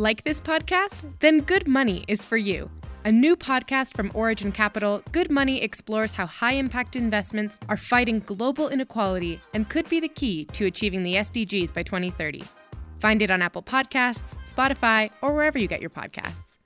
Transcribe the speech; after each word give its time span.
Like 0.00 0.22
this 0.22 0.40
podcast? 0.40 1.18
Then 1.18 1.40
Good 1.40 1.66
Money 1.66 2.04
is 2.06 2.24
for 2.24 2.36
you. 2.36 2.70
A 3.04 3.10
new 3.10 3.34
podcast 3.34 3.96
from 3.96 4.12
Origin 4.14 4.52
Capital, 4.52 5.02
Good 5.10 5.28
Money 5.28 5.60
explores 5.60 6.12
how 6.12 6.24
high 6.24 6.52
impact 6.52 6.94
investments 6.94 7.58
are 7.68 7.76
fighting 7.76 8.20
global 8.20 8.68
inequality 8.68 9.40
and 9.54 9.68
could 9.68 9.90
be 9.90 9.98
the 9.98 10.06
key 10.06 10.44
to 10.52 10.66
achieving 10.66 11.02
the 11.02 11.16
SDGs 11.16 11.74
by 11.74 11.82
2030. 11.82 12.44
Find 13.00 13.22
it 13.22 13.30
on 13.32 13.42
Apple 13.42 13.60
Podcasts, 13.60 14.38
Spotify, 14.48 15.10
or 15.20 15.34
wherever 15.34 15.58
you 15.58 15.66
get 15.66 15.80
your 15.80 15.90
podcasts. 15.90 16.58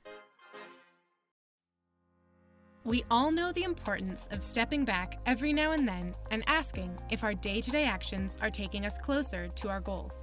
We 2.84 3.02
all 3.10 3.30
know 3.30 3.50
the 3.50 3.62
importance 3.62 4.28
of 4.30 4.42
stepping 4.42 4.84
back 4.84 5.18
every 5.24 5.54
now 5.54 5.72
and 5.72 5.88
then 5.88 6.14
and 6.30 6.44
asking 6.46 6.98
if 7.10 7.24
our 7.24 7.32
day 7.32 7.62
to 7.62 7.70
day 7.70 7.84
actions 7.84 8.36
are 8.42 8.50
taking 8.50 8.84
us 8.84 8.98
closer 8.98 9.48
to 9.48 9.70
our 9.70 9.80
goals. 9.80 10.22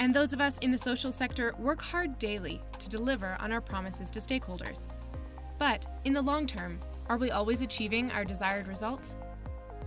And 0.00 0.14
those 0.14 0.32
of 0.32 0.40
us 0.40 0.56
in 0.58 0.72
the 0.72 0.78
social 0.78 1.12
sector 1.12 1.54
work 1.58 1.82
hard 1.82 2.18
daily 2.18 2.62
to 2.78 2.88
deliver 2.88 3.36
on 3.38 3.52
our 3.52 3.60
promises 3.60 4.10
to 4.12 4.18
stakeholders. 4.18 4.86
But 5.58 5.86
in 6.06 6.14
the 6.14 6.22
long 6.22 6.46
term, 6.46 6.80
are 7.10 7.18
we 7.18 7.30
always 7.30 7.60
achieving 7.60 8.10
our 8.10 8.24
desired 8.24 8.66
results? 8.66 9.14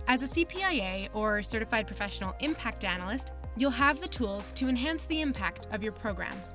As 0.06 0.22
a 0.22 0.26
CPIA 0.26 1.08
or 1.14 1.42
Certified 1.42 1.88
Professional 1.88 2.36
Impact 2.38 2.84
Analyst, 2.84 3.32
you'll 3.56 3.72
have 3.72 4.00
the 4.00 4.06
tools 4.06 4.52
to 4.52 4.68
enhance 4.68 5.04
the 5.06 5.20
impact 5.20 5.66
of 5.72 5.82
your 5.82 5.92
programs. 5.92 6.54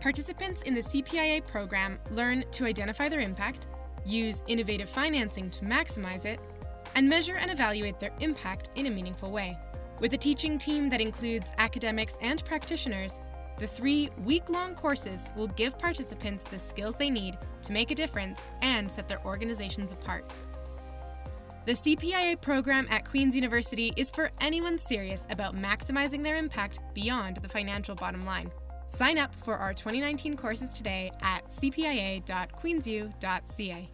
Participants 0.00 0.60
in 0.62 0.74
the 0.74 0.82
CPIA 0.82 1.46
program 1.46 1.98
learn 2.10 2.44
to 2.52 2.66
identify 2.66 3.08
their 3.08 3.20
impact, 3.20 3.66
use 4.04 4.42
innovative 4.46 4.90
financing 4.90 5.48
to 5.50 5.64
maximize 5.64 6.26
it, 6.26 6.38
and 6.94 7.08
measure 7.08 7.36
and 7.36 7.50
evaluate 7.50 7.98
their 7.98 8.12
impact 8.20 8.68
in 8.74 8.86
a 8.86 8.90
meaningful 8.90 9.30
way. 9.30 9.56
With 10.00 10.14
a 10.14 10.18
teaching 10.18 10.56
team 10.56 10.88
that 10.88 11.02
includes 11.02 11.52
academics 11.58 12.14
and 12.22 12.42
practitioners, 12.46 13.20
the 13.58 13.66
three 13.66 14.08
week 14.24 14.48
long 14.48 14.74
courses 14.74 15.28
will 15.36 15.48
give 15.48 15.78
participants 15.78 16.42
the 16.44 16.58
skills 16.58 16.96
they 16.96 17.10
need 17.10 17.36
to 17.62 17.72
make 17.72 17.90
a 17.90 17.94
difference 17.94 18.48
and 18.62 18.90
set 18.90 19.06
their 19.08 19.22
organizations 19.26 19.92
apart. 19.92 20.24
The 21.66 21.72
CPIA 21.72 22.40
program 22.40 22.86
at 22.88 23.04
Queen's 23.04 23.36
University 23.36 23.92
is 23.98 24.10
for 24.10 24.30
anyone 24.40 24.78
serious 24.78 25.26
about 25.28 25.54
maximizing 25.54 26.22
their 26.22 26.36
impact 26.36 26.78
beyond 26.94 27.36
the 27.36 27.48
financial 27.48 27.94
bottom 27.94 28.24
line. 28.24 28.50
Sign 28.88 29.18
up 29.18 29.34
for 29.34 29.56
our 29.56 29.74
2019 29.74 30.38
courses 30.38 30.72
today 30.72 31.12
at 31.20 31.46
cpia.queensu.ca. 31.50 33.90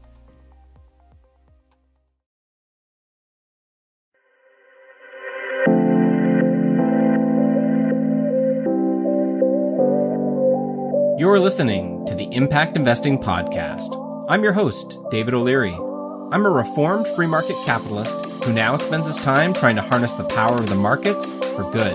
You're 11.18 11.40
listening 11.40 12.04
to 12.04 12.14
the 12.14 12.28
Impact 12.30 12.76
Investing 12.76 13.18
Podcast. 13.18 13.96
I'm 14.28 14.42
your 14.42 14.52
host, 14.52 14.98
David 15.10 15.32
O'Leary. 15.32 15.72
I'm 15.72 16.44
a 16.44 16.50
reformed 16.50 17.08
free 17.08 17.26
market 17.26 17.56
capitalist 17.64 18.14
who 18.44 18.52
now 18.52 18.76
spends 18.76 19.06
his 19.06 19.16
time 19.16 19.54
trying 19.54 19.76
to 19.76 19.80
harness 19.80 20.12
the 20.12 20.24
power 20.24 20.56
of 20.56 20.68
the 20.68 20.74
markets 20.74 21.32
for 21.32 21.70
good. 21.70 21.94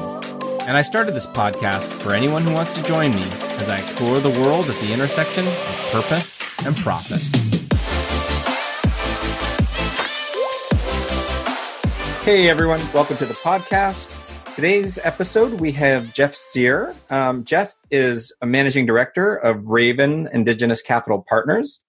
And 0.61 0.75
I 0.75 0.81
started 0.81 1.11
this 1.11 1.27
podcast 1.27 1.83
for 2.01 2.13
anyone 2.13 2.41
who 2.41 2.51
wants 2.51 2.75
to 2.75 2.83
join 2.87 3.11
me 3.11 3.21
as 3.21 3.69
I 3.69 3.77
explore 3.77 4.19
the 4.19 4.31
world 4.41 4.67
at 4.67 4.75
the 4.77 4.91
intersection 4.91 5.45
of 5.45 5.89
purpose 5.91 6.65
and 6.65 6.75
profit. 6.77 7.21
Hey 12.25 12.49
everyone, 12.49 12.79
welcome 12.91 13.17
to 13.17 13.25
the 13.27 13.35
podcast. 13.35 14.20
Today's 14.55 14.99
episode, 15.05 15.61
we 15.61 15.71
have 15.71 16.13
Jeff 16.13 16.35
Cyr. 16.35 16.93
Um, 17.09 17.45
Jeff 17.45 17.73
is 17.89 18.35
a 18.41 18.45
managing 18.45 18.85
director 18.85 19.35
of 19.35 19.67
Raven 19.67 20.27
Indigenous 20.33 20.81
Capital 20.81 21.25
Partners. 21.27 21.85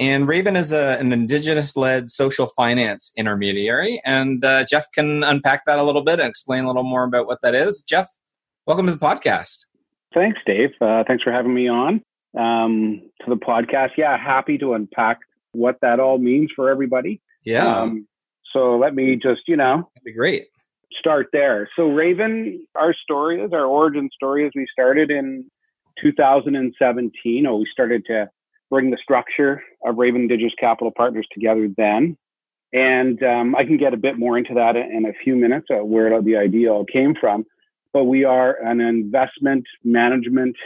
And 0.00 0.26
Raven 0.26 0.56
is 0.56 0.72
a, 0.72 0.98
an 0.98 1.12
indigenous 1.12 1.76
led 1.76 2.10
social 2.10 2.46
finance 2.46 3.12
intermediary. 3.14 4.00
And 4.06 4.42
uh, 4.42 4.64
Jeff 4.64 4.86
can 4.94 5.22
unpack 5.22 5.66
that 5.66 5.78
a 5.78 5.82
little 5.82 6.02
bit 6.02 6.18
and 6.18 6.26
explain 6.26 6.64
a 6.64 6.66
little 6.66 6.82
more 6.82 7.04
about 7.04 7.26
what 7.26 7.40
that 7.42 7.54
is. 7.54 7.82
Jeff, 7.82 8.08
welcome 8.66 8.86
to 8.86 8.92
the 8.92 8.98
podcast. 8.98 9.66
Thanks, 10.14 10.40
Dave. 10.46 10.70
Uh, 10.80 11.04
thanks 11.06 11.22
for 11.22 11.30
having 11.30 11.52
me 11.52 11.68
on 11.68 12.00
um, 12.38 13.02
to 13.20 13.28
the 13.28 13.36
podcast. 13.36 13.90
Yeah, 13.98 14.16
happy 14.16 14.56
to 14.58 14.72
unpack 14.72 15.18
what 15.52 15.76
that 15.82 16.00
all 16.00 16.16
means 16.16 16.50
for 16.56 16.70
everybody. 16.70 17.20
Yeah. 17.44 17.80
Um, 17.80 18.08
so 18.54 18.78
let 18.78 18.94
me 18.94 19.16
just, 19.16 19.42
you 19.46 19.56
know, 19.56 19.90
that'd 19.94 20.04
be 20.04 20.12
great 20.14 20.46
start 20.96 21.28
there. 21.32 21.68
So 21.76 21.88
Raven, 21.88 22.66
our 22.74 22.94
story 22.94 23.40
is 23.40 23.52
our 23.52 23.66
origin 23.66 24.08
story 24.14 24.46
is 24.46 24.52
we 24.54 24.66
started 24.72 25.10
in 25.10 25.50
2017. 26.02 27.46
Oh, 27.46 27.56
we 27.56 27.66
started 27.72 28.04
to 28.06 28.28
bring 28.70 28.90
the 28.90 28.98
structure 29.02 29.62
of 29.84 29.96
Raven 29.96 30.22
Indigenous 30.22 30.54
Capital 30.58 30.92
Partners 30.94 31.26
together 31.32 31.68
then. 31.76 32.16
And 32.72 33.22
um, 33.22 33.56
I 33.56 33.64
can 33.64 33.78
get 33.78 33.94
a 33.94 33.96
bit 33.96 34.18
more 34.18 34.36
into 34.36 34.54
that 34.54 34.76
in 34.76 35.06
a 35.06 35.12
few 35.24 35.36
minutes, 35.36 35.68
uh, 35.70 35.84
where 35.84 36.20
the 36.20 36.36
idea 36.36 36.70
all 36.70 36.84
came 36.84 37.14
from. 37.18 37.44
But 37.94 38.04
we 38.04 38.24
are 38.24 38.62
an 38.62 38.80
investment 38.80 39.64
management, 39.82 40.56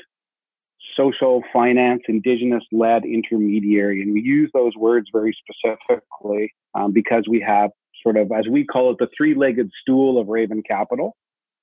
social 0.97 1.45
finance, 1.53 2.03
indigenous 2.09 2.65
led 2.73 3.05
intermediary. 3.05 4.03
And 4.03 4.13
we 4.13 4.21
use 4.21 4.51
those 4.53 4.73
words 4.77 5.07
very 5.13 5.37
specifically 5.39 6.53
um, 6.75 6.93
because 6.93 7.25
we 7.29 7.41
have 7.47 7.71
sort 8.03 8.17
of, 8.17 8.31
as 8.33 8.47
we 8.51 8.65
call 8.65 8.91
it, 8.91 8.97
the 8.99 9.09
three 9.17 9.35
legged 9.35 9.71
stool 9.81 10.21
of 10.21 10.29
Raven 10.29 10.63
Capital. 10.67 11.17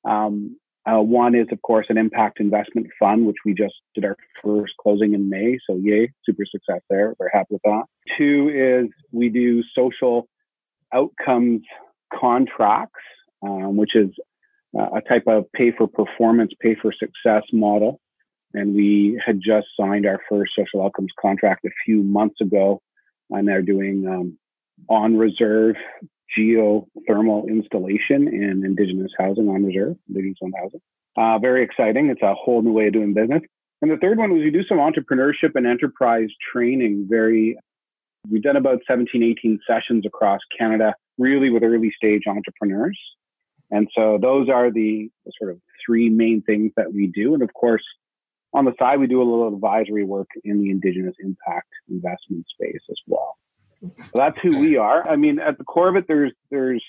Um, 0.08 0.58
uh, 0.86 1.02
one 1.02 1.36
is, 1.36 1.48
of 1.52 1.62
course, 1.62 1.86
an 1.90 1.98
impact 1.98 2.40
investment 2.40 2.88
fund, 3.00 3.28
which 3.28 3.36
we 3.46 3.54
just 3.54 3.76
did 3.94 4.06
our 4.06 4.16
first 4.44 4.74
closing 4.82 5.14
in 5.14 5.30
May. 5.30 5.58
So, 5.70 5.76
yay, 5.76 6.12
super 6.26 6.44
success 6.50 6.82
there. 6.90 7.14
Very 7.18 7.30
happy 7.34 7.48
with 7.52 7.62
that. 7.64 7.84
Two 8.18 8.50
is 8.50 8.90
we 9.12 9.30
do 9.30 9.62
social 9.76 10.28
outcomes 10.94 11.62
contracts, 12.14 13.02
um, 13.44 13.76
which 13.76 13.96
is 13.96 14.10
uh, 14.78 14.88
a 14.96 15.02
type 15.02 15.24
of 15.28 15.46
pay 15.54 15.72
for 15.78 15.88
performance, 15.88 16.52
pay 16.62 16.76
for 16.82 16.92
success 16.92 17.44
model. 17.52 18.00
And 18.54 18.74
we 18.74 19.22
had 19.24 19.42
just 19.46 19.68
signed 19.80 20.08
our 20.08 20.20
first 20.28 20.54
social 20.58 20.84
outcomes 20.84 21.12
contract 21.22 21.66
a 21.66 21.70
few 21.86 22.02
months 22.02 22.42
ago. 22.42 22.82
And 23.30 23.48
they're 23.48 23.62
doing 23.62 24.08
um, 24.08 24.39
on 24.88 25.18
reserve 25.18 25.76
geothermal 26.38 27.48
installation 27.48 28.28
in 28.28 28.64
indigenous 28.66 29.12
housing 29.18 29.50
on 29.50 29.66
reserve, 29.66 29.96
indigenous 30.08 30.38
owned 30.42 30.54
housing. 30.62 30.82
Uh, 31.18 31.40
very 31.40 31.64
exciting. 31.64 32.10
It's 32.10 32.22
a 32.22 32.34
whole 32.34 32.62
new 32.62 32.72
way 32.72 32.88
of 32.88 32.94
doing 32.94 33.14
business. 33.14 33.42
And 33.82 33.90
the 33.90 33.98
third 33.98 34.18
one 34.18 34.32
was 34.32 34.42
we 34.42 34.52
do 34.52 34.64
some 34.68 34.78
entrepreneurship 34.78 35.56
and 35.56 35.66
enterprise 35.66 36.30
training. 36.52 37.08
Very, 37.10 37.58
we've 38.30 38.44
done 38.44 38.58
about 38.58 38.80
17, 38.88 39.24
18 39.24 39.60
sessions 39.68 40.06
across 40.06 40.40
Canada, 40.58 40.94
really 41.18 41.50
with 41.50 41.64
early 41.64 41.92
stage 41.96 42.24
entrepreneurs. 42.28 43.00
And 43.72 43.88
so 43.96 44.18
those 44.22 44.50
are 44.50 44.72
the, 44.72 45.10
the 45.26 45.32
sort 45.40 45.52
of 45.52 45.62
three 45.86 46.10
main 46.10 46.42
things 46.42 46.72
that 46.76 46.94
we 46.94 47.08
do. 47.08 47.34
And 47.34 47.44
of 47.44 47.54
course, 47.54 47.84
on 48.54 48.66
the 48.66 48.74
side, 48.80 49.00
we 49.00 49.08
do 49.08 49.22
a 49.22 49.24
little 49.30 49.54
advisory 49.54 50.04
work 50.04 50.28
in 50.44 50.62
the 50.62 50.72
Indigenous 50.72 51.16
impact 51.20 51.68
investment 51.88 52.46
space 52.50 52.82
as 52.90 52.98
well 53.08 53.38
that's 54.14 54.38
who 54.42 54.60
we 54.60 54.78
are. 54.78 55.08
I 55.08 55.16
mean, 55.16 55.40
at 55.40 55.58
the 55.58 55.64
core 55.64 55.90
of 55.90 55.96
it, 55.96 56.06
there's 56.08 56.32
there's 56.52 56.84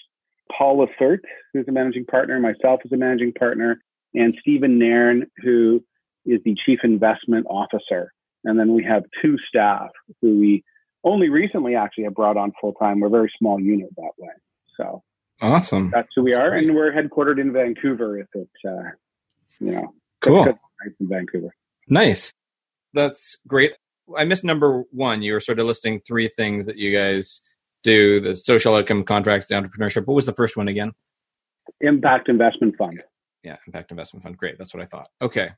Paul 0.57 0.85
Lacerte, 0.87 1.21
who's 1.53 1.67
a 1.69 1.73
managing 1.73 2.05
partner, 2.07 2.39
myself 2.41 2.81
as 2.85 2.93
a 2.93 2.97
managing 2.97 3.33
partner, 3.33 3.81
and 4.15 4.35
Stephen 4.41 4.79
Nairn, 4.79 5.27
who 5.43 5.83
is 6.27 6.41
the 6.45 6.57
chief 6.67 6.81
investment 6.83 7.47
officer. 7.49 8.13
And 8.45 8.59
then 8.59 8.75
we 8.75 8.83
have 8.85 9.05
two 9.23 9.37
staff 9.49 9.91
who 10.21 10.39
we 10.41 10.65
only 11.05 11.29
recently 11.29 11.75
actually 11.77 12.05
have 12.05 12.15
brought 12.15 12.37
on 12.37 12.53
full 12.61 12.73
time. 12.75 13.01
We're 13.01 13.09
a 13.09 13.11
very 13.11 13.33
small 13.39 13.61
unit 13.61 13.89
that 13.97 14.13
way. 14.19 14.31
So 14.77 15.03
awesome. 15.41 15.91
That's 15.93 16.09
who 16.15 16.23
we 16.23 16.31
that's 16.31 16.41
are, 16.41 16.51
great. 16.51 16.67
and 16.67 16.75
we're 16.75 16.93
headquartered 16.93 17.41
in 17.41 17.53
Vancouver. 17.53 18.19
If 18.19 18.29
it, 18.35 18.49
uh, 18.67 18.91
you 19.59 19.73
know, 19.73 19.95
cool. 20.21 20.47
In 20.47 21.09
Vancouver. 21.09 21.55
Nice. 21.89 22.33
That's 22.95 23.37
great. 23.47 23.73
I 24.17 24.25
missed 24.25 24.45
number 24.45 24.85
one. 24.91 25.23
You 25.23 25.35
were 25.35 25.41
sort 25.41 25.59
of 25.59 25.67
listing 25.67 26.01
three 26.07 26.29
things 26.29 26.67
that 26.67 26.77
you 26.77 26.97
guys 26.97 27.41
do: 27.83 28.21
the 28.21 28.35
social 28.35 28.75
outcome 28.75 29.05
contracts, 29.05 29.49
the 29.49 29.55
entrepreneurship. 29.55 30.07
What 30.07 30.15
was 30.15 30.27
the 30.27 30.35
first 30.35 30.57
one 30.57 30.69
again? 30.69 30.93
Impact 31.81 32.29
Investment 32.29 32.77
Fund. 32.77 33.03
Yeah, 33.43 33.57
Impact 33.67 33.91
Investment 33.91 34.23
Fund. 34.23 34.37
Great. 34.37 34.59
That's 34.59 34.75
what 34.75 34.83
I 34.83 34.87
thought. 34.87 35.09
Okay, 35.23 35.51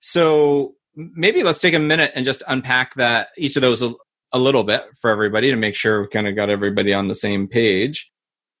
so 0.00 0.74
maybe 0.96 1.42
let's 1.42 1.60
take 1.60 1.74
a 1.74 1.78
minute 1.78 2.12
and 2.14 2.24
just 2.24 2.42
unpack 2.48 2.94
that 2.94 3.28
each 3.36 3.56
of 3.56 3.62
those 3.62 3.82
a, 3.82 3.92
a 4.32 4.38
little 4.38 4.64
bit 4.64 4.84
for 5.00 5.10
everybody 5.10 5.50
to 5.50 5.56
make 5.56 5.74
sure 5.74 6.02
we 6.02 6.08
kind 6.08 6.26
of 6.26 6.34
got 6.34 6.50
everybody 6.50 6.92
on 6.92 7.08
the 7.08 7.14
same 7.14 7.46
page. 7.46 8.10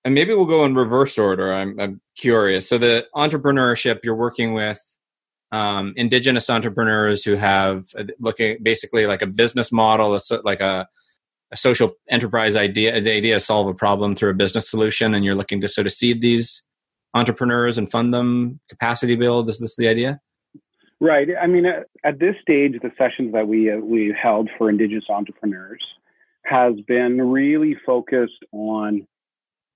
And 0.04 0.14
maybe 0.14 0.34
we'll 0.34 0.46
go 0.46 0.64
in 0.64 0.74
reverse 0.74 1.18
order. 1.18 1.52
I'm, 1.52 1.80
I'm 1.80 2.00
curious. 2.16 2.68
So 2.68 2.78
the 2.78 3.06
entrepreneurship 3.16 4.00
you're 4.04 4.14
working 4.14 4.54
with 4.54 4.80
um, 5.52 5.92
indigenous 5.96 6.50
entrepreneurs 6.50 7.24
who 7.24 7.34
have 7.34 7.86
uh, 7.98 8.04
looking 8.18 8.58
basically 8.62 9.06
like 9.06 9.22
a 9.22 9.26
business 9.26 9.70
model, 9.70 10.18
like 10.44 10.60
a, 10.60 10.88
a 11.52 11.56
social 11.56 11.92
enterprise 12.10 12.56
idea, 12.56 13.00
the 13.00 13.12
idea 13.12 13.34
to 13.34 13.40
solve 13.40 13.68
a 13.68 13.74
problem 13.74 14.14
through 14.14 14.30
a 14.30 14.34
business 14.34 14.68
solution, 14.68 15.14
and 15.14 15.24
you're 15.24 15.34
looking 15.34 15.60
to 15.60 15.68
sort 15.68 15.86
of 15.86 15.92
seed 15.92 16.20
these 16.20 16.64
entrepreneurs 17.14 17.78
and 17.78 17.90
fund 17.90 18.12
them, 18.12 18.60
capacity 18.68 19.14
build. 19.14 19.48
Is 19.48 19.58
this 19.58 19.76
the 19.76 19.88
idea? 19.88 20.20
Right. 21.00 21.28
I 21.40 21.46
mean, 21.46 21.66
at, 21.66 21.86
at 22.04 22.18
this 22.18 22.36
stage, 22.40 22.72
the 22.82 22.90
sessions 22.96 23.32
that 23.32 23.46
we 23.46 23.70
uh, 23.70 23.76
we 23.76 24.14
held 24.20 24.48
for 24.56 24.70
Indigenous 24.70 25.04
entrepreneurs 25.08 25.84
has 26.44 26.74
been 26.86 27.20
really 27.20 27.76
focused 27.84 28.44
on 28.52 29.06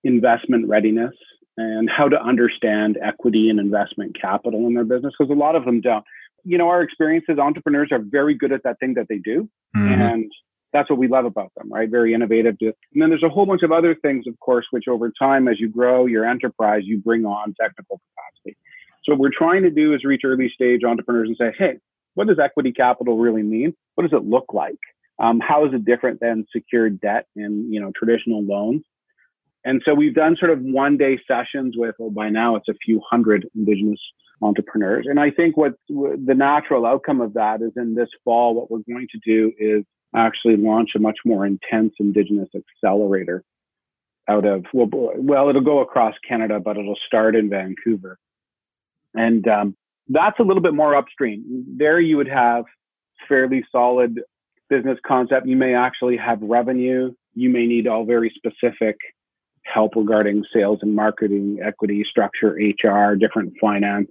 investment 0.03 0.69
readiness 0.69 1.15
and 1.57 1.91
how 1.91 2.09
to 2.09 2.21
understand 2.21 2.99
equity 3.03 3.49
and 3.51 3.61
investment 3.61 4.17
capital 4.21 4.67
in 4.67 4.75
their 4.75 4.85
business 4.85 5.15
because 5.19 5.31
a 5.31 5.39
lot 5.39 5.57
of 5.57 5.65
them 5.65 5.81
don't. 5.81 6.05
You 6.45 6.57
know, 6.57 6.69
our 6.69 6.83
experience 6.83 7.27
as 7.29 7.39
entrepreneurs 7.39 7.91
are 7.93 7.99
very 7.99 8.35
good 8.35 8.53
at 8.53 8.63
that 8.65 8.79
thing 8.81 8.95
that 8.95 9.09
they 9.09 9.19
do, 9.19 9.49
mm-hmm. 9.77 10.01
and 10.01 10.33
that's 10.73 10.89
what 10.89 10.99
we 10.99 11.09
love 11.09 11.25
about 11.25 11.53
them, 11.57 11.71
right? 11.71 11.91
Very 11.91 12.15
innovative. 12.15 12.57
And 12.61 12.75
then 12.95 13.11
there's 13.11 13.23
a 13.23 13.29
whole 13.29 13.45
bunch 13.45 13.63
of 13.63 13.73
other 13.73 13.95
things, 13.95 14.27
of 14.27 14.39
course, 14.41 14.67
which 14.71 14.85
over 14.89 15.13
time, 15.19 15.49
as 15.49 15.59
you 15.59 15.69
grow 15.69 16.07
your 16.07 16.25
enterprise, 16.25 16.83
you 16.85 16.99
bring 16.99 17.25
on 17.25 17.55
technical 17.61 18.01
capacity. 18.17 18.57
So 19.05 19.13
what 19.13 19.21
we're 19.21 19.31
trying 19.37 19.63
to 19.63 19.71
do 19.71 19.95
is 19.95 20.05
reach 20.05 20.23
early 20.25 20.51
stage 20.55 20.83
entrepreneurs 20.85 21.29
and 21.29 21.37
say, 21.37 21.55
hey, 21.59 21.79
what 22.15 22.29
does 22.29 22.39
equity 22.39 22.73
capital 22.73 23.19
really 23.19 23.43
mean? 23.43 23.75
What 23.95 24.09
does 24.09 24.17
it 24.17 24.25
look 24.25 24.53
like? 24.53 24.79
Um, 25.19 25.41
how 25.41 25.67
is 25.67 25.75
it 25.75 25.85
different 25.85 26.21
than 26.21 26.47
secured 26.51 27.01
debt 27.01 27.27
and 27.37 27.73
you 27.73 27.81
know 27.81 27.93
traditional 27.95 28.43
loans? 28.43 28.83
And 29.65 29.83
so 29.85 29.95
we've 29.95 30.15
done 30.15 30.37
sort 30.39 30.51
of 30.51 30.61
one 30.61 30.97
day 30.97 31.19
sessions 31.29 31.75
with, 31.77 31.95
well, 31.99 32.11
by 32.11 32.31
now 32.31 32.57
it's 32.57 32.69
a 32.69 32.75
few 32.85 33.01
hundred 33.09 33.47
Indigenous 33.55 34.01
entrepreneurs. 34.43 35.07
And 35.09 35.21
I 35.21 35.31
think 35.31 35.57
what 35.57 35.75
the 35.89 36.35
natural 36.35 36.87
outcome 36.87 37.21
of 37.21 37.35
that 37.35 37.61
is 37.61 37.73
in 37.77 37.95
this 37.95 38.09
fall, 38.25 38.55
what 38.55 38.71
we're 38.71 38.79
going 38.89 39.07
to 39.13 39.19
do 39.25 39.53
is 39.59 39.85
actually 40.17 40.57
launch 40.57 40.91
a 40.97 40.99
much 40.99 41.19
more 41.25 41.45
intense 41.47 41.93
Indigenous 42.01 42.49
accelerator 42.55 43.45
out 44.29 44.47
of, 44.47 44.65
well, 44.73 44.89
well 45.17 45.49
it'll 45.51 45.61
go 45.61 45.81
across 45.81 46.15
Canada, 46.27 46.59
but 46.59 46.79
it'll 46.79 46.99
start 47.07 47.37
in 47.37 47.51
Vancouver. 47.51 48.19
And 49.15 49.47
um, 49.47 49.77
that's 50.09 50.39
a 50.39 50.43
little 50.43 50.63
bit 50.63 50.75
more 50.75 50.95
upstream. 50.95 51.65
There 51.77 52.01
you 52.01 52.17
would 52.17 52.29
have 52.29 52.65
fairly 53.29 53.65
solid 53.71 54.21
business 54.71 54.99
concept. 55.07 55.47
You 55.47 55.57
may 55.57 55.75
actually 55.75 56.17
have 56.17 56.41
revenue. 56.41 57.13
You 57.35 57.51
may 57.51 57.67
need 57.67 57.87
all 57.87 58.05
very 58.05 58.33
specific 58.35 58.97
help 59.65 59.93
regarding 59.97 60.45
sales 60.55 60.79
and 60.83 60.95
marketing, 60.95 61.59
equity 61.65 62.05
structure, 62.09 62.59
HR, 62.59 63.15
different 63.17 63.55
finance, 63.61 64.11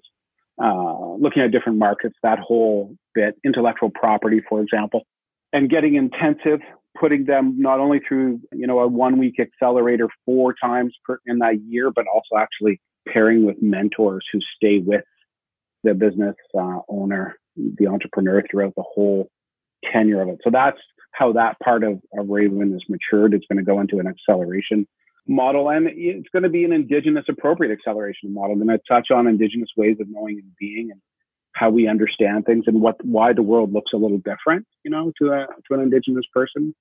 uh, 0.62 1.14
looking 1.16 1.42
at 1.42 1.52
different 1.52 1.78
markets, 1.78 2.16
that 2.24 2.40
whole 2.40 2.96
bit, 3.14 3.36
intellectual 3.46 3.90
property, 3.90 4.42
for 4.48 4.62
example, 4.62 5.04
and 5.54 5.70
getting 5.70 5.96
intensive, 5.96 6.60
putting 7.00 7.26
them 7.26 7.56
not 7.58 7.80
only 7.80 8.00
through, 8.08 8.40
you 8.52 8.68
know, 8.68 8.80
a 8.80 8.88
one 8.88 9.18
week 9.18 9.40
accelerator 9.40 10.08
four 10.26 10.54
times 10.62 10.94
per, 11.06 11.20
in 11.26 11.40
that 11.40 11.62
year, 11.62 11.92
but 11.92 12.06
also 12.14 12.38
actually 12.38 12.82
pairing 13.08 13.46
with 13.46 13.62
mentors 13.62 14.26
who 14.32 14.40
stay 14.56 14.80
with 14.80 15.04
the 15.84 15.94
business 15.94 16.36
uh, 16.58 16.80
owner, 16.90 17.38
the 17.56 17.88
entrepreneur 17.88 18.44
throughout 18.50 18.74
the 18.76 18.84
whole 18.94 19.30
tenure 19.92 20.22
of 20.22 20.30
it. 20.30 20.40
So 20.44 20.50
that's 20.52 20.78
how 21.14 21.32
that 21.34 21.58
part 21.64 21.84
of, 21.84 22.02
of 22.18 22.28
Raven 22.30 22.74
is 22.74 22.84
matured. 22.90 23.34
It's 23.34 23.46
going 23.50 23.64
to 23.64 23.64
go 23.64 23.80
into 23.80 24.00
an 24.00 24.08
acceleration 24.08 24.88
model 25.28 25.70
and 25.70 25.88
it's 25.92 26.30
going 26.30 26.44
to 26.44 26.50
be 26.50 26.64
an 26.64 26.74
indigenous 26.74 27.26
appropriate 27.30 27.72
acceleration 27.72 28.34
model. 28.34 28.54
I'm 28.54 28.66
going 28.66 28.78
to 28.78 28.84
touch 28.88 29.12
on 29.12 29.28
indigenous 29.28 29.70
ways 29.78 29.98
of 30.00 30.08
knowing 30.10 30.40
and 30.40 30.52
being 30.60 30.90
and 30.92 31.02
how 31.54 31.70
we 31.70 31.88
understand 31.88 32.46
things 32.46 32.66
and 32.68 32.82
what 32.82 33.04
why 33.06 33.34
the 33.34 33.42
world 33.42 33.74
looks 33.74 33.92
a 33.94 33.98
little 33.98 34.20
different, 34.20 34.66
you 34.84 34.92
know, 34.92 35.12
to 35.22 35.32
a 35.32 35.48
to 35.68 35.74
an 35.74 35.82
indigenous 35.82 36.26
person 36.34 36.74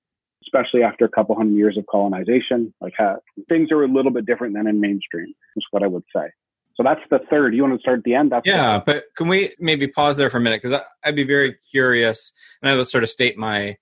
especially 0.45 0.83
after 0.83 1.05
a 1.05 1.09
couple 1.09 1.35
hundred 1.35 1.57
years 1.57 1.77
of 1.77 1.85
colonization. 1.87 2.73
Like 2.81 2.95
how, 2.97 3.19
things 3.49 3.71
are 3.73 3.83
a 3.83 3.89
little 3.89 4.11
bit 4.11 4.27
different 4.27 4.55
than 4.55 4.67
in 4.67 4.81
mainstream, 4.81 5.35
is 5.57 5.67
what 5.71 5.83
I 5.83 5.87
would 5.87 6.05
say. 6.15 6.29
So 6.77 6.85
that's 6.85 7.01
the 7.11 7.19
third. 7.29 7.55
You 7.55 7.63
want 7.63 7.75
to 7.75 7.81
start 7.81 7.99
at 7.99 8.05
the 8.05 8.15
end? 8.15 8.31
That's 8.31 8.47
yeah, 8.47 8.81
but 8.85 9.07
can 9.17 9.27
we 9.27 9.55
maybe 9.59 9.89
pause 9.89 10.17
there 10.17 10.31
for 10.31 10.37
a 10.37 10.41
minute 10.41 10.63
because 10.63 10.81
I'd 11.05 11.17
be 11.17 11.25
very 11.25 11.57
curious, 11.71 12.33
and 12.63 12.71
I 12.71 12.77
will 12.77 12.85
sort 12.85 13.03
of 13.03 13.11
state 13.11 13.37
my 13.37 13.77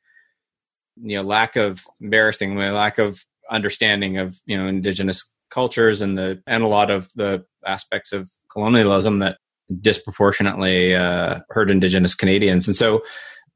you 0.97 1.17
know 1.17 1.23
lack 1.23 1.57
of 1.57 1.85
embarrassing, 2.01 2.55
my 2.55 2.71
lack 2.71 2.99
of 2.99 3.23
understanding 3.51 4.19
of 4.19 4.37
you 4.47 4.57
know 4.57 4.67
indigenous 4.67 5.29
cultures 5.51 6.01
and 6.01 6.19
the 6.19 6.43
and 6.47 6.63
a 6.63 6.69
lot 6.69 6.91
of 6.91 7.11
the 7.15 7.45
aspects 7.65 8.13
of 8.13 8.31
colonialism 8.51 9.21
that 9.21 9.39
disproportionately 9.81 10.95
uh, 10.95 11.41
hurt 11.51 11.71
indigenous 11.71 12.15
Canadians, 12.15 12.67
and 12.69 12.77
so 12.77 13.03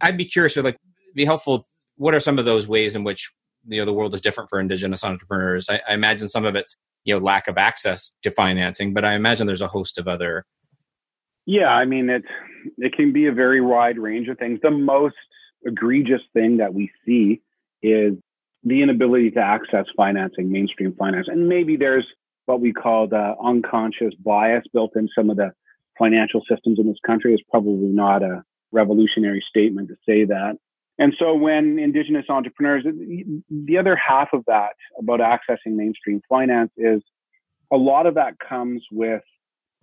I'd 0.01 0.17
be 0.17 0.25
curious, 0.25 0.57
or 0.57 0.63
like 0.63 0.79
be 1.15 1.25
helpful 1.25 1.65
what 1.97 2.15
are 2.15 2.21
some 2.21 2.39
of 2.39 2.45
those 2.45 2.67
ways 2.67 2.97
in 2.97 3.05
which 3.05 3.31
you 3.67 3.79
know 3.79 3.85
the 3.85 3.93
world 3.93 4.15
is 4.15 4.21
different 4.21 4.51
for 4.51 4.61
indigenous 4.61 5.05
entrepreneurs? 5.05 5.69
I, 5.69 5.81
I, 5.89 5.95
imagine 5.95 6.29
some 6.29 6.45
of 6.45 6.57
it's 6.57 6.77
you 7.05 7.15
know 7.15 7.23
lack 7.23 7.49
of 7.49 7.59
access 7.59 8.15
to 8.23 8.31
financing 8.31 8.93
but 8.93 9.05
i 9.05 9.15
imagine 9.15 9.47
there's 9.47 9.61
a 9.61 9.69
host 9.69 9.99
of 9.99 10.09
other. 10.09 10.45
Yeah 11.47 11.69
i 11.69 11.85
mean 11.85 12.11
it 12.11 12.23
it 12.79 12.95
can 12.95 13.13
be 13.13 13.27
a 13.27 13.33
very 13.33 13.61
wide 13.61 13.99
range 13.99 14.29
of 14.29 14.39
things. 14.39 14.61
The 14.63 14.71
most 14.71 15.17
egregious 15.65 16.23
thing 16.33 16.59
that 16.59 16.75
we 16.75 16.91
see 17.05 17.43
is 17.83 18.15
the 18.65 18.83
inability 18.83 19.31
to 19.31 19.41
access 19.41 19.87
financing 19.97 20.51
mainstream 20.51 20.95
finance 20.95 21.27
and 21.29 21.49
maybe 21.49 21.77
there's 21.77 22.07
what 22.47 22.61
we 22.61 22.73
call 22.73 23.07
the 23.07 23.17
uh, 23.17 23.35
unconscious 23.43 24.15
bias 24.25 24.65
built 24.73 24.91
in 24.97 25.09
some 25.15 25.31
of 25.31 25.37
the 25.37 25.53
financial 25.99 26.43
systems 26.49 26.79
in 26.79 26.87
this 26.87 26.99
country 27.07 27.33
is 27.35 27.41
probably 27.51 27.89
not 27.89 28.23
a 28.23 28.43
revolutionary 28.73 29.43
statement 29.49 29.89
to 29.89 29.95
say 30.07 30.25
that 30.25 30.57
and 31.01 31.15
so 31.19 31.35
when 31.35 31.79
Indigenous 31.79 32.27
entrepreneurs, 32.29 32.85
the 32.85 33.79
other 33.79 33.97
half 33.97 34.29
of 34.35 34.45
that 34.47 34.75
about 34.99 35.21
accessing 35.21 35.73
mainstream 35.73 36.21
finance 36.29 36.71
is 36.77 37.01
a 37.73 37.77
lot 37.79 38.05
of 38.05 38.17
that 38.17 38.35
comes 38.39 38.85
with 38.93 39.23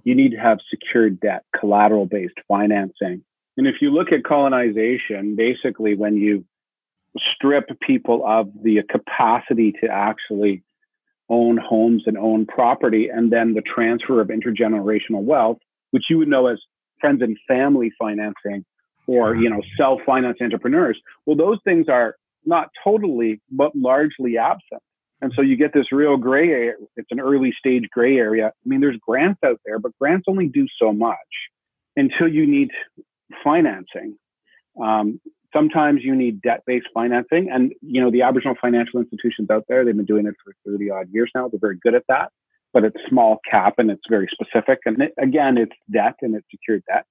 you 0.04 0.14
need 0.14 0.30
to 0.30 0.38
have 0.38 0.60
secured 0.70 1.20
debt, 1.20 1.44
collateral 1.60 2.06
based 2.06 2.36
financing. 2.48 3.24
And 3.58 3.66
if 3.66 3.82
you 3.82 3.90
look 3.90 4.12
at 4.12 4.24
colonization, 4.24 5.36
basically 5.36 5.96
when 5.96 6.18
you 6.18 6.46
strip 7.34 7.70
people 7.82 8.24
of 8.26 8.50
the 8.64 8.82
capacity 8.90 9.74
to 9.82 9.88
actually 9.90 10.64
own 11.30 11.58
homes 11.58 12.04
and 12.06 12.18
own 12.18 12.46
property, 12.46 13.10
and 13.10 13.32
then 13.32 13.54
the 13.54 13.62
transfer 13.62 14.22
of 14.22 14.30
intergenerational 14.30 15.24
wealth, 15.24 15.58
which 15.92 16.06
you 16.10 16.18
would 16.18 16.28
know 16.28 16.48
as 16.48 16.58
friends 17.00 17.22
and 17.22 17.38
family 17.48 17.92
financing, 18.00 18.64
or 19.08 19.36
you 19.36 19.50
know 19.50 19.62
self-finance 19.78 20.38
entrepreneurs. 20.42 21.00
Well 21.26 21.36
those 21.36 21.60
things 21.64 21.88
are 21.90 22.16
not 22.46 22.70
totally 22.84 23.42
but 23.52 23.76
largely 23.76 24.38
absent. 24.38 24.82
And 25.20 25.34
so 25.36 25.42
you 25.42 25.58
get 25.58 25.74
this 25.74 25.92
real 25.92 26.18
gray 26.18 26.50
area 26.50 26.74
it's 26.96 27.12
an 27.12 27.20
early 27.20 27.54
stage 27.58 27.86
gray 27.92 28.18
area. 28.18 28.48
I 28.48 28.70
mean 28.70 28.82
there's 28.82 28.98
grants 29.06 29.40
out 29.46 29.60
there 29.66 29.80
but 29.80 29.98
grants 30.00 30.26
only 30.28 30.48
do 30.48 30.68
so 30.80 30.94
much 30.94 31.16
until 31.96 32.28
you 32.28 32.46
need 32.46 32.70
financing. 33.44 34.18
Um, 34.82 35.20
sometimes 35.58 36.02
you 36.04 36.16
need 36.16 36.42
debt-based 36.42 36.88
financing 36.94 37.50
and 37.52 37.74
you 37.82 38.00
know 38.00 38.12
the 38.12 38.22
aboriginal 38.22 38.56
financial 38.62 39.00
institutions 39.00 39.50
out 39.50 39.64
there 39.68 39.84
they've 39.84 39.96
been 39.96 40.06
doing 40.06 40.28
it 40.28 40.36
for 40.44 40.54
30 40.66 40.92
odd 40.92 41.08
years 41.12 41.32
now 41.34 41.48
they're 41.48 41.60
very 41.60 41.78
good 41.82 41.96
at 41.96 42.04
that 42.08 42.32
but 42.74 42.84
it's 42.84 42.98
small 43.10 43.40
cap 43.50 43.74
and 43.78 43.90
it's 43.90 44.04
very 44.10 44.28
specific 44.32 44.80
and 44.86 45.02
it, 45.02 45.14
again 45.18 45.58
it's 45.58 45.76
debt 45.92 46.16
and 46.22 46.36
it's 46.36 46.46
secured 46.52 46.84
debt 46.88 47.06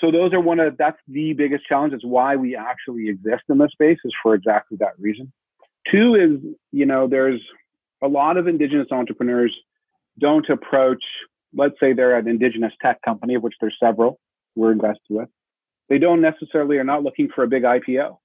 so 0.00 0.10
those 0.10 0.32
are 0.32 0.40
one 0.40 0.60
of 0.60 0.76
that's 0.78 0.98
the 1.08 1.32
biggest 1.34 1.66
challenge. 1.66 1.92
It's 1.92 2.04
why 2.04 2.36
we 2.36 2.56
actually 2.56 3.08
exist 3.08 3.42
in 3.48 3.58
this 3.58 3.72
space 3.72 3.98
is 4.04 4.12
for 4.22 4.34
exactly 4.34 4.76
that 4.80 4.98
reason. 4.98 5.32
Two 5.90 6.14
is, 6.14 6.54
you 6.72 6.86
know, 6.86 7.06
there's 7.06 7.40
a 8.02 8.08
lot 8.08 8.36
of 8.36 8.46
indigenous 8.46 8.88
entrepreneurs 8.90 9.54
don't 10.18 10.48
approach, 10.48 11.02
let's 11.54 11.74
say 11.80 11.92
they're 11.92 12.16
an 12.16 12.28
indigenous 12.28 12.72
tech 12.80 13.00
company, 13.02 13.34
of 13.34 13.42
which 13.42 13.54
there's 13.60 13.76
several 13.82 14.18
we're 14.54 14.72
invested 14.72 15.00
with. 15.10 15.28
They 15.90 15.98
don't 15.98 16.22
necessarily 16.22 16.78
are 16.78 16.84
not 16.84 17.02
looking 17.02 17.28
for 17.34 17.42
a 17.42 17.48
big 17.48 17.64
IPO. 17.64 18.16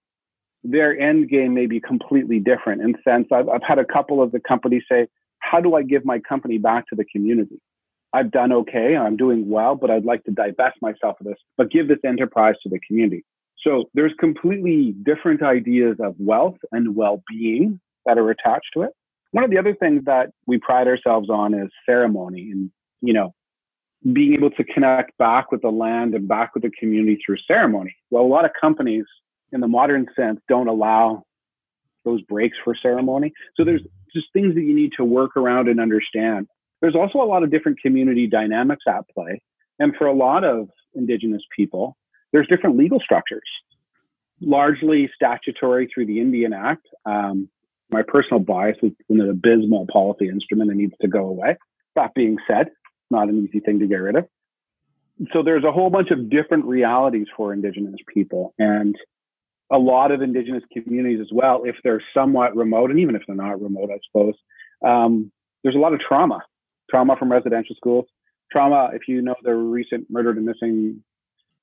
Their 0.63 0.97
end 0.97 1.29
game 1.29 1.53
may 1.53 1.65
be 1.65 1.81
completely 1.81 2.39
different 2.39 2.81
in 2.81 2.95
sense 3.03 3.27
I've, 3.31 3.49
I've 3.49 3.63
had 3.67 3.79
a 3.79 3.85
couple 3.85 4.21
of 4.21 4.31
the 4.31 4.39
companies 4.39 4.83
say, 4.89 5.07
how 5.39 5.59
do 5.59 5.75
I 5.75 5.83
give 5.83 6.05
my 6.05 6.19
company 6.19 6.57
back 6.57 6.87
to 6.89 6.95
the 6.95 7.05
community? 7.05 7.59
I've 8.13 8.31
done 8.31 8.53
okay, 8.53 8.95
I'm 8.95 9.17
doing 9.17 9.49
well, 9.49 9.75
but 9.75 9.91
I'd 9.91 10.05
like 10.05 10.23
to 10.23 10.31
divest 10.31 10.77
myself 10.81 11.17
of 11.19 11.25
this, 11.25 11.37
but 11.57 11.69
give 11.69 11.87
this 11.87 11.99
enterprise 12.05 12.55
to 12.63 12.69
the 12.69 12.79
community. 12.87 13.25
So 13.61 13.89
there's 13.93 14.13
completely 14.19 14.95
different 15.03 15.41
ideas 15.43 15.97
of 15.99 16.15
wealth 16.17 16.57
and 16.71 16.95
well-being 16.95 17.79
that 18.05 18.17
are 18.17 18.29
attached 18.29 18.69
to 18.75 18.83
it. 18.83 18.91
One 19.31 19.43
of 19.43 19.49
the 19.49 19.57
other 19.57 19.75
things 19.75 20.03
that 20.05 20.29
we 20.47 20.59
pride 20.59 20.87
ourselves 20.87 21.29
on 21.29 21.53
is 21.53 21.69
ceremony 21.85 22.51
and, 22.51 22.71
you 23.01 23.13
know, 23.13 23.33
being 24.13 24.33
able 24.33 24.51
to 24.51 24.63
connect 24.63 25.17
back 25.17 25.51
with 25.51 25.61
the 25.61 25.69
land 25.69 26.13
and 26.13 26.27
back 26.27 26.53
with 26.53 26.63
the 26.63 26.71
community 26.79 27.19
through 27.25 27.37
ceremony. 27.47 27.95
Well, 28.11 28.23
a 28.23 28.27
lot 28.27 28.45
of 28.45 28.51
companies 28.59 29.05
in 29.51 29.61
the 29.61 29.67
modern 29.67 30.07
sense 30.15 30.39
don't 30.47 30.67
allow 30.67 31.23
those 32.03 32.21
breaks 32.23 32.57
for 32.63 32.75
ceremony. 32.75 33.33
So 33.55 33.63
there's 33.63 33.81
just 34.13 34.27
things 34.31 34.53
that 34.55 34.61
you 34.61 34.75
need 34.75 34.91
to 34.97 35.03
work 35.03 35.35
around 35.35 35.67
and 35.67 35.79
understand. 35.79 36.47
There's 36.81 36.95
also 36.95 37.19
a 37.19 37.25
lot 37.25 37.43
of 37.43 37.51
different 37.51 37.79
community 37.79 38.27
dynamics 38.27 38.83
at 38.87 39.09
play. 39.09 39.41
And 39.79 39.95
for 39.97 40.07
a 40.07 40.13
lot 40.13 40.43
of 40.43 40.69
Indigenous 40.93 41.41
people, 41.55 41.97
there's 42.31 42.47
different 42.47 42.77
legal 42.77 42.99
structures, 42.99 43.49
largely 44.39 45.09
statutory 45.15 45.89
through 45.93 46.05
the 46.05 46.19
Indian 46.19 46.53
Act. 46.53 46.85
Um, 47.05 47.49
my 47.89 48.01
personal 48.07 48.39
bias 48.39 48.77
is 48.81 48.91
an 49.09 49.21
abysmal 49.21 49.87
policy 49.91 50.27
instrument 50.27 50.69
that 50.69 50.75
needs 50.75 50.93
to 51.01 51.07
go 51.07 51.27
away. 51.27 51.57
That 51.95 52.13
being 52.13 52.37
said, 52.47 52.67
not 53.09 53.29
an 53.29 53.47
easy 53.47 53.59
thing 53.59 53.79
to 53.79 53.87
get 53.87 53.95
rid 53.95 54.15
of. 54.15 54.27
so 55.33 55.43
there's 55.43 55.63
a 55.63 55.71
whole 55.71 55.89
bunch 55.89 56.11
of 56.11 56.29
different 56.29 56.65
realities 56.65 57.27
for 57.35 57.53
Indigenous 57.53 57.95
people. 58.13 58.53
And 58.59 58.95
a 59.71 59.77
lot 59.77 60.11
of 60.11 60.21
Indigenous 60.21 60.63
communities 60.71 61.19
as 61.21 61.29
well, 61.31 61.63
if 61.65 61.75
they're 61.83 62.03
somewhat 62.13 62.55
remote, 62.55 62.91
and 62.91 62.99
even 62.99 63.15
if 63.15 63.23
they're 63.25 63.35
not 63.35 63.61
remote, 63.61 63.89
I 63.91 63.99
suppose, 64.07 64.35
um, 64.85 65.31
there's 65.63 65.75
a 65.75 65.79
lot 65.79 65.93
of 65.93 65.99
trauma, 65.99 66.41
trauma 66.89 67.15
from 67.17 67.31
residential 67.31 67.75
schools, 67.75 68.05
trauma, 68.51 68.91
if 68.93 69.07
you 69.07 69.21
know 69.21 69.35
the 69.43 69.53
recent 69.53 70.05
murdered 70.09 70.37
and 70.37 70.45
missing 70.45 71.03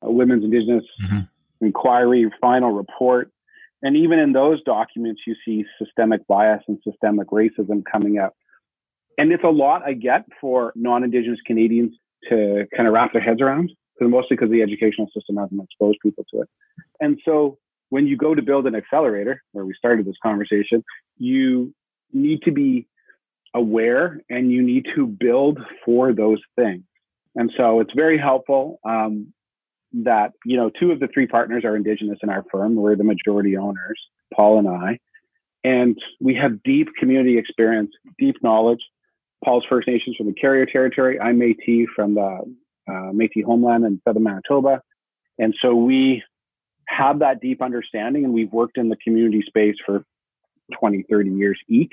uh, 0.04 0.10
women's 0.10 0.44
Indigenous 0.44 0.84
mm-hmm. 1.04 1.20
inquiry 1.64 2.28
final 2.40 2.72
report. 2.72 3.30
And 3.82 3.96
even 3.96 4.18
in 4.18 4.32
those 4.32 4.62
documents, 4.64 5.22
you 5.26 5.34
see 5.44 5.64
systemic 5.78 6.26
bias 6.26 6.62
and 6.68 6.78
systemic 6.84 7.28
racism 7.28 7.82
coming 7.90 8.18
up. 8.18 8.34
And 9.18 9.32
it's 9.32 9.44
a 9.44 9.48
lot 9.48 9.82
I 9.84 9.92
get 9.92 10.24
for 10.40 10.72
non-Indigenous 10.74 11.40
Canadians 11.46 11.92
to 12.28 12.66
kind 12.76 12.86
of 12.86 12.94
wrap 12.94 13.12
their 13.12 13.22
heads 13.22 13.40
around, 13.40 13.70
mostly 14.00 14.36
because 14.36 14.50
the 14.50 14.62
educational 14.62 15.08
system 15.14 15.36
hasn't 15.36 15.62
exposed 15.62 15.98
people 16.02 16.24
to 16.32 16.42
it. 16.42 16.48
And 17.00 17.18
so 17.24 17.58
when 17.90 18.06
you 18.06 18.16
go 18.16 18.34
to 18.34 18.42
build 18.42 18.66
an 18.66 18.74
accelerator, 18.74 19.42
where 19.52 19.66
we 19.66 19.74
started 19.74 20.06
this 20.06 20.16
conversation, 20.22 20.82
you 21.18 21.74
need 22.12 22.42
to 22.42 22.52
be 22.52 22.86
aware 23.54 24.20
and 24.30 24.50
you 24.50 24.62
need 24.62 24.86
to 24.94 25.06
build 25.06 25.58
for 25.84 26.12
those 26.12 26.40
things. 26.56 26.84
And 27.34 27.52
so 27.56 27.80
it's 27.80 27.92
very 27.94 28.18
helpful 28.18 28.80
um, 28.84 29.32
that, 29.92 30.32
you 30.44 30.56
know, 30.56 30.70
two 30.70 30.90
of 30.90 31.00
the 31.00 31.08
three 31.12 31.26
partners 31.26 31.64
are 31.64 31.76
Indigenous 31.76 32.18
in 32.22 32.30
our 32.30 32.44
firm. 32.50 32.76
We're 32.76 32.96
the 32.96 33.04
majority 33.04 33.56
owners, 33.56 34.00
Paul 34.34 34.58
and 34.58 34.68
I. 34.68 34.98
And 35.64 35.96
we 36.20 36.34
have 36.34 36.62
deep 36.62 36.88
community 36.98 37.38
experience, 37.38 37.92
deep 38.18 38.36
knowledge. 38.42 38.80
Paul's 39.44 39.64
First 39.68 39.88
Nations 39.88 40.16
from 40.16 40.26
the 40.26 40.34
Carrier 40.34 40.66
Territory. 40.66 41.20
I'm 41.20 41.38
Métis 41.38 41.86
from 41.94 42.14
the 42.14 42.40
uh, 42.88 43.12
Métis 43.12 43.44
homeland 43.44 43.84
in 43.84 44.00
southern 44.06 44.22
Manitoba. 44.22 44.82
And 45.38 45.54
so 45.60 45.74
we 45.74 46.22
have 46.88 47.20
that 47.20 47.40
deep 47.40 47.62
understanding 47.62 48.24
and 48.24 48.34
we've 48.34 48.52
worked 48.52 48.78
in 48.78 48.88
the 48.88 48.96
community 48.96 49.42
space 49.46 49.76
for 49.84 50.04
20, 50.78 51.04
30 51.10 51.30
years 51.30 51.58
each. 51.68 51.92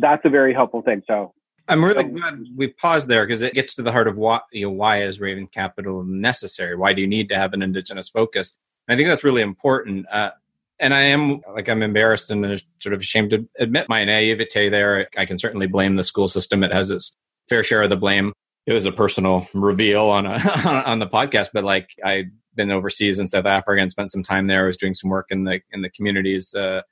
That's 0.00 0.22
a 0.24 0.28
very 0.28 0.54
helpful 0.54 0.82
thing. 0.82 1.02
So 1.06 1.34
I'm 1.68 1.84
really 1.84 2.04
glad 2.04 2.44
we 2.56 2.68
paused 2.68 3.08
there 3.08 3.26
because 3.26 3.40
it 3.40 3.54
gets 3.54 3.74
to 3.76 3.82
the 3.82 3.92
heart 3.92 4.08
of 4.08 4.16
what, 4.16 4.44
you 4.52 4.66
know, 4.66 4.72
why 4.72 5.02
is 5.02 5.20
Raven 5.20 5.46
Capital 5.46 6.04
necessary? 6.04 6.76
Why 6.76 6.92
do 6.92 7.00
you 7.00 7.08
need 7.08 7.28
to 7.30 7.36
have 7.36 7.52
an 7.52 7.62
Indigenous 7.62 8.08
focus? 8.08 8.56
And 8.86 8.94
I 8.94 8.98
think 8.98 9.08
that's 9.08 9.24
really 9.24 9.42
important. 9.42 10.06
Uh, 10.10 10.32
and 10.78 10.92
I 10.94 11.02
am 11.02 11.40
like 11.54 11.68
I'm 11.68 11.82
embarrassed 11.82 12.30
and 12.30 12.60
sort 12.80 12.92
of 12.92 13.00
ashamed 13.00 13.30
to 13.30 13.48
admit 13.58 13.88
my 13.88 14.04
naivete 14.04 14.68
there. 14.68 15.08
I 15.16 15.26
can 15.26 15.38
certainly 15.38 15.66
blame 15.66 15.96
the 15.96 16.04
school 16.04 16.28
system; 16.28 16.62
it 16.62 16.72
has 16.72 16.90
its 16.90 17.16
fair 17.48 17.64
share 17.64 17.82
of 17.82 17.90
the 17.90 17.96
blame. 17.96 18.32
It 18.66 18.72
was 18.72 18.86
a 18.86 18.92
personal 18.92 19.46
reveal 19.54 20.06
on 20.06 20.26
a 20.26 20.32
on 20.86 20.98
the 20.98 21.06
podcast, 21.06 21.50
but 21.52 21.64
like 21.64 21.90
I've 22.04 22.26
been 22.54 22.70
overseas 22.70 23.18
in 23.18 23.28
South 23.28 23.46
Africa 23.46 23.80
and 23.80 23.90
spent 23.90 24.12
some 24.12 24.22
time 24.22 24.46
there. 24.46 24.64
I 24.64 24.66
was 24.66 24.76
doing 24.76 24.94
some 24.94 25.10
work 25.10 25.26
in 25.30 25.44
the 25.44 25.60
in 25.70 25.82
the 25.82 25.90
communities, 25.90 26.54
uh, 26.54 26.82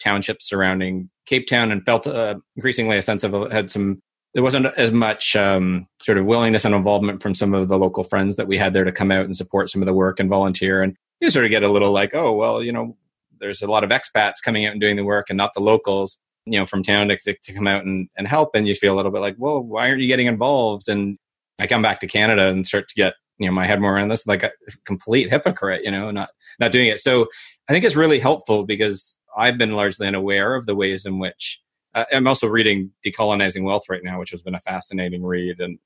townships 0.00 0.48
surrounding 0.48 1.10
Cape 1.26 1.46
Town, 1.46 1.72
and 1.72 1.84
felt 1.84 2.06
uh, 2.06 2.36
increasingly 2.56 2.96
a 2.96 3.02
sense 3.02 3.24
of 3.24 3.50
had 3.52 3.70
some. 3.70 4.00
There 4.34 4.42
wasn't 4.42 4.66
as 4.76 4.92
much 4.92 5.34
um, 5.34 5.86
sort 6.02 6.18
of 6.18 6.26
willingness 6.26 6.66
and 6.66 6.74
involvement 6.74 7.22
from 7.22 7.32
some 7.32 7.54
of 7.54 7.68
the 7.68 7.78
local 7.78 8.04
friends 8.04 8.36
that 8.36 8.46
we 8.46 8.58
had 8.58 8.74
there 8.74 8.84
to 8.84 8.92
come 8.92 9.10
out 9.10 9.24
and 9.24 9.34
support 9.34 9.70
some 9.70 9.80
of 9.80 9.86
the 9.86 9.94
work 9.94 10.20
and 10.20 10.28
volunteer. 10.28 10.82
And 10.82 10.94
you 11.20 11.30
sort 11.30 11.46
of 11.46 11.50
get 11.50 11.62
a 11.62 11.70
little 11.70 11.90
like, 11.90 12.14
oh 12.14 12.32
well, 12.32 12.62
you 12.62 12.70
know, 12.70 12.98
there's 13.40 13.62
a 13.62 13.70
lot 13.70 13.84
of 13.84 13.90
expats 13.90 14.42
coming 14.44 14.66
out 14.66 14.72
and 14.72 14.80
doing 14.80 14.96
the 14.96 15.04
work, 15.04 15.26
and 15.28 15.36
not 15.36 15.54
the 15.54 15.60
locals, 15.60 16.18
you 16.44 16.58
know, 16.58 16.66
from 16.66 16.82
town 16.82 17.08
to, 17.08 17.16
to 17.16 17.52
come 17.52 17.66
out 17.66 17.84
and, 17.84 18.08
and 18.16 18.28
help. 18.28 18.50
And 18.54 18.66
you 18.66 18.74
feel 18.74 18.94
a 18.94 18.96
little 18.96 19.12
bit 19.12 19.20
like, 19.20 19.36
well, 19.38 19.62
why 19.62 19.88
aren't 19.88 20.00
you 20.00 20.08
getting 20.08 20.26
involved? 20.26 20.88
And 20.88 21.18
I 21.58 21.66
come 21.66 21.82
back 21.82 22.00
to 22.00 22.06
Canada 22.06 22.48
and 22.48 22.66
start 22.66 22.88
to 22.88 22.94
get 22.94 23.14
you 23.38 23.46
know 23.46 23.52
my 23.52 23.66
head 23.66 23.80
more 23.80 23.94
around 23.94 24.08
this 24.08 24.26
like 24.26 24.42
a 24.42 24.50
complete 24.84 25.30
hypocrite 25.30 25.82
you 25.84 25.90
know 25.90 26.10
not 26.10 26.30
not 26.58 26.72
doing 26.72 26.88
it 26.88 27.00
so 27.00 27.26
i 27.68 27.72
think 27.72 27.84
it's 27.84 27.96
really 27.96 28.18
helpful 28.18 28.64
because 28.64 29.16
i've 29.36 29.58
been 29.58 29.72
largely 29.72 30.06
unaware 30.06 30.54
of 30.54 30.66
the 30.66 30.74
ways 30.74 31.04
in 31.04 31.18
which 31.18 31.60
uh, 31.94 32.04
i'm 32.12 32.26
also 32.26 32.46
reading 32.46 32.90
decolonizing 33.04 33.62
wealth 33.62 33.84
right 33.88 34.02
now 34.04 34.18
which 34.18 34.30
has 34.30 34.42
been 34.42 34.54
a 34.54 34.60
fascinating 34.60 35.24
read 35.24 35.60
and 35.60 35.78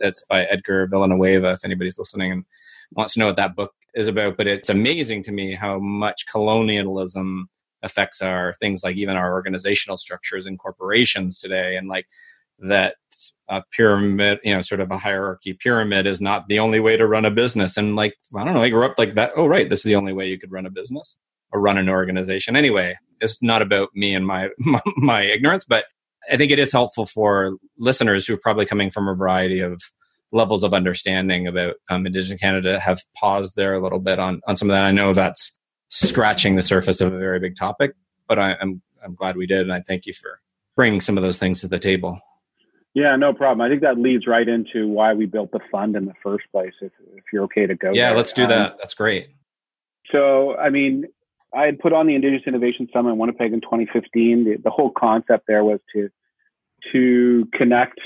it's 0.00 0.24
by 0.28 0.44
edgar 0.44 0.86
villanueva 0.86 1.52
if 1.52 1.64
anybody's 1.64 1.98
listening 1.98 2.32
and 2.32 2.44
wants 2.92 3.14
to 3.14 3.20
know 3.20 3.26
what 3.26 3.36
that 3.36 3.56
book 3.56 3.72
is 3.94 4.08
about 4.08 4.36
but 4.36 4.46
it's 4.46 4.70
amazing 4.70 5.22
to 5.22 5.32
me 5.32 5.54
how 5.54 5.78
much 5.78 6.26
colonialism 6.30 7.48
affects 7.82 8.22
our 8.22 8.54
things 8.54 8.82
like 8.82 8.96
even 8.96 9.16
our 9.16 9.32
organizational 9.32 9.96
structures 9.96 10.46
and 10.46 10.58
corporations 10.58 11.40
today 11.40 11.76
and 11.76 11.88
like 11.88 12.06
that 12.58 12.94
a 13.52 13.62
pyramid, 13.70 14.38
you 14.44 14.54
know, 14.54 14.62
sort 14.62 14.80
of 14.80 14.90
a 14.90 14.98
hierarchy 14.98 15.52
pyramid 15.52 16.06
is 16.06 16.20
not 16.20 16.48
the 16.48 16.58
only 16.58 16.80
way 16.80 16.96
to 16.96 17.06
run 17.06 17.24
a 17.24 17.30
business. 17.30 17.76
And 17.76 17.96
like, 17.96 18.16
I 18.34 18.44
don't 18.44 18.54
know, 18.54 18.62
I 18.62 18.70
grew 18.70 18.84
up 18.84 18.94
like 18.98 19.14
that. 19.16 19.32
Oh, 19.36 19.46
right. 19.46 19.68
This 19.68 19.80
is 19.80 19.84
the 19.84 19.96
only 19.96 20.12
way 20.12 20.28
you 20.28 20.38
could 20.38 20.52
run 20.52 20.64
a 20.64 20.70
business 20.70 21.18
or 21.52 21.60
run 21.60 21.76
an 21.76 21.90
organization. 21.90 22.56
Anyway, 22.56 22.96
it's 23.20 23.42
not 23.42 23.60
about 23.60 23.90
me 23.94 24.14
and 24.14 24.26
my, 24.26 24.48
my, 24.58 24.80
my 24.96 25.22
ignorance, 25.22 25.64
but 25.64 25.84
I 26.30 26.36
think 26.36 26.50
it 26.50 26.58
is 26.58 26.72
helpful 26.72 27.04
for 27.04 27.56
listeners 27.78 28.26
who 28.26 28.34
are 28.34 28.40
probably 28.42 28.64
coming 28.64 28.90
from 28.90 29.08
a 29.08 29.14
variety 29.14 29.60
of 29.60 29.82
levels 30.32 30.64
of 30.64 30.74
understanding 30.74 31.46
about 31.46 31.74
um, 31.88 32.06
Indigenous 32.06 32.40
Canada 32.40 32.80
have 32.80 33.00
paused 33.16 33.54
there 33.54 33.74
a 33.74 33.80
little 33.80 34.00
bit 34.00 34.18
on, 34.18 34.40
on 34.46 34.56
some 34.56 34.70
of 34.70 34.74
that. 34.74 34.84
I 34.84 34.90
know 34.90 35.12
that's 35.12 35.58
scratching 35.88 36.56
the 36.56 36.62
surface 36.62 37.00
of 37.00 37.12
a 37.12 37.18
very 37.18 37.38
big 37.38 37.56
topic, 37.56 37.92
but 38.26 38.38
I, 38.38 38.56
I'm, 38.60 38.80
I'm 39.04 39.14
glad 39.14 39.36
we 39.36 39.46
did. 39.46 39.60
And 39.60 39.72
I 39.72 39.80
thank 39.80 40.06
you 40.06 40.14
for 40.14 40.40
bringing 40.74 41.00
some 41.00 41.18
of 41.18 41.22
those 41.22 41.38
things 41.38 41.60
to 41.60 41.68
the 41.68 41.78
table. 41.78 42.18
Yeah, 42.94 43.16
no 43.16 43.32
problem. 43.32 43.60
I 43.62 43.68
think 43.70 43.82
that 43.82 43.98
leads 43.98 44.26
right 44.26 44.46
into 44.46 44.88
why 44.88 45.14
we 45.14 45.26
built 45.26 45.50
the 45.52 45.60
fund 45.70 45.96
in 45.96 46.04
the 46.04 46.14
first 46.22 46.44
place. 46.52 46.74
If 46.82 46.92
if 47.14 47.24
you're 47.32 47.44
okay 47.44 47.66
to 47.66 47.74
go. 47.74 47.90
Yeah, 47.92 48.08
there. 48.08 48.16
let's 48.18 48.34
do 48.34 48.46
that. 48.46 48.72
Um, 48.72 48.76
That's 48.78 48.92
great. 48.92 49.28
So, 50.10 50.54
I 50.56 50.68
mean, 50.68 51.06
I 51.54 51.64
had 51.64 51.78
put 51.78 51.94
on 51.94 52.06
the 52.06 52.14
Indigenous 52.14 52.42
Innovation 52.46 52.88
Summit 52.92 53.12
in 53.12 53.18
Winnipeg 53.18 53.52
in 53.52 53.62
2015. 53.62 54.44
The, 54.44 54.56
the 54.62 54.70
whole 54.70 54.90
concept 54.90 55.44
there 55.48 55.64
was 55.64 55.80
to 55.94 56.10
to 56.92 57.48
connect 57.54 58.00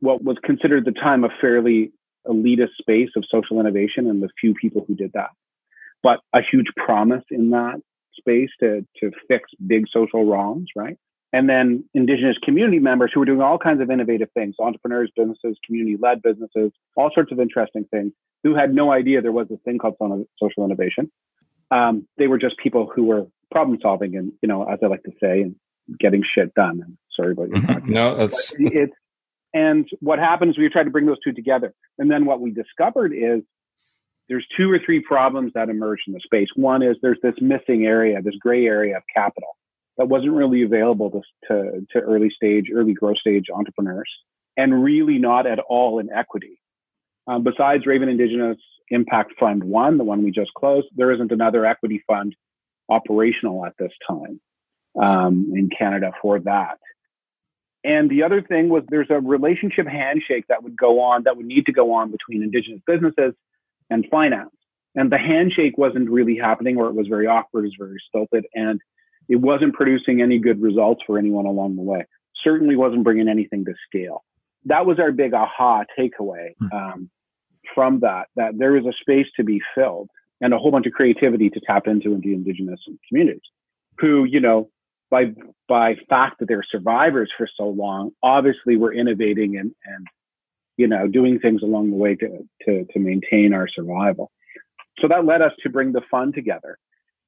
what 0.00 0.22
was 0.22 0.36
considered 0.44 0.86
at 0.86 0.94
the 0.94 1.00
time 1.00 1.24
a 1.24 1.28
fairly 1.40 1.92
elitist 2.26 2.74
space 2.80 3.10
of 3.16 3.24
social 3.30 3.60
innovation 3.60 4.08
and 4.08 4.22
the 4.22 4.28
few 4.40 4.54
people 4.54 4.84
who 4.86 4.94
did 4.94 5.12
that, 5.14 5.30
but 6.02 6.20
a 6.34 6.40
huge 6.40 6.66
promise 6.76 7.24
in 7.30 7.50
that 7.50 7.80
space 8.16 8.50
to 8.60 8.86
to 9.00 9.10
fix 9.28 9.50
big 9.66 9.84
social 9.92 10.24
wrongs, 10.24 10.66
right? 10.76 10.96
and 11.32 11.48
then 11.48 11.84
indigenous 11.94 12.36
community 12.42 12.78
members 12.78 13.10
who 13.12 13.20
were 13.20 13.26
doing 13.26 13.40
all 13.40 13.58
kinds 13.58 13.80
of 13.80 13.90
innovative 13.90 14.28
things 14.32 14.54
entrepreneurs 14.58 15.10
businesses 15.16 15.56
community 15.64 15.96
led 16.00 16.22
businesses 16.22 16.72
all 16.96 17.10
sorts 17.14 17.32
of 17.32 17.40
interesting 17.40 17.84
things 17.90 18.12
who 18.42 18.54
had 18.54 18.74
no 18.74 18.92
idea 18.92 19.20
there 19.20 19.32
was 19.32 19.46
a 19.52 19.56
thing 19.58 19.78
called 19.78 19.96
social 20.40 20.64
innovation 20.64 21.10
um, 21.70 22.06
they 22.16 22.26
were 22.26 22.38
just 22.38 22.56
people 22.58 22.90
who 22.94 23.04
were 23.04 23.26
problem 23.50 23.78
solving 23.82 24.16
and 24.16 24.32
you 24.42 24.48
know 24.48 24.64
as 24.64 24.78
i 24.82 24.86
like 24.86 25.02
to 25.02 25.12
say 25.22 25.42
and 25.42 25.56
getting 25.98 26.22
shit 26.22 26.52
done 26.54 26.80
and 26.84 26.96
sorry 27.14 27.32
about 27.32 27.48
your 27.48 27.58
mm-hmm. 27.58 27.92
no 27.92 28.16
that's 28.16 28.54
it's 28.58 28.94
and 29.54 29.88
what 30.00 30.18
happened 30.18 30.50
is 30.50 30.58
we 30.58 30.68
tried 30.68 30.84
to 30.84 30.90
bring 30.90 31.06
those 31.06 31.20
two 31.22 31.32
together 31.32 31.74
and 31.98 32.10
then 32.10 32.24
what 32.24 32.40
we 32.40 32.50
discovered 32.50 33.12
is 33.12 33.42
there's 34.28 34.46
two 34.58 34.70
or 34.70 34.78
three 34.84 35.00
problems 35.00 35.52
that 35.54 35.70
emerge 35.70 36.00
in 36.06 36.12
the 36.12 36.20
space 36.20 36.48
one 36.54 36.82
is 36.82 36.96
there's 37.02 37.18
this 37.22 37.34
missing 37.40 37.86
area 37.86 38.20
this 38.22 38.36
gray 38.40 38.66
area 38.66 38.96
of 38.96 39.02
capital 39.14 39.56
that 39.98 40.08
wasn't 40.08 40.32
really 40.32 40.62
available 40.62 41.10
to, 41.10 41.20
to, 41.48 41.86
to 41.90 41.98
early 41.98 42.30
stage, 42.34 42.66
early 42.72 42.94
growth 42.94 43.18
stage 43.18 43.46
entrepreneurs, 43.52 44.08
and 44.56 44.82
really 44.82 45.18
not 45.18 45.46
at 45.46 45.58
all 45.58 45.98
in 45.98 46.08
equity. 46.10 46.60
Um, 47.26 47.42
besides 47.42 47.84
Raven 47.84 48.08
Indigenous 48.08 48.56
Impact 48.90 49.34
Fund 49.38 49.62
One, 49.62 49.98
the 49.98 50.04
one 50.04 50.22
we 50.22 50.30
just 50.30 50.54
closed, 50.54 50.86
there 50.96 51.12
isn't 51.12 51.32
another 51.32 51.66
equity 51.66 52.02
fund 52.06 52.34
operational 52.88 53.66
at 53.66 53.74
this 53.78 53.92
time 54.08 54.40
um, 54.98 55.52
in 55.54 55.68
Canada 55.76 56.12
for 56.22 56.40
that. 56.40 56.78
And 57.84 58.10
the 58.10 58.22
other 58.22 58.42
thing 58.42 58.68
was 58.68 58.82
there's 58.88 59.10
a 59.10 59.20
relationship 59.20 59.86
handshake 59.86 60.46
that 60.48 60.62
would 60.62 60.76
go 60.76 61.00
on, 61.00 61.24
that 61.24 61.36
would 61.36 61.46
need 61.46 61.66
to 61.66 61.72
go 61.72 61.92
on 61.92 62.10
between 62.10 62.42
Indigenous 62.42 62.80
businesses 62.86 63.34
and 63.88 64.04
finance. 64.10 64.50
And 64.94 65.12
the 65.12 65.18
handshake 65.18 65.78
wasn't 65.78 66.10
really 66.10 66.36
happening, 66.36 66.76
or 66.76 66.88
it 66.88 66.94
was 66.94 67.06
very 67.06 67.26
awkward, 67.26 67.64
it 67.64 67.68
was 67.68 67.76
very 67.78 67.98
stilted. 68.08 68.46
And 68.54 68.80
it 69.28 69.36
wasn't 69.36 69.74
producing 69.74 70.22
any 70.22 70.38
good 70.38 70.60
results 70.60 71.02
for 71.06 71.18
anyone 71.18 71.46
along 71.46 71.76
the 71.76 71.82
way. 71.82 72.06
Certainly 72.42 72.76
wasn't 72.76 73.04
bringing 73.04 73.28
anything 73.28 73.64
to 73.66 73.74
scale. 73.86 74.24
That 74.64 74.86
was 74.86 74.98
our 74.98 75.12
big 75.12 75.34
aha 75.34 75.84
takeaway 75.98 76.54
hmm. 76.58 76.76
um, 76.76 77.10
from 77.74 78.00
that, 78.00 78.28
that 78.36 78.58
there 78.58 78.76
is 78.76 78.86
a 78.86 78.92
space 79.00 79.26
to 79.36 79.44
be 79.44 79.60
filled 79.74 80.08
and 80.40 80.52
a 80.52 80.58
whole 80.58 80.70
bunch 80.70 80.86
of 80.86 80.92
creativity 80.92 81.50
to 81.50 81.60
tap 81.60 81.86
into 81.86 82.12
in 82.12 82.20
the 82.20 82.32
indigenous 82.32 82.80
communities 83.08 83.40
who, 83.98 84.24
you 84.24 84.40
know, 84.40 84.70
by, 85.10 85.32
by 85.68 85.94
fact 86.08 86.38
that 86.38 86.48
they're 86.48 86.64
survivors 86.70 87.30
for 87.36 87.48
so 87.56 87.68
long, 87.68 88.10
obviously 88.22 88.76
we're 88.76 88.94
innovating 88.94 89.56
and, 89.56 89.72
and, 89.84 90.06
you 90.76 90.86
know, 90.86 91.08
doing 91.08 91.38
things 91.38 91.62
along 91.62 91.90
the 91.90 91.96
way 91.96 92.14
to, 92.14 92.46
to, 92.64 92.84
to 92.92 92.98
maintain 92.98 93.52
our 93.52 93.68
survival. 93.68 94.30
So 95.00 95.08
that 95.08 95.24
led 95.24 95.42
us 95.42 95.52
to 95.62 95.70
bring 95.70 95.92
the 95.92 96.02
fund 96.10 96.34
together 96.34 96.78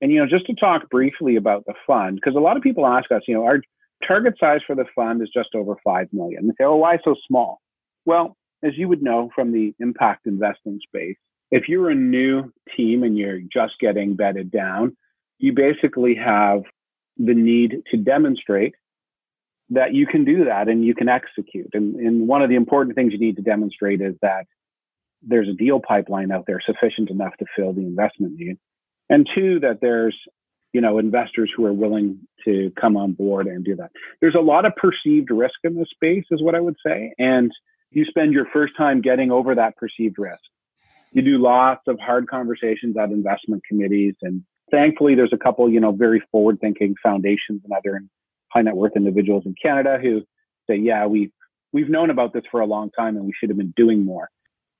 and, 0.00 0.10
you 0.10 0.18
know, 0.18 0.26
just 0.26 0.46
to 0.46 0.54
talk 0.54 0.88
briefly 0.90 1.36
about 1.36 1.64
the 1.66 1.74
fund, 1.86 2.16
because 2.16 2.36
a 2.36 2.40
lot 2.40 2.56
of 2.56 2.62
people 2.62 2.86
ask 2.86 3.10
us, 3.12 3.22
you 3.28 3.34
know, 3.34 3.44
our 3.44 3.60
target 4.06 4.34
size 4.40 4.60
for 4.66 4.74
the 4.74 4.86
fund 4.94 5.22
is 5.22 5.28
just 5.32 5.54
over 5.54 5.76
5 5.84 6.08
million. 6.12 6.46
They 6.46 6.52
say, 6.58 6.64
oh, 6.64 6.76
why 6.76 6.98
so 7.04 7.14
small? 7.28 7.60
Well, 8.06 8.36
as 8.62 8.72
you 8.76 8.88
would 8.88 9.02
know 9.02 9.30
from 9.34 9.52
the 9.52 9.74
impact 9.78 10.26
investing 10.26 10.80
space, 10.86 11.16
if 11.50 11.68
you're 11.68 11.90
a 11.90 11.94
new 11.94 12.52
team 12.76 13.02
and 13.02 13.18
you're 13.18 13.40
just 13.52 13.74
getting 13.80 14.16
bedded 14.16 14.50
down, 14.50 14.96
you 15.38 15.52
basically 15.52 16.14
have 16.14 16.62
the 17.24 17.34
need 17.34 17.82
to 17.90 17.96
demonstrate 17.96 18.74
that 19.70 19.94
you 19.94 20.06
can 20.06 20.24
do 20.24 20.46
that 20.46 20.68
and 20.68 20.84
you 20.84 20.94
can 20.94 21.08
execute. 21.08 21.70
And, 21.74 21.94
and 21.96 22.26
one 22.26 22.42
of 22.42 22.48
the 22.48 22.56
important 22.56 22.96
things 22.96 23.12
you 23.12 23.20
need 23.20 23.36
to 23.36 23.42
demonstrate 23.42 24.00
is 24.00 24.14
that 24.22 24.46
there's 25.22 25.48
a 25.48 25.52
deal 25.52 25.80
pipeline 25.80 26.32
out 26.32 26.44
there 26.46 26.60
sufficient 26.64 27.10
enough 27.10 27.36
to 27.38 27.46
fill 27.54 27.72
the 27.72 27.82
investment 27.82 28.34
need. 28.36 28.56
And 29.08 29.28
two, 29.34 29.60
that 29.60 29.78
there's 29.80 30.16
you 30.72 30.80
know 30.80 30.98
investors 30.98 31.50
who 31.54 31.66
are 31.66 31.72
willing 31.72 32.20
to 32.44 32.72
come 32.80 32.96
on 32.96 33.12
board 33.12 33.46
and 33.46 33.64
do 33.64 33.76
that. 33.76 33.90
There's 34.20 34.36
a 34.36 34.40
lot 34.40 34.64
of 34.64 34.72
perceived 34.76 35.30
risk 35.30 35.56
in 35.64 35.76
this 35.76 35.88
space, 35.90 36.24
is 36.30 36.42
what 36.42 36.54
I 36.54 36.60
would 36.60 36.76
say. 36.84 37.12
And 37.18 37.50
you 37.90 38.04
spend 38.06 38.32
your 38.32 38.46
first 38.52 38.74
time 38.78 39.00
getting 39.00 39.30
over 39.30 39.54
that 39.54 39.76
perceived 39.76 40.16
risk. 40.18 40.40
You 41.12 41.22
do 41.22 41.38
lots 41.38 41.82
of 41.88 41.98
hard 41.98 42.28
conversations 42.28 42.96
at 42.96 43.10
investment 43.10 43.62
committees, 43.68 44.14
and 44.22 44.42
thankfully, 44.70 45.14
there's 45.14 45.32
a 45.32 45.38
couple, 45.38 45.70
you 45.70 45.80
know, 45.80 45.92
very 45.92 46.22
forward-thinking 46.32 46.94
foundations 47.02 47.62
and 47.64 47.72
other 47.76 48.02
high 48.52 48.62
net 48.62 48.76
worth 48.76 48.92
individuals 48.96 49.44
in 49.46 49.54
Canada 49.60 49.98
who 50.00 50.22
say, 50.68 50.76
"Yeah, 50.76 51.06
we 51.06 51.32
we've 51.72 51.88
known 51.88 52.10
about 52.10 52.32
this 52.32 52.44
for 52.50 52.60
a 52.60 52.66
long 52.66 52.90
time, 52.90 53.16
and 53.16 53.24
we 53.24 53.32
should 53.38 53.50
have 53.50 53.58
been 53.58 53.74
doing 53.76 54.04
more." 54.04 54.28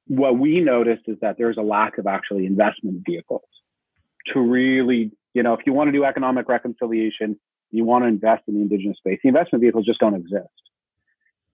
What 0.07 0.39
we 0.39 0.61
noticed 0.61 1.03
is 1.07 1.19
that 1.21 1.37
there's 1.39 1.57
a 1.57 1.63
lack 1.63 1.99
of 1.99 2.07
actually 2.07 2.47
investment 2.47 3.03
vehicles 3.07 3.43
to 4.33 4.41
really, 4.41 5.13
you 5.35 5.43
know, 5.43 5.55
if 5.55 5.61
you 5.67 5.73
want 5.73 5.89
to 5.89 5.93
do 5.93 6.05
economic 6.05 6.49
reconciliation, 6.49 7.39
you 7.71 7.85
want 7.85 8.05
to 8.05 8.09
invest 8.09 8.43
in 8.49 8.55
the 8.55 8.61
indigenous 8.61 8.99
space. 8.99 9.21
The 9.23 9.29
investment 9.29 9.63
vehicles 9.63 9.87
just 9.87 10.01
don't 10.01 10.15
exist. 10.15 10.49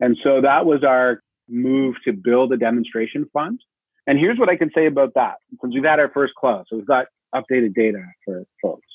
And 0.00 0.16
so 0.22 0.40
that 0.40 0.64
was 0.64 0.84
our 0.84 1.22
move 1.48 1.96
to 2.04 2.12
build 2.12 2.52
a 2.52 2.56
demonstration 2.56 3.26
fund. 3.32 3.60
And 4.06 4.18
here's 4.18 4.38
what 4.38 4.48
I 4.48 4.56
can 4.56 4.70
say 4.74 4.86
about 4.86 5.14
that, 5.14 5.36
since 5.60 5.74
we've 5.74 5.84
had 5.84 6.00
our 6.00 6.10
first 6.10 6.34
close, 6.34 6.64
so 6.68 6.76
we've 6.76 6.86
got 6.86 7.06
updated 7.40 7.74
data 7.74 8.04
for 8.24 8.44
folks. 8.62 8.86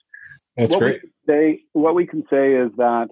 That's 0.57 0.71
what 0.71 0.79
great. 1.27 1.61
What 1.73 1.95
we 1.95 2.05
can 2.05 2.23
say 2.29 2.53
is 2.53 2.71
that 2.77 3.09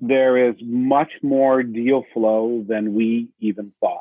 there 0.00 0.48
is 0.48 0.56
much 0.60 1.12
more 1.22 1.62
deal 1.62 2.04
flow 2.12 2.64
than 2.68 2.94
we 2.94 3.28
even 3.40 3.72
thought. 3.80 4.00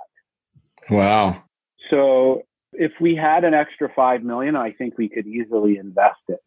Wow. 0.89 1.43
So 1.89 2.43
if 2.73 2.91
we 2.99 3.15
had 3.15 3.43
an 3.43 3.53
extra 3.53 3.89
five 3.95 4.23
million, 4.23 4.55
I 4.55 4.71
think 4.71 4.97
we 4.97 5.09
could 5.09 5.27
easily 5.27 5.77
invest 5.77 6.21
it. 6.27 6.43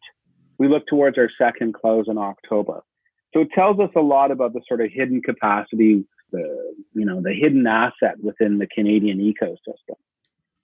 We 0.57 0.67
look 0.67 0.87
towards 0.87 1.17
our 1.17 1.29
second 1.37 1.73
close 1.73 2.05
in 2.07 2.17
October. 2.17 2.81
So 3.33 3.41
it 3.41 3.49
tells 3.53 3.79
us 3.79 3.89
a 3.95 4.01
lot 4.01 4.31
about 4.31 4.53
the 4.53 4.61
sort 4.67 4.81
of 4.81 4.89
hidden 4.91 5.21
capacity, 5.21 6.05
the 6.31 6.73
you 6.93 7.05
know, 7.05 7.21
the 7.21 7.33
hidden 7.33 7.67
asset 7.67 8.15
within 8.21 8.57
the 8.57 8.67
Canadian 8.67 9.19
ecosystem. 9.19 9.97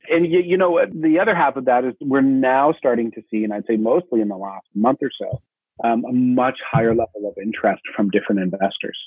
And 0.09 0.25
you, 0.25 0.39
you 0.39 0.57
know, 0.57 0.79
the 0.91 1.19
other 1.19 1.35
half 1.35 1.55
of 1.55 1.65
that 1.65 1.85
is 1.85 1.93
we're 2.01 2.21
now 2.21 2.73
starting 2.77 3.11
to 3.11 3.21
see, 3.29 3.43
and 3.43 3.53
I'd 3.53 3.65
say 3.67 3.77
mostly 3.77 4.21
in 4.21 4.29
the 4.29 4.37
last 4.37 4.65
month 4.73 4.99
or 5.01 5.11
so, 5.17 5.41
um, 5.83 6.05
a 6.05 6.11
much 6.11 6.59
higher 6.69 6.95
level 6.95 7.27
of 7.27 7.35
interest 7.41 7.81
from 7.95 8.09
different 8.09 8.41
investors. 8.41 8.97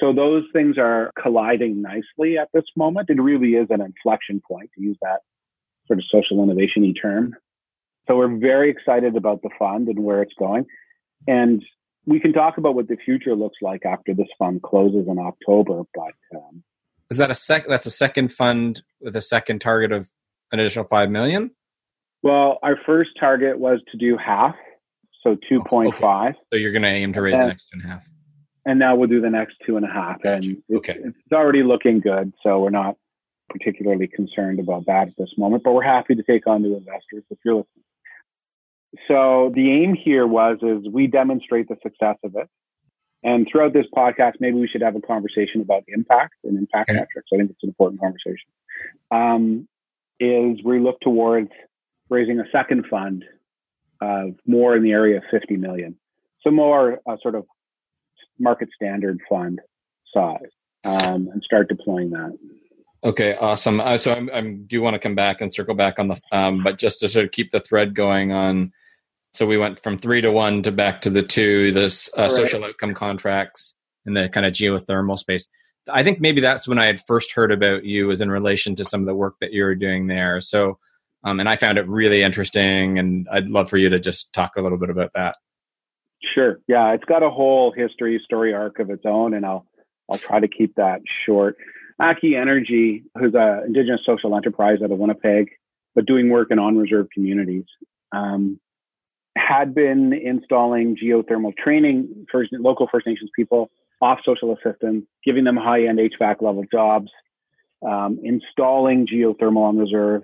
So 0.00 0.12
those 0.12 0.44
things 0.52 0.78
are 0.78 1.12
colliding 1.20 1.82
nicely 1.82 2.38
at 2.38 2.48
this 2.52 2.64
moment. 2.76 3.10
It 3.10 3.20
really 3.20 3.54
is 3.54 3.68
an 3.70 3.80
inflection 3.80 4.40
point 4.48 4.70
to 4.74 4.82
use 4.82 4.96
that 5.02 5.20
sort 5.86 5.98
of 5.98 6.04
social 6.10 6.42
innovation 6.42 6.92
term. 6.94 7.34
So 8.08 8.16
we're 8.16 8.36
very 8.36 8.70
excited 8.70 9.16
about 9.16 9.42
the 9.42 9.50
fund 9.58 9.88
and 9.88 10.00
where 10.00 10.22
it's 10.22 10.34
going. 10.38 10.66
And 11.28 11.62
we 12.06 12.18
can 12.18 12.32
talk 12.32 12.58
about 12.58 12.74
what 12.74 12.88
the 12.88 12.96
future 12.96 13.36
looks 13.36 13.58
like 13.62 13.84
after 13.84 14.14
this 14.14 14.28
fund 14.38 14.62
closes 14.62 15.06
in 15.08 15.18
October. 15.18 15.82
But 15.94 16.14
um, 16.36 16.64
is 17.12 17.18
that 17.18 17.30
a 17.30 17.34
sec? 17.34 17.68
That's 17.68 17.84
a 17.84 17.90
second 17.90 18.32
fund 18.32 18.82
with 19.00 19.14
a 19.16 19.20
second 19.20 19.60
target 19.60 19.92
of 19.92 20.08
an 20.50 20.60
additional 20.60 20.86
five 20.86 21.10
million. 21.10 21.50
Well, 22.22 22.58
our 22.62 22.78
first 22.86 23.10
target 23.20 23.58
was 23.58 23.80
to 23.90 23.98
do 23.98 24.16
half, 24.16 24.54
so 25.22 25.32
oh, 25.32 25.36
two 25.46 25.60
point 25.60 25.94
five. 26.00 26.30
Okay. 26.30 26.40
So 26.54 26.58
you're 26.58 26.72
going 26.72 26.82
to 26.82 26.88
aim 26.88 27.12
to 27.12 27.20
raise 27.20 27.34
and, 27.34 27.42
the 27.42 27.48
next 27.48 27.68
two 27.68 27.80
and 27.80 27.84
a 27.84 27.88
half. 27.88 28.02
And 28.64 28.78
now 28.78 28.96
we'll 28.96 29.10
do 29.10 29.20
the 29.20 29.28
next 29.28 29.56
two 29.66 29.76
and 29.76 29.84
a 29.84 29.92
half, 29.92 30.22
gotcha. 30.22 30.48
and 30.48 30.62
it's, 30.70 30.88
okay. 30.88 31.00
it's 31.04 31.32
already 31.32 31.62
looking 31.62 32.00
good. 32.00 32.32
So 32.42 32.60
we're 32.60 32.70
not 32.70 32.96
particularly 33.50 34.06
concerned 34.06 34.58
about 34.58 34.86
that 34.86 35.08
at 35.08 35.16
this 35.18 35.32
moment, 35.36 35.64
but 35.64 35.72
we're 35.72 35.82
happy 35.82 36.14
to 36.14 36.22
take 36.22 36.46
on 36.46 36.62
new 36.62 36.76
investors 36.76 37.24
if 37.28 37.38
you're 37.44 37.56
listening. 37.56 37.84
So 39.06 39.52
the 39.54 39.70
aim 39.70 39.94
here 39.94 40.26
was 40.26 40.58
is 40.62 40.90
we 40.90 41.08
demonstrate 41.08 41.68
the 41.68 41.76
success 41.82 42.16
of 42.24 42.36
it. 42.36 42.48
And 43.24 43.46
throughout 43.50 43.72
this 43.72 43.86
podcast, 43.96 44.34
maybe 44.40 44.58
we 44.58 44.66
should 44.66 44.82
have 44.82 44.96
a 44.96 45.00
conversation 45.00 45.60
about 45.60 45.84
impact 45.88 46.34
and 46.44 46.58
impact 46.58 46.90
okay. 46.90 46.98
metrics. 46.98 47.28
I 47.32 47.36
think 47.36 47.50
it's 47.50 47.62
an 47.62 47.68
important 47.68 48.00
conversation. 48.00 48.48
Um, 49.10 49.68
is 50.18 50.62
we 50.64 50.80
look 50.80 51.00
towards 51.00 51.50
raising 52.08 52.40
a 52.40 52.44
second 52.52 52.86
fund 52.90 53.24
of 54.00 54.34
more 54.46 54.76
in 54.76 54.82
the 54.82 54.92
area 54.92 55.18
of 55.18 55.22
50 55.30 55.56
million. 55.56 55.96
So 56.42 56.50
more 56.50 57.00
a 57.08 57.16
sort 57.22 57.34
of 57.34 57.44
market 58.38 58.68
standard 58.74 59.20
fund 59.28 59.60
size 60.12 60.50
um, 60.84 61.28
and 61.32 61.42
start 61.44 61.68
deploying 61.68 62.10
that. 62.10 62.36
Okay, 63.04 63.34
awesome. 63.34 63.80
Uh, 63.80 63.98
so 63.98 64.12
I'm, 64.12 64.30
I'm 64.32 64.64
do 64.64 64.80
want 64.80 64.94
to 64.94 65.00
come 65.00 65.14
back 65.14 65.40
and 65.40 65.52
circle 65.52 65.74
back 65.74 65.98
on 65.98 66.08
the, 66.08 66.20
um, 66.30 66.62
but 66.62 66.78
just 66.78 67.00
to 67.00 67.08
sort 67.08 67.24
of 67.24 67.32
keep 67.32 67.50
the 67.50 67.60
thread 67.60 67.94
going 67.94 68.32
on. 68.32 68.72
So 69.34 69.46
we 69.46 69.56
went 69.56 69.80
from 69.82 69.98
three 69.98 70.20
to 70.20 70.30
one 70.30 70.62
to 70.62 70.72
back 70.72 71.00
to 71.02 71.10
the 71.10 71.22
two, 71.22 71.72
this 71.72 72.10
uh, 72.16 72.22
right. 72.22 72.30
social 72.30 72.64
outcome 72.64 72.94
contracts 72.94 73.74
in 74.04 74.14
the 74.14 74.28
kind 74.28 74.44
of 74.44 74.52
geothermal 74.52 75.18
space. 75.18 75.46
I 75.90 76.02
think 76.02 76.20
maybe 76.20 76.40
that's 76.40 76.68
when 76.68 76.78
I 76.78 76.86
had 76.86 77.00
first 77.00 77.32
heard 77.32 77.50
about 77.50 77.84
you 77.84 78.06
was 78.06 78.20
in 78.20 78.30
relation 78.30 78.76
to 78.76 78.84
some 78.84 79.00
of 79.00 79.06
the 79.06 79.14
work 79.14 79.34
that 79.40 79.52
you 79.52 79.64
were 79.64 79.74
doing 79.74 80.06
there. 80.06 80.40
So, 80.40 80.78
um, 81.24 81.40
and 81.40 81.48
I 81.48 81.56
found 81.56 81.78
it 81.78 81.88
really 81.88 82.22
interesting, 82.22 82.98
and 82.98 83.26
I'd 83.32 83.48
love 83.48 83.68
for 83.68 83.78
you 83.78 83.88
to 83.88 83.98
just 83.98 84.32
talk 84.32 84.56
a 84.56 84.62
little 84.62 84.78
bit 84.78 84.90
about 84.90 85.12
that. 85.14 85.36
Sure. 86.34 86.60
Yeah, 86.68 86.92
it's 86.92 87.04
got 87.04 87.22
a 87.22 87.30
whole 87.30 87.72
history 87.72 88.20
story 88.24 88.54
arc 88.54 88.78
of 88.78 88.90
its 88.90 89.04
own, 89.04 89.34
and 89.34 89.44
I'll 89.44 89.66
I'll 90.10 90.18
try 90.18 90.40
to 90.40 90.48
keep 90.48 90.74
that 90.76 91.00
short. 91.26 91.56
Aki 92.00 92.36
Energy, 92.36 93.04
who's 93.18 93.34
an 93.34 93.64
indigenous 93.66 94.00
social 94.04 94.36
enterprise 94.36 94.78
out 94.84 94.90
of 94.90 94.98
Winnipeg, 94.98 95.50
but 95.94 96.06
doing 96.06 96.30
work 96.30 96.48
in 96.50 96.58
on-reserve 96.58 97.08
communities, 97.12 97.64
um, 98.12 98.60
had 99.36 99.74
been 99.74 100.12
installing 100.12 100.96
geothermal 100.96 101.56
training 101.56 102.26
for 102.30 102.44
local 102.52 102.88
First 102.90 103.06
Nations 103.06 103.30
people 103.34 103.70
off 104.00 104.18
social 104.24 104.54
assistance, 104.54 105.04
giving 105.24 105.44
them 105.44 105.56
high-end 105.56 105.98
HVAC 105.98 106.42
level 106.42 106.64
jobs, 106.70 107.10
um, 107.86 108.18
installing 108.22 109.06
geothermal 109.06 109.62
on 109.62 109.78
reserve. 109.78 110.22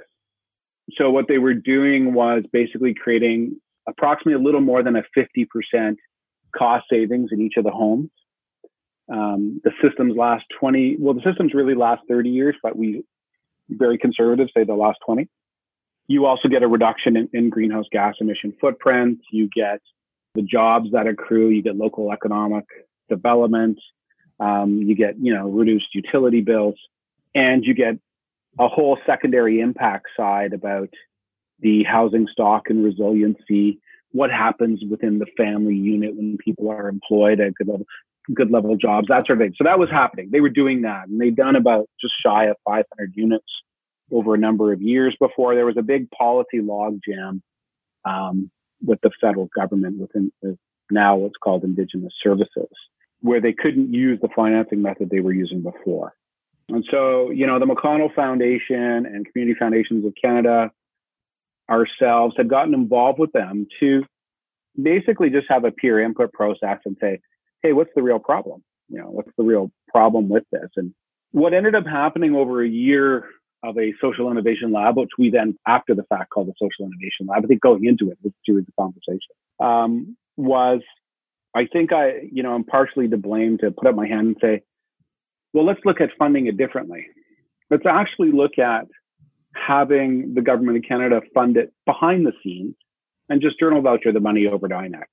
So 0.97 1.11
what 1.11 1.27
they 1.29 1.39
were 1.39 1.55
doing 1.55 2.13
was 2.13 2.43
basically 2.53 2.95
creating 2.95 3.61
approximately 3.87 4.35
a 4.35 4.45
little 4.45 4.61
more 4.61 4.83
than 4.83 4.97
a 4.97 5.03
50% 5.17 5.97
cost 6.57 6.87
savings 6.91 7.31
in 7.33 7.41
each 7.41 7.55
of 7.57 7.65
the 7.65 7.71
homes 7.71 8.11
um, 9.09 9.61
the 9.65 9.73
systems 9.83 10.17
last 10.17 10.45
20, 10.61 10.97
well, 10.99 11.15
the 11.15 11.23
systems 11.23 11.55
really 11.55 11.75
last 11.75 12.03
30 12.09 12.29
years, 12.29 12.57
but 12.63 12.77
we 12.77 13.03
very 13.71 13.99
conservative 13.99 14.49
say 14.55 14.65
the 14.65 14.75
last 14.75 14.99
20. 15.07 15.29
You 16.09 16.27
also 16.27 16.49
get 16.49 16.63
a 16.63 16.69
reduction 16.69 17.17
in, 17.17 17.29
in 17.33 17.51
greenhouse 17.51 17.87
gas 17.93 18.15
emission 18.21 18.55
footprint. 18.61 19.21
You 19.31 19.49
get 19.55 19.81
the 20.35 20.43
jobs 20.43 20.89
that 20.93 21.07
accrue. 21.07 21.51
You 21.51 21.63
get 21.63 21.77
local 21.77 22.13
economic 22.13 22.65
development. 23.09 23.79
Um, 24.41 24.83
you 24.83 24.95
get, 24.95 25.17
you 25.21 25.35
know, 25.35 25.49
reduced 25.49 25.95
utility 25.95 26.41
bills 26.41 26.77
and 27.35 27.65
you 27.65 27.75
get 27.75 27.95
a 28.59 28.69
whole 28.69 28.99
secondary 29.07 29.61
impact 29.61 30.07
side 30.17 30.53
about 30.53 30.89
the 31.61 31.85
housing 31.85 32.27
stock 32.31 32.65
and 32.69 32.85
resiliency, 32.85 33.81
what 34.13 34.31
happens 34.31 34.81
within 34.89 35.19
the 35.19 35.27
family 35.37 35.75
unit 35.75 36.15
when 36.15 36.39
people 36.39 36.71
are 36.71 36.89
employed 36.89 37.41
at 37.41 37.55
good 37.55 37.69
level 37.69 37.87
good 38.35 38.51
level 38.51 38.77
jobs, 38.77 39.09
that 39.09 39.27
sort 39.27 39.41
of 39.41 39.45
thing. 39.45 39.55
So 39.57 39.65
that 39.65 39.79
was 39.79 39.89
happening. 39.91 40.29
They 40.31 40.43
were 40.43 40.51
doing 40.51 40.83
that 40.83 41.09
and 41.09 41.19
they'd 41.19 41.35
done 41.35 41.57
about 41.57 41.89
just 41.99 42.13
shy 42.23 42.45
of 42.45 42.57
500 42.67 43.13
units 43.15 43.47
over 44.11 44.35
a 44.35 44.39
number 44.39 44.73
of 44.73 44.81
years 44.81 45.17
before 45.21 45.55
there 45.55 45.67
was 45.67 45.77
a 45.77 45.83
big 45.83 46.11
policy 46.11 46.61
logjam 46.61 47.41
um, 48.05 48.51
with 48.85 49.01
the 49.03 49.11
federal 49.21 49.49
government 49.55 49.99
within 49.99 50.33
now 50.91 51.17
what's 51.17 51.37
called 51.43 51.65
Indigenous 51.65 52.13
Services, 52.23 52.71
where 53.21 53.41
they 53.41 53.53
couldn't 53.53 53.93
use 53.93 54.19
the 54.21 54.29
financing 54.35 54.83
method 54.83 55.11
they 55.11 55.21
were 55.21 55.33
using 55.33 55.63
before. 55.63 56.15
And 56.69 56.85
so, 56.91 57.31
you 57.31 57.47
know, 57.47 57.59
the 57.59 57.67
McConnell 57.67 58.15
Foundation 58.15 59.07
and 59.07 59.27
Community 59.31 59.59
Foundations 59.59 60.05
of 60.05 60.13
Canada 60.23 60.71
ourselves 61.71 62.35
had 62.37 62.49
gotten 62.49 62.75
involved 62.75 63.19
with 63.19 63.33
them 63.33 63.67
to 63.81 64.05
basically 64.81 65.31
just 65.31 65.47
have 65.49 65.65
a 65.65 65.71
peer 65.71 66.01
input 66.01 66.33
process 66.33 66.79
and 66.85 66.97
say, 67.01 67.21
hey, 67.63 67.73
what's 67.73 67.91
the 67.95 68.03
real 68.03 68.19
problem? 68.19 68.63
You 68.89 68.99
know, 68.99 69.11
what's 69.11 69.31
the 69.37 69.45
real 69.45 69.71
problem 69.89 70.29
with 70.29 70.45
this? 70.53 70.71
And 70.77 70.95
what 71.33 71.53
ended 71.53 71.75
up 71.75 71.87
happening 71.87 72.35
over 72.35 72.63
a 72.63 72.69
year 72.69 73.25
of 73.63 73.77
a 73.79 73.93
social 74.01 74.31
innovation 74.31 74.73
lab, 74.73 74.97
which 74.97 75.11
we 75.19 75.31
then, 75.31 75.59
after 75.67 75.95
the 75.95 76.05
fact, 76.05 76.31
called 76.31 76.49
the 76.49 76.55
social 76.55 76.87
innovation 76.87 77.27
lab, 77.27 77.45
I 77.45 77.47
think 77.47 77.61
going 77.61 77.85
into 77.85 78.11
it 78.11 78.19
was 78.23 78.33
a 78.33 78.51
series 78.51 78.67
of 78.69 78.75
conversation, 78.77 79.35
um, 79.61 80.17
was 80.37 80.81
I 81.55 81.67
think 81.67 81.93
I, 81.93 82.29
you 82.31 82.43
know, 82.43 82.55
I'm 82.55 82.65
partially 82.65 83.09
to 83.09 83.17
blame 83.17 83.59
to 83.59 83.71
put 83.71 83.89
up 83.89 83.95
my 83.95 84.07
hand 84.07 84.29
and 84.29 84.37
say, 84.41 84.63
well, 85.53 85.65
let's 85.65 85.81
look 85.85 86.01
at 86.01 86.11
funding 86.19 86.47
it 86.47 86.57
differently. 86.57 87.07
Let's 87.71 87.87
actually 87.87 88.33
look 88.33 88.59
at 88.59 88.87
having 89.55 90.35
the 90.35 90.43
government 90.43 90.77
of 90.77 90.85
Canada 90.87 91.21
fund 91.35 91.57
it 91.57 91.73
behind 91.87 92.27
the 92.27 92.33
scenes 92.43 92.75
and 93.29 93.41
just 93.41 93.59
journal 93.59 93.83
voucher 93.83 94.13
the 94.13 94.21
money 94.21 94.47
over 94.47 94.69
to 94.69 94.75
INAC. 94.75 95.05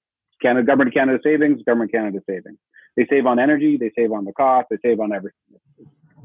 Canada, 0.42 0.66
government 0.66 0.90
of 0.90 0.94
Canada 0.94 1.20
savings, 1.24 1.62
government 1.66 1.90
of 1.90 1.94
Canada 1.94 2.20
savings. 2.30 2.58
They 2.96 3.06
save 3.10 3.26
on 3.26 3.40
energy, 3.40 3.78
they 3.78 3.92
save 3.98 4.12
on 4.12 4.26
the 4.26 4.34
cost, 4.34 4.68
they 4.70 4.78
save 4.84 5.00
on 5.00 5.14
everything. 5.14 5.60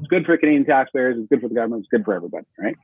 Good 0.07 0.25
for 0.25 0.37
Canadian 0.37 0.65
taxpayers, 0.65 1.17
it's 1.17 1.29
good 1.29 1.41
for 1.41 1.47
the 1.47 1.55
government, 1.55 1.81
it's 1.81 1.89
good 1.89 2.05
for 2.05 2.13
everybody, 2.13 2.45
right? 2.57 2.75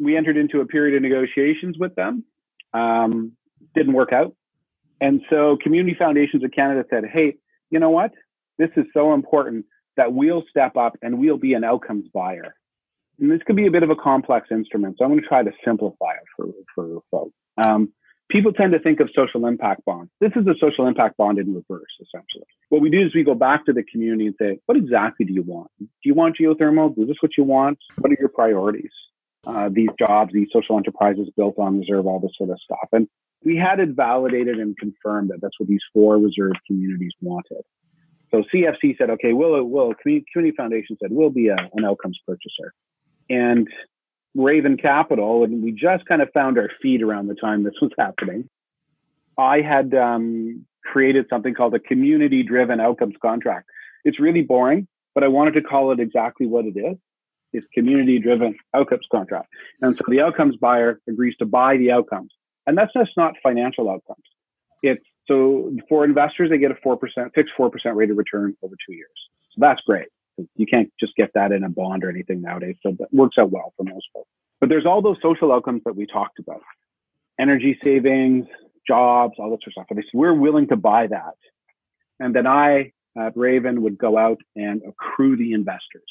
We 0.00 0.16
entered 0.16 0.36
into 0.36 0.60
a 0.60 0.66
period 0.66 0.96
of 0.96 1.02
negotiations 1.02 1.76
with 1.78 1.94
them. 1.94 2.24
Um, 2.72 3.32
didn't 3.74 3.92
work 3.92 4.12
out. 4.12 4.34
And 5.00 5.22
so 5.30 5.56
Community 5.62 5.96
Foundations 5.98 6.44
of 6.44 6.50
Canada 6.52 6.84
said, 6.90 7.04
hey, 7.10 7.36
you 7.70 7.78
know 7.78 7.90
what? 7.90 8.12
This 8.58 8.70
is 8.76 8.84
so 8.92 9.14
important 9.14 9.66
that 9.96 10.12
we'll 10.12 10.44
step 10.48 10.76
up 10.76 10.96
and 11.02 11.18
we'll 11.18 11.38
be 11.38 11.54
an 11.54 11.64
outcomes 11.64 12.06
buyer. 12.12 12.54
And 13.18 13.30
this 13.30 13.40
could 13.46 13.56
be 13.56 13.66
a 13.66 13.70
bit 13.70 13.82
of 13.82 13.90
a 13.90 13.96
complex 13.96 14.48
instrument, 14.50 14.96
so 14.98 15.04
I'm 15.04 15.10
going 15.10 15.20
to 15.20 15.26
try 15.26 15.42
to 15.42 15.52
simplify 15.64 16.12
it 16.12 16.26
for, 16.36 16.46
for 16.74 17.00
folks. 17.10 17.34
Um, 17.62 17.92
people 18.30 18.52
tend 18.52 18.72
to 18.72 18.78
think 18.78 19.00
of 19.00 19.10
social 19.14 19.46
impact 19.46 19.84
bonds. 19.84 20.10
This 20.20 20.32
is 20.36 20.46
a 20.46 20.54
social 20.60 20.86
impact 20.86 21.16
bond 21.16 21.38
in 21.38 21.54
reverse, 21.54 21.90
essentially. 22.00 22.46
What 22.68 22.80
we 22.80 22.90
do 22.90 23.04
is 23.04 23.14
we 23.14 23.24
go 23.24 23.34
back 23.34 23.66
to 23.66 23.72
the 23.72 23.82
community 23.82 24.26
and 24.26 24.34
say, 24.40 24.58
what 24.66 24.78
exactly 24.78 25.26
do 25.26 25.32
you 25.32 25.42
want? 25.42 25.70
Do 25.78 25.86
you 26.04 26.14
want 26.14 26.36
geothermal? 26.40 26.98
Is 26.98 27.08
this 27.08 27.16
what 27.20 27.32
you 27.36 27.44
want? 27.44 27.78
What 27.98 28.12
are 28.12 28.16
your 28.18 28.28
priorities? 28.28 28.92
Uh, 29.46 29.68
these 29.72 29.88
jobs, 29.98 30.32
these 30.32 30.48
social 30.52 30.76
enterprises 30.76 31.28
built 31.36 31.58
on 31.58 31.78
reserve, 31.78 32.06
all 32.06 32.20
this 32.20 32.32
sort 32.36 32.50
of 32.50 32.58
stuff. 32.62 32.88
And 32.92 33.08
we 33.44 33.56
had 33.56 33.80
it 33.80 33.90
validated 33.90 34.58
and 34.58 34.76
confirmed 34.76 35.30
that 35.30 35.40
that's 35.40 35.58
what 35.58 35.68
these 35.68 35.80
four 35.92 36.18
reserve 36.18 36.52
communities 36.66 37.12
wanted. 37.20 37.62
So 38.30 38.44
CFC 38.54 38.96
said, 38.96 39.10
okay, 39.10 39.32
we'll, 39.32 39.64
we'll 39.64 39.94
Community 40.02 40.54
Foundation 40.56 40.96
said, 41.02 41.10
we'll 41.10 41.30
be 41.30 41.48
a, 41.48 41.56
an 41.74 41.84
outcomes 41.84 42.18
purchaser. 42.26 42.74
And 43.28 43.66
Raven 44.34 44.76
Capital, 44.76 45.44
and 45.44 45.62
we 45.62 45.72
just 45.72 46.06
kind 46.06 46.22
of 46.22 46.28
found 46.32 46.58
our 46.58 46.70
feet 46.80 47.02
around 47.02 47.26
the 47.26 47.34
time 47.34 47.64
this 47.64 47.74
was 47.80 47.90
happening. 47.98 48.48
I 49.36 49.60
had 49.60 49.94
um, 49.94 50.64
created 50.84 51.26
something 51.28 51.54
called 51.54 51.74
a 51.74 51.80
community 51.80 52.42
driven 52.42 52.80
outcomes 52.80 53.14
contract. 53.20 53.68
It's 54.04 54.20
really 54.20 54.42
boring, 54.42 54.86
but 55.14 55.24
I 55.24 55.28
wanted 55.28 55.54
to 55.54 55.62
call 55.62 55.92
it 55.92 56.00
exactly 56.00 56.46
what 56.46 56.64
it 56.64 56.76
is. 56.76 56.96
It's 57.52 57.66
community 57.74 58.18
driven 58.18 58.56
outcomes 58.74 59.06
contract. 59.10 59.48
And 59.82 59.96
so 59.96 60.04
the 60.08 60.20
outcomes 60.20 60.56
buyer 60.56 61.00
agrees 61.08 61.36
to 61.38 61.46
buy 61.46 61.76
the 61.76 61.90
outcomes. 61.90 62.30
And 62.66 62.78
that's 62.78 62.92
just 62.92 63.10
not 63.16 63.34
financial 63.42 63.90
outcomes. 63.90 64.22
It's 64.82 65.02
so 65.26 65.72
for 65.88 66.04
investors, 66.04 66.50
they 66.50 66.58
get 66.58 66.70
a 66.70 66.74
4%, 66.74 66.98
fixed 67.34 67.52
4% 67.58 67.70
rate 67.94 68.10
of 68.10 68.16
return 68.16 68.56
over 68.62 68.74
two 68.86 68.94
years. 68.94 69.08
So 69.52 69.58
that's 69.58 69.80
great. 69.82 70.08
You 70.56 70.66
can't 70.66 70.92
just 70.98 71.14
get 71.16 71.30
that 71.34 71.52
in 71.52 71.64
a 71.64 71.68
bond 71.68 72.04
or 72.04 72.10
anything 72.10 72.40
nowadays. 72.40 72.76
So 72.82 72.94
that 72.98 73.12
works 73.12 73.36
out 73.38 73.50
well 73.50 73.72
for 73.76 73.84
most 73.84 74.06
folks. 74.12 74.28
But 74.60 74.68
there's 74.68 74.86
all 74.86 75.02
those 75.02 75.16
social 75.22 75.52
outcomes 75.52 75.82
that 75.84 75.96
we 75.96 76.06
talked 76.06 76.38
about 76.38 76.60
energy 77.38 77.78
savings, 77.82 78.46
jobs, 78.86 79.34
all 79.38 79.50
that 79.50 79.60
sort 79.62 79.68
of 79.68 79.72
stuff. 79.72 79.86
And 79.90 80.04
we're 80.12 80.34
willing 80.34 80.68
to 80.68 80.76
buy 80.76 81.06
that. 81.06 81.34
And 82.18 82.34
then 82.34 82.46
I, 82.46 82.92
at 83.16 83.36
Raven, 83.36 83.82
would 83.82 83.98
go 83.98 84.18
out 84.18 84.38
and 84.54 84.82
accrue 84.86 85.36
the 85.36 85.52
investors. 85.52 86.02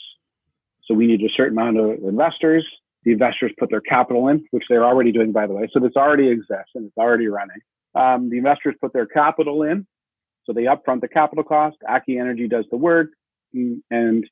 So 0.85 0.95
we 0.95 1.05
need 1.05 1.21
a 1.21 1.29
certain 1.37 1.57
amount 1.57 1.77
of 1.77 2.03
investors. 2.03 2.65
The 3.03 3.11
investors 3.11 3.51
put 3.59 3.69
their 3.69 3.81
capital 3.81 4.27
in, 4.27 4.43
which 4.51 4.63
they're 4.67 4.83
already 4.83 5.11
doing, 5.11 5.31
by 5.31 5.45
the 5.45 5.53
way. 5.53 5.69
So 5.71 5.79
this 5.79 5.95
already 5.95 6.29
exists 6.29 6.71
and 6.73 6.87
it's 6.87 6.97
already 6.97 7.27
running. 7.27 7.59
Um, 7.95 8.29
the 8.29 8.37
investors 8.37 8.75
put 8.81 8.91
their 8.93 9.05
capital 9.05 9.63
in. 9.63 9.85
So 10.45 10.53
they 10.53 10.63
upfront 10.63 11.01
the 11.01 11.07
capital 11.07 11.43
cost. 11.43 11.77
Aki 11.87 12.17
Energy 12.17 12.47
does 12.47 12.65
the 12.71 12.77
work 12.77 13.09
and 13.53 14.25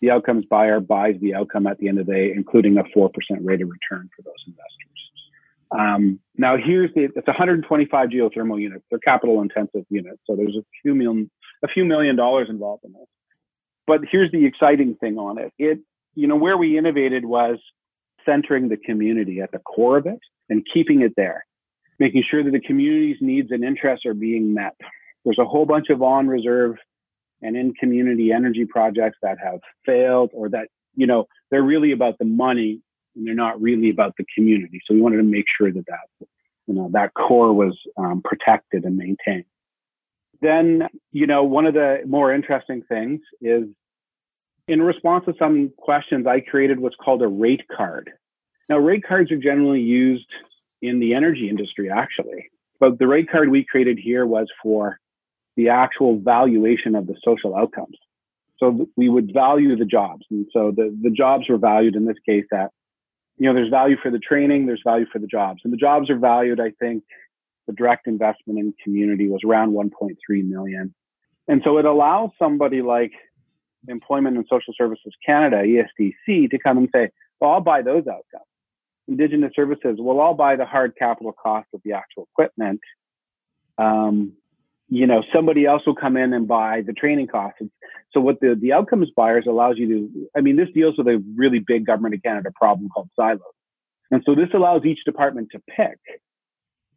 the 0.00 0.10
outcomes 0.10 0.44
buyer 0.46 0.80
buys 0.80 1.16
the 1.20 1.34
outcome 1.34 1.66
at 1.66 1.78
the 1.78 1.88
end 1.88 1.98
of 1.98 2.06
the 2.06 2.12
day, 2.12 2.32
including 2.34 2.78
a 2.78 2.84
4% 2.84 3.10
rate 3.42 3.62
of 3.62 3.68
return 3.68 4.08
for 4.16 4.22
those 4.22 4.34
investors. 4.46 4.90
Um, 5.72 6.20
now 6.36 6.56
here's 6.56 6.92
the, 6.94 7.04
it's 7.14 7.26
125 7.26 8.08
geothermal 8.08 8.60
units. 8.60 8.84
They're 8.90 8.98
capital 8.98 9.40
intensive 9.40 9.84
units. 9.88 10.18
So 10.26 10.34
there's 10.36 10.56
a 10.56 10.64
few 10.82 10.94
million, 10.94 11.30
a 11.62 11.68
few 11.68 11.84
million 11.84 12.16
dollars 12.16 12.48
involved 12.48 12.84
in 12.84 12.92
this. 12.92 13.06
But 13.86 14.00
here's 14.10 14.32
the 14.32 14.46
exciting 14.46 14.96
thing 14.96 15.18
on 15.18 15.38
it. 15.38 15.52
It, 15.58 15.80
you 16.14 16.26
know, 16.26 16.36
where 16.36 16.56
we 16.56 16.76
innovated 16.76 17.24
was 17.24 17.58
centering 18.26 18.68
the 18.68 18.76
community 18.76 19.40
at 19.40 19.52
the 19.52 19.58
core 19.58 19.98
of 19.98 20.06
it 20.06 20.18
and 20.48 20.66
keeping 20.72 21.02
it 21.02 21.12
there, 21.16 21.44
making 21.98 22.24
sure 22.28 22.42
that 22.42 22.50
the 22.52 22.60
community's 22.60 23.18
needs 23.20 23.50
and 23.50 23.64
interests 23.64 24.06
are 24.06 24.14
being 24.14 24.54
met. 24.54 24.74
There's 25.24 25.38
a 25.38 25.44
whole 25.44 25.66
bunch 25.66 25.88
of 25.90 26.02
on 26.02 26.26
reserve 26.26 26.76
and 27.42 27.56
in 27.56 27.74
community 27.74 28.32
energy 28.32 28.64
projects 28.64 29.18
that 29.22 29.38
have 29.42 29.60
failed 29.86 30.30
or 30.32 30.48
that, 30.50 30.68
you 30.94 31.06
know, 31.06 31.26
they're 31.50 31.62
really 31.62 31.92
about 31.92 32.18
the 32.18 32.24
money 32.24 32.80
and 33.16 33.26
they're 33.26 33.34
not 33.34 33.60
really 33.60 33.90
about 33.90 34.14
the 34.16 34.24
community. 34.34 34.80
So 34.86 34.94
we 34.94 35.00
wanted 35.00 35.18
to 35.18 35.22
make 35.22 35.46
sure 35.58 35.72
that 35.72 35.86
that, 35.86 36.26
you 36.66 36.74
know, 36.74 36.90
that 36.92 37.14
core 37.14 37.52
was 37.52 37.76
um, 37.96 38.22
protected 38.22 38.84
and 38.84 38.96
maintained. 38.96 39.44
Then, 40.42 40.88
you 41.12 41.26
know, 41.26 41.44
one 41.44 41.66
of 41.66 41.74
the 41.74 41.98
more 42.06 42.32
interesting 42.32 42.82
things 42.88 43.20
is 43.40 43.64
in 44.68 44.80
response 44.80 45.24
to 45.26 45.34
some 45.38 45.72
questions, 45.76 46.26
I 46.26 46.40
created 46.40 46.78
what's 46.78 46.96
called 46.96 47.22
a 47.22 47.28
rate 47.28 47.62
card. 47.76 48.10
Now, 48.68 48.78
rate 48.78 49.02
cards 49.06 49.32
are 49.32 49.36
generally 49.36 49.80
used 49.80 50.28
in 50.80 51.00
the 51.00 51.14
energy 51.14 51.48
industry, 51.48 51.90
actually. 51.90 52.48
But 52.78 52.98
the 52.98 53.06
rate 53.06 53.28
card 53.30 53.50
we 53.50 53.64
created 53.64 53.98
here 53.98 54.26
was 54.26 54.46
for 54.62 54.98
the 55.60 55.68
actual 55.68 56.18
valuation 56.18 56.94
of 56.94 57.06
the 57.06 57.14
social 57.22 57.54
outcomes. 57.54 57.98
So 58.58 58.88
we 58.96 59.10
would 59.10 59.30
value 59.34 59.76
the 59.76 59.84
jobs. 59.84 60.24
And 60.30 60.46
so 60.54 60.72
the, 60.74 60.96
the 61.02 61.10
jobs 61.10 61.50
were 61.50 61.58
valued 61.58 61.96
in 61.96 62.06
this 62.06 62.16
case 62.26 62.46
at, 62.50 62.70
you 63.36 63.46
know, 63.46 63.54
there's 63.54 63.68
value 63.68 63.96
for 64.02 64.10
the 64.10 64.18
training, 64.18 64.64
there's 64.64 64.80
value 64.82 65.04
for 65.12 65.18
the 65.18 65.26
jobs. 65.26 65.60
And 65.62 65.72
the 65.72 65.76
jobs 65.76 66.08
are 66.08 66.18
valued, 66.18 66.60
I 66.60 66.72
think, 66.80 67.04
the 67.66 67.74
direct 67.74 68.06
investment 68.06 68.58
in 68.58 68.74
community 68.82 69.28
was 69.28 69.40
around 69.46 69.72
1.3 69.72 70.14
million. 70.48 70.94
And 71.46 71.60
so 71.62 71.76
it 71.76 71.84
allows 71.84 72.30
somebody 72.38 72.80
like 72.80 73.12
Employment 73.86 74.36
and 74.38 74.46
Social 74.48 74.72
Services 74.76 75.12
Canada, 75.24 75.62
ESDC, 75.62 76.50
to 76.50 76.58
come 76.58 76.78
and 76.78 76.88
say, 76.94 77.10
well, 77.38 77.50
I'll 77.50 77.60
buy 77.60 77.82
those 77.82 78.06
outcomes. 78.06 78.46
Indigenous 79.08 79.52
Services, 79.54 79.98
well, 79.98 80.20
I'll 80.20 80.34
buy 80.34 80.56
the 80.56 80.66
hard 80.66 80.94
capital 80.98 81.32
cost 81.32 81.68
of 81.74 81.82
the 81.84 81.92
actual 81.92 82.28
equipment. 82.32 82.80
Um, 83.76 84.34
you 84.90 85.06
know, 85.06 85.22
somebody 85.32 85.64
else 85.66 85.82
will 85.86 85.94
come 85.94 86.16
in 86.16 86.32
and 86.32 86.46
buy 86.48 86.82
the 86.84 86.92
training 86.92 87.28
costs. 87.28 87.62
So 88.12 88.20
what 88.20 88.40
the, 88.40 88.58
the 88.60 88.72
outcomes 88.72 89.08
buyers 89.16 89.44
allows 89.48 89.78
you 89.78 89.88
to, 89.88 90.28
I 90.36 90.40
mean, 90.40 90.56
this 90.56 90.68
deals 90.74 90.96
with 90.98 91.06
a 91.06 91.22
really 91.36 91.60
big 91.60 91.86
government 91.86 92.16
of 92.16 92.22
Canada 92.22 92.50
problem 92.54 92.88
called 92.88 93.08
silos. 93.14 93.40
And 94.10 94.22
so 94.26 94.34
this 94.34 94.48
allows 94.52 94.84
each 94.84 95.04
department 95.04 95.48
to 95.52 95.62
pick 95.76 95.98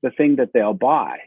the 0.02 0.10
thing 0.10 0.38
that 0.38 0.50
they'll 0.54 0.74
buy. 0.74 1.18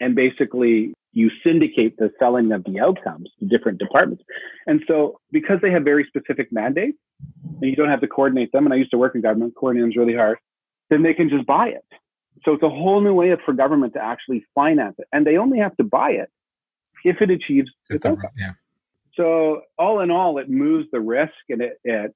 And 0.00 0.14
basically 0.14 0.94
you 1.12 1.30
syndicate 1.44 1.96
the 1.98 2.10
selling 2.18 2.52
of 2.52 2.64
the 2.64 2.80
outcomes 2.80 3.30
to 3.38 3.46
different 3.46 3.78
departments. 3.78 4.24
And 4.66 4.82
so 4.88 5.20
because 5.30 5.58
they 5.60 5.70
have 5.70 5.84
very 5.84 6.06
specific 6.08 6.50
mandates 6.50 6.96
and 7.60 7.68
you 7.68 7.76
don't 7.76 7.90
have 7.90 8.00
to 8.00 8.08
coordinate 8.08 8.52
them, 8.52 8.64
and 8.64 8.72
I 8.72 8.78
used 8.78 8.92
to 8.92 8.98
work 8.98 9.14
in 9.14 9.20
government, 9.20 9.54
coordinating 9.56 9.92
is 9.92 9.96
really 9.96 10.14
hard, 10.14 10.38
then 10.88 11.02
they 11.02 11.12
can 11.12 11.28
just 11.28 11.46
buy 11.46 11.68
it. 11.68 11.84
So 12.44 12.52
it's 12.52 12.62
a 12.62 12.68
whole 12.68 13.00
new 13.00 13.14
way 13.14 13.34
for 13.44 13.52
government 13.52 13.94
to 13.94 14.02
actually 14.02 14.44
finance 14.54 14.96
it. 14.98 15.06
And 15.12 15.26
they 15.26 15.36
only 15.36 15.58
have 15.58 15.76
to 15.76 15.84
buy 15.84 16.10
it 16.10 16.30
if 17.04 17.20
it 17.20 17.30
achieves 17.30 17.70
its 17.88 18.04
outcome. 18.04 18.30
Yeah. 18.36 18.52
So 19.14 19.62
all 19.78 20.00
in 20.00 20.10
all, 20.10 20.38
it 20.38 20.48
moves 20.48 20.86
the 20.92 21.00
risk 21.00 21.32
and 21.48 21.60
it, 21.60 21.80
it 21.84 22.14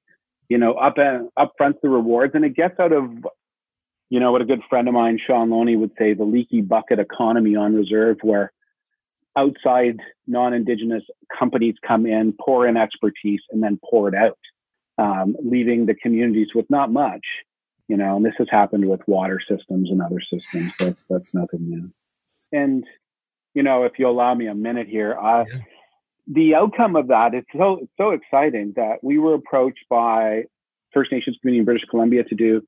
you 0.49 0.57
know, 0.57 0.73
up 0.73 0.97
and 0.97 1.29
up 1.37 1.53
fronts 1.57 1.79
the 1.81 1.89
rewards 1.89 2.33
and 2.35 2.45
it 2.45 2.55
gets 2.55 2.79
out 2.79 2.93
of, 2.93 3.09
you 4.09 4.19
know, 4.19 4.31
what 4.31 4.41
a 4.41 4.45
good 4.45 4.61
friend 4.69 4.87
of 4.87 4.93
mine, 4.93 5.19
Sean 5.25 5.49
Loney 5.49 5.75
would 5.75 5.91
say, 5.97 6.13
the 6.13 6.23
leaky 6.23 6.61
bucket 6.61 6.99
economy 6.99 7.55
on 7.55 7.75
reserve 7.75 8.17
where 8.21 8.51
outside 9.35 9.99
non-indigenous 10.27 11.03
companies 11.37 11.75
come 11.85 12.05
in, 12.05 12.33
pour 12.39 12.67
in 12.67 12.77
expertise 12.77 13.41
and 13.49 13.63
then 13.63 13.79
pour 13.89 14.07
it 14.07 14.15
out, 14.15 14.37
um, 14.97 15.35
leaving 15.43 15.85
the 15.85 15.95
communities 15.95 16.49
with 16.53 16.69
not 16.69 16.91
much 16.91 17.25
you 17.93 17.97
know, 17.97 18.15
and 18.15 18.25
this 18.25 18.33
has 18.39 18.47
happened 18.49 18.89
with 18.89 19.01
water 19.05 19.39
systems 19.47 19.91
and 19.91 20.01
other 20.01 20.19
systems. 20.19 20.73
That's 20.79 21.03
that's 21.07 21.31
nothing 21.31 21.69
new. 21.69 21.93
And 22.51 22.83
you 23.53 23.61
know, 23.61 23.83
if 23.83 23.99
you 23.99 24.09
allow 24.09 24.33
me 24.33 24.47
a 24.47 24.55
minute 24.55 24.87
here, 24.87 25.15
uh, 25.15 25.45
yeah. 25.47 25.59
the 26.25 26.55
outcome 26.55 26.95
of 26.95 27.09
that 27.09 27.35
it's 27.35 27.45
so 27.55 27.81
it's 27.83 27.91
so 27.95 28.09
exciting 28.09 28.73
that 28.77 29.03
we 29.03 29.19
were 29.19 29.35
approached 29.35 29.85
by 29.91 30.45
First 30.91 31.11
Nations 31.11 31.37
community 31.39 31.59
in 31.59 31.65
British 31.65 31.87
Columbia 31.87 32.23
to 32.23 32.33
do 32.33 32.63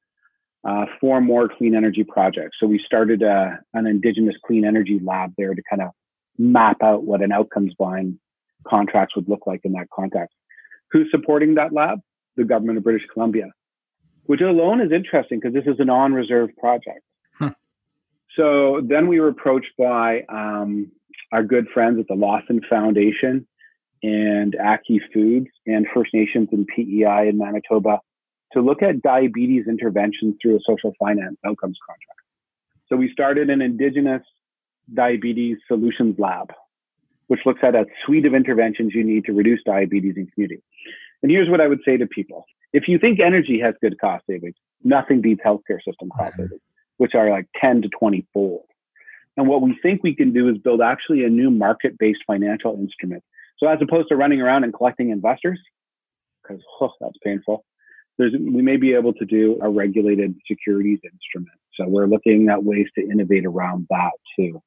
uh, 0.63 0.85
four 1.01 1.21
more 1.21 1.49
clean 1.49 1.73
energy 1.73 2.03
projects. 2.03 2.57
So 2.59 2.67
we 2.67 2.79
started 2.85 3.23
a, 3.23 3.31
uh, 3.31 3.55
an 3.73 3.88
Indigenous 3.88 4.35
clean 4.45 4.63
energy 4.63 4.99
lab 5.03 5.33
there 5.39 5.55
to 5.55 5.61
kind 5.67 5.81
of 5.81 5.89
map 6.38 6.83
out 6.83 7.03
what 7.03 7.23
an 7.23 7.31
outcomes 7.31 7.73
buying 7.79 8.19
contracts 8.67 9.15
would 9.15 9.27
look 9.27 9.47
like 9.47 9.61
in 9.63 9.71
that 9.71 9.88
context. 9.91 10.35
Who's 10.91 11.07
supporting 11.09 11.55
that 11.55 11.73
lab? 11.73 11.97
The 12.35 12.43
government 12.43 12.77
of 12.77 12.83
British 12.83 13.07
Columbia 13.11 13.49
which 14.25 14.41
alone 14.41 14.81
is 14.81 14.91
interesting 14.91 15.39
because 15.39 15.53
this 15.53 15.71
is 15.71 15.79
an 15.79 15.89
on 15.89 16.13
reserve 16.13 16.49
project. 16.57 17.01
Huh. 17.38 17.51
So 18.35 18.81
then 18.83 19.07
we 19.07 19.19
were 19.19 19.29
approached 19.29 19.71
by 19.77 20.23
um, 20.29 20.91
our 21.31 21.43
good 21.43 21.67
friends 21.73 21.99
at 21.99 22.07
the 22.07 22.15
Lawson 22.15 22.61
Foundation 22.69 23.47
and 24.03 24.55
Aki 24.55 25.01
Foods 25.13 25.47
and 25.65 25.85
First 25.93 26.13
Nations 26.13 26.49
and 26.51 26.67
PEI 26.67 27.27
in 27.29 27.38
Manitoba 27.38 27.99
to 28.53 28.61
look 28.61 28.81
at 28.81 29.01
diabetes 29.01 29.65
interventions 29.67 30.35
through 30.41 30.55
a 30.55 30.59
social 30.65 30.93
finance 30.99 31.38
outcomes 31.45 31.77
contract. 31.85 32.21
So 32.88 32.95
we 32.95 33.11
started 33.11 33.49
an 33.49 33.61
Indigenous 33.61 34.21
Diabetes 34.93 35.57
Solutions 35.67 36.15
Lab, 36.19 36.53
which 37.27 37.39
looks 37.45 37.61
at 37.63 37.75
a 37.75 37.85
suite 38.05 38.25
of 38.25 38.35
interventions 38.35 38.93
you 38.93 39.03
need 39.03 39.25
to 39.25 39.33
reduce 39.33 39.61
diabetes 39.65 40.13
in 40.17 40.27
community. 40.27 40.61
And 41.23 41.31
here's 41.31 41.49
what 41.49 41.59
I 41.59 41.67
would 41.67 41.81
say 41.83 41.97
to 41.97 42.05
people. 42.05 42.45
If 42.75 42.89
you 42.89 42.99
think 42.99 43.21
energy 43.21 43.57
has 43.61 43.73
good 43.81 43.97
cost 44.01 44.25
savings, 44.29 44.55
nothing 44.83 45.21
beats 45.21 45.39
healthcare 45.45 45.79
system 45.88 46.09
cost 46.09 46.33
mm-hmm. 46.33 46.41
savings, 46.41 46.61
which 46.97 47.15
are 47.15 47.29
like 47.29 47.47
10 47.61 47.83
to 47.83 47.89
20 47.97 48.27
fold. 48.33 48.65
And 49.38 49.47
what 49.47 49.61
we 49.61 49.79
think 49.81 50.03
we 50.03 50.13
can 50.13 50.33
do 50.33 50.49
is 50.49 50.57
build 50.57 50.81
actually 50.81 51.23
a 51.23 51.29
new 51.29 51.49
market 51.49 51.97
based 51.97 52.19
financial 52.27 52.75
instrument. 52.77 53.23
So 53.59 53.69
as 53.69 53.79
opposed 53.81 54.09
to 54.09 54.17
running 54.17 54.41
around 54.41 54.65
and 54.65 54.73
collecting 54.73 55.09
investors, 55.09 55.57
because 56.43 56.61
oh, 56.81 56.91
that's 56.99 57.17
painful, 57.23 57.63
there's, 58.17 58.33
we 58.33 58.61
may 58.61 58.75
be 58.75 58.93
able 58.93 59.13
to 59.13 59.25
do 59.25 59.57
a 59.61 59.69
regulated 59.69 60.35
securities 60.45 60.99
instrument. 61.01 61.57
So 61.75 61.88
we're 61.88 62.07
looking 62.07 62.49
at 62.49 62.61
ways 62.61 62.88
to 62.97 63.09
innovate 63.09 63.45
around 63.45 63.88
that 63.89 64.11
too. 64.38 64.61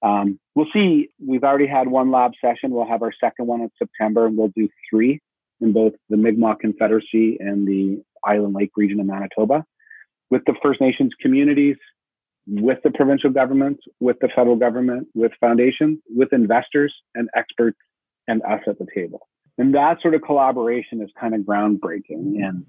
Um, 0.00 0.40
we'll 0.54 0.72
see. 0.72 1.10
We've 1.22 1.44
already 1.44 1.66
had 1.66 1.88
one 1.88 2.10
lab 2.10 2.32
session. 2.42 2.70
We'll 2.70 2.88
have 2.88 3.02
our 3.02 3.12
second 3.22 3.48
one 3.48 3.60
in 3.60 3.70
September, 3.78 4.24
and 4.24 4.38
we'll 4.38 4.52
do 4.56 4.66
three 4.90 5.20
in 5.60 5.72
both 5.72 5.92
the 6.08 6.16
Mi'kmaq 6.16 6.60
Confederacy 6.60 7.36
and 7.40 7.66
the 7.66 8.02
Island 8.24 8.54
Lake 8.54 8.72
region 8.76 9.00
of 9.00 9.06
Manitoba 9.06 9.64
with 10.30 10.42
the 10.46 10.54
First 10.62 10.80
Nations 10.80 11.12
communities, 11.20 11.76
with 12.46 12.78
the 12.82 12.90
provincial 12.90 13.30
governments, 13.30 13.82
with 14.00 14.16
the 14.20 14.28
federal 14.34 14.56
government, 14.56 15.08
with 15.14 15.32
foundations, 15.40 15.98
with 16.08 16.32
investors 16.32 16.94
and 17.14 17.28
experts, 17.34 17.78
and 18.28 18.42
us 18.42 18.60
at 18.66 18.78
the 18.78 18.86
table. 18.94 19.28
And 19.58 19.74
that 19.74 20.00
sort 20.00 20.14
of 20.14 20.22
collaboration 20.22 21.02
is 21.02 21.10
kind 21.20 21.34
of 21.34 21.42
groundbreaking. 21.42 22.42
And 22.42 22.64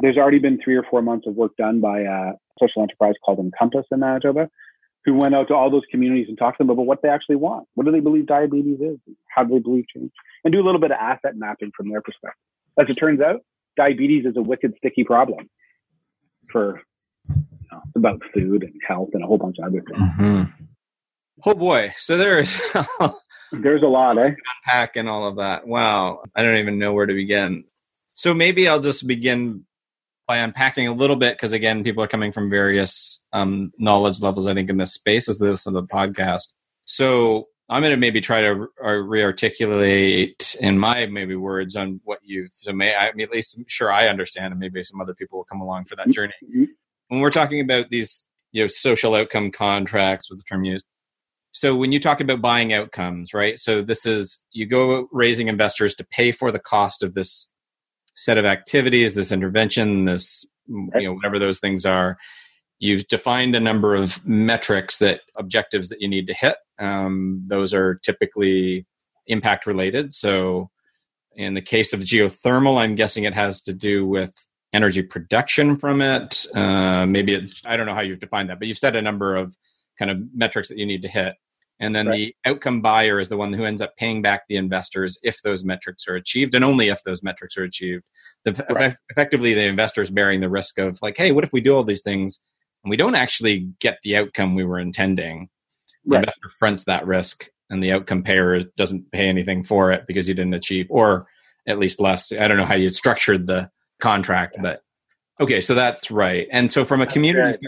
there's 0.00 0.16
already 0.16 0.38
been 0.38 0.58
three 0.62 0.76
or 0.76 0.84
four 0.90 1.00
months 1.00 1.26
of 1.26 1.34
work 1.34 1.56
done 1.56 1.80
by 1.80 2.00
a 2.00 2.32
social 2.60 2.82
enterprise 2.82 3.14
called 3.24 3.38
Encompass 3.38 3.86
in 3.90 4.00
Manitoba, 4.00 4.50
who 5.04 5.14
went 5.14 5.34
out 5.34 5.48
to 5.48 5.54
all 5.54 5.70
those 5.70 5.82
communities 5.90 6.26
and 6.28 6.38
talked 6.38 6.58
to 6.58 6.64
them 6.64 6.70
about 6.70 6.86
what 6.86 7.02
they 7.02 7.08
actually 7.08 7.36
want. 7.36 7.66
What 7.74 7.84
do 7.84 7.92
they 7.92 8.00
believe 8.00 8.26
diabetes 8.26 8.80
is? 8.80 8.98
How 9.28 9.44
do 9.44 9.54
they 9.54 9.60
believe 9.60 9.84
change? 9.94 10.10
And 10.44 10.52
do 10.52 10.60
a 10.60 10.64
little 10.64 10.80
bit 10.80 10.92
of 10.92 10.98
asset 10.98 11.36
mapping 11.36 11.72
from 11.76 11.90
their 11.90 12.00
perspective. 12.00 12.40
As 12.78 12.86
it 12.88 12.94
turns 12.94 13.20
out, 13.20 13.40
diabetes 13.76 14.24
is 14.24 14.36
a 14.36 14.42
wicked 14.42 14.74
sticky 14.78 15.04
problem 15.04 15.48
for 16.50 16.80
you 17.28 17.44
know, 17.70 17.82
about 17.96 18.22
food 18.32 18.62
and 18.62 18.74
health 18.86 19.10
and 19.12 19.22
a 19.22 19.26
whole 19.26 19.38
bunch 19.38 19.56
of 19.58 19.66
other 19.66 19.82
things. 19.82 20.08
Mm-hmm. 20.18 20.64
Oh 21.44 21.54
boy! 21.54 21.92
So 21.96 22.16
there's 22.16 22.56
there's 23.52 23.82
a 23.82 23.86
lot, 23.86 24.18
eh? 24.18 24.30
Unpack 24.66 24.96
and 24.96 25.08
all 25.08 25.26
of 25.26 25.36
that. 25.36 25.66
Wow, 25.66 26.22
I 26.34 26.42
don't 26.42 26.56
even 26.56 26.78
know 26.78 26.92
where 26.92 27.06
to 27.06 27.14
begin. 27.14 27.64
So 28.14 28.32
maybe 28.32 28.68
I'll 28.68 28.80
just 28.80 29.06
begin 29.06 29.64
by 30.26 30.38
unpacking 30.38 30.88
a 30.88 30.92
little 30.92 31.16
bit 31.16 31.36
because 31.36 31.52
again 31.52 31.84
people 31.84 32.02
are 32.02 32.08
coming 32.08 32.32
from 32.32 32.50
various 32.50 33.24
um, 33.32 33.72
knowledge 33.78 34.20
levels 34.20 34.46
i 34.46 34.54
think 34.54 34.70
in 34.70 34.76
this 34.76 34.94
space 34.94 35.28
as 35.28 35.38
this 35.38 35.66
of 35.66 35.74
the 35.74 35.82
podcast. 35.82 36.52
So 36.84 37.48
i'm 37.68 37.82
going 37.82 37.92
to 37.92 37.96
maybe 37.96 38.20
try 38.20 38.42
to 38.42 38.66
re-articulate 38.82 40.56
in 40.60 40.78
my 40.78 41.06
maybe 41.06 41.34
words 41.34 41.76
on 41.76 42.00
what 42.04 42.20
you've 42.22 42.52
so 42.52 42.72
may 42.72 42.94
i 42.94 43.12
mean 43.12 43.26
at 43.26 43.32
least 43.32 43.56
I'm 43.56 43.64
sure 43.68 43.90
i 43.90 44.08
understand 44.08 44.52
and 44.52 44.60
maybe 44.60 44.82
some 44.82 45.00
other 45.00 45.14
people 45.14 45.38
will 45.38 45.44
come 45.44 45.60
along 45.60 45.86
for 45.86 45.96
that 45.96 46.10
journey. 46.10 46.34
Mm-hmm. 46.44 46.64
when 47.08 47.20
we're 47.20 47.30
talking 47.30 47.60
about 47.60 47.90
these 47.90 48.26
you 48.52 48.62
know 48.62 48.68
social 48.68 49.14
outcome 49.14 49.50
contracts 49.50 50.30
with 50.30 50.40
the 50.40 50.44
term 50.44 50.64
used 50.64 50.84
so 51.54 51.76
when 51.76 51.92
you 51.92 52.00
talk 52.00 52.20
about 52.20 52.42
buying 52.42 52.72
outcomes 52.72 53.32
right? 53.32 53.58
So 53.58 53.80
this 53.80 54.04
is 54.04 54.44
you 54.50 54.66
go 54.66 55.08
raising 55.12 55.46
investors 55.48 55.94
to 55.94 56.04
pay 56.04 56.32
for 56.32 56.50
the 56.50 56.58
cost 56.58 57.02
of 57.02 57.14
this 57.14 57.50
set 58.14 58.38
of 58.38 58.44
activities, 58.44 59.14
this 59.14 59.32
intervention, 59.32 60.04
this 60.06 60.46
you 60.68 60.90
know 60.94 61.14
whatever 61.14 61.38
those 61.38 61.60
things 61.60 61.84
are. 61.84 62.16
You've 62.78 63.06
defined 63.08 63.54
a 63.54 63.60
number 63.60 63.94
of 63.94 64.26
metrics 64.26 64.98
that 64.98 65.20
objectives 65.36 65.88
that 65.88 66.00
you 66.00 66.08
need 66.08 66.26
to 66.26 66.34
hit. 66.34 66.56
Um, 66.78 67.44
those 67.46 67.72
are 67.72 67.96
typically 67.96 68.86
impact 69.26 69.66
related. 69.66 70.12
So 70.12 70.70
in 71.36 71.54
the 71.54 71.62
case 71.62 71.92
of 71.92 72.00
geothermal, 72.00 72.76
I'm 72.76 72.94
guessing 72.94 73.24
it 73.24 73.34
has 73.34 73.62
to 73.62 73.72
do 73.72 74.06
with 74.06 74.34
energy 74.72 75.02
production 75.02 75.76
from 75.76 76.02
it. 76.02 76.46
Uh, 76.54 77.06
maybe 77.06 77.34
it, 77.34 77.52
I 77.64 77.76
don't 77.76 77.86
know 77.86 77.94
how 77.94 78.00
you've 78.02 78.20
defined 78.20 78.50
that, 78.50 78.58
but 78.58 78.68
you've 78.68 78.78
set 78.78 78.96
a 78.96 79.02
number 79.02 79.36
of 79.36 79.56
kind 79.98 80.10
of 80.10 80.18
metrics 80.34 80.68
that 80.68 80.78
you 80.78 80.86
need 80.86 81.02
to 81.02 81.08
hit. 81.08 81.34
And 81.80 81.94
then 81.94 82.06
right. 82.06 82.16
the 82.16 82.36
outcome 82.44 82.82
buyer 82.82 83.18
is 83.18 83.28
the 83.28 83.36
one 83.36 83.52
who 83.52 83.64
ends 83.64 83.80
up 83.80 83.96
paying 83.96 84.22
back 84.22 84.42
the 84.48 84.56
investors 84.56 85.18
if 85.22 85.42
those 85.42 85.64
metrics 85.64 86.06
are 86.06 86.14
achieved 86.14 86.54
and 86.54 86.64
only 86.64 86.88
if 86.88 87.02
those 87.02 87.22
metrics 87.22 87.56
are 87.56 87.64
achieved. 87.64 88.04
The, 88.44 88.64
right. 88.70 88.94
effectively, 89.10 89.54
the 89.54 89.66
investors 89.66 90.10
bearing 90.10 90.40
the 90.40 90.48
risk 90.48 90.78
of, 90.78 90.98
like, 91.02 91.16
hey, 91.16 91.32
what 91.32 91.44
if 91.44 91.52
we 91.52 91.60
do 91.60 91.74
all 91.74 91.82
these 91.82 92.02
things 92.02 92.38
and 92.84 92.90
we 92.90 92.96
don't 92.96 93.16
actually 93.16 93.70
get 93.80 93.98
the 94.02 94.16
outcome 94.16 94.54
we 94.54 94.64
were 94.64 94.78
intending? 94.78 95.48
The 96.04 96.16
right. 96.16 96.18
investor 96.20 96.50
fronts 96.58 96.84
that 96.84 97.06
risk 97.06 97.48
and 97.70 97.82
the 97.82 97.92
outcome 97.92 98.22
payer 98.22 98.60
doesn't 98.76 99.10
pay 99.10 99.28
anything 99.28 99.64
for 99.64 99.90
it 99.90 100.04
because 100.06 100.28
you 100.28 100.34
didn't 100.34 100.54
achieve, 100.54 100.86
or 100.90 101.26
at 101.66 101.78
least 101.78 102.00
less. 102.00 102.30
I 102.30 102.46
don't 102.46 102.58
know 102.58 102.66
how 102.66 102.74
you 102.74 102.90
structured 102.90 103.46
the 103.46 103.70
contract, 104.00 104.56
but 104.60 104.82
okay, 105.40 105.60
so 105.60 105.74
that's 105.74 106.10
right. 106.10 106.46
And 106.52 106.70
so 106.70 106.84
from 106.84 107.00
a 107.00 107.06
community, 107.06 107.58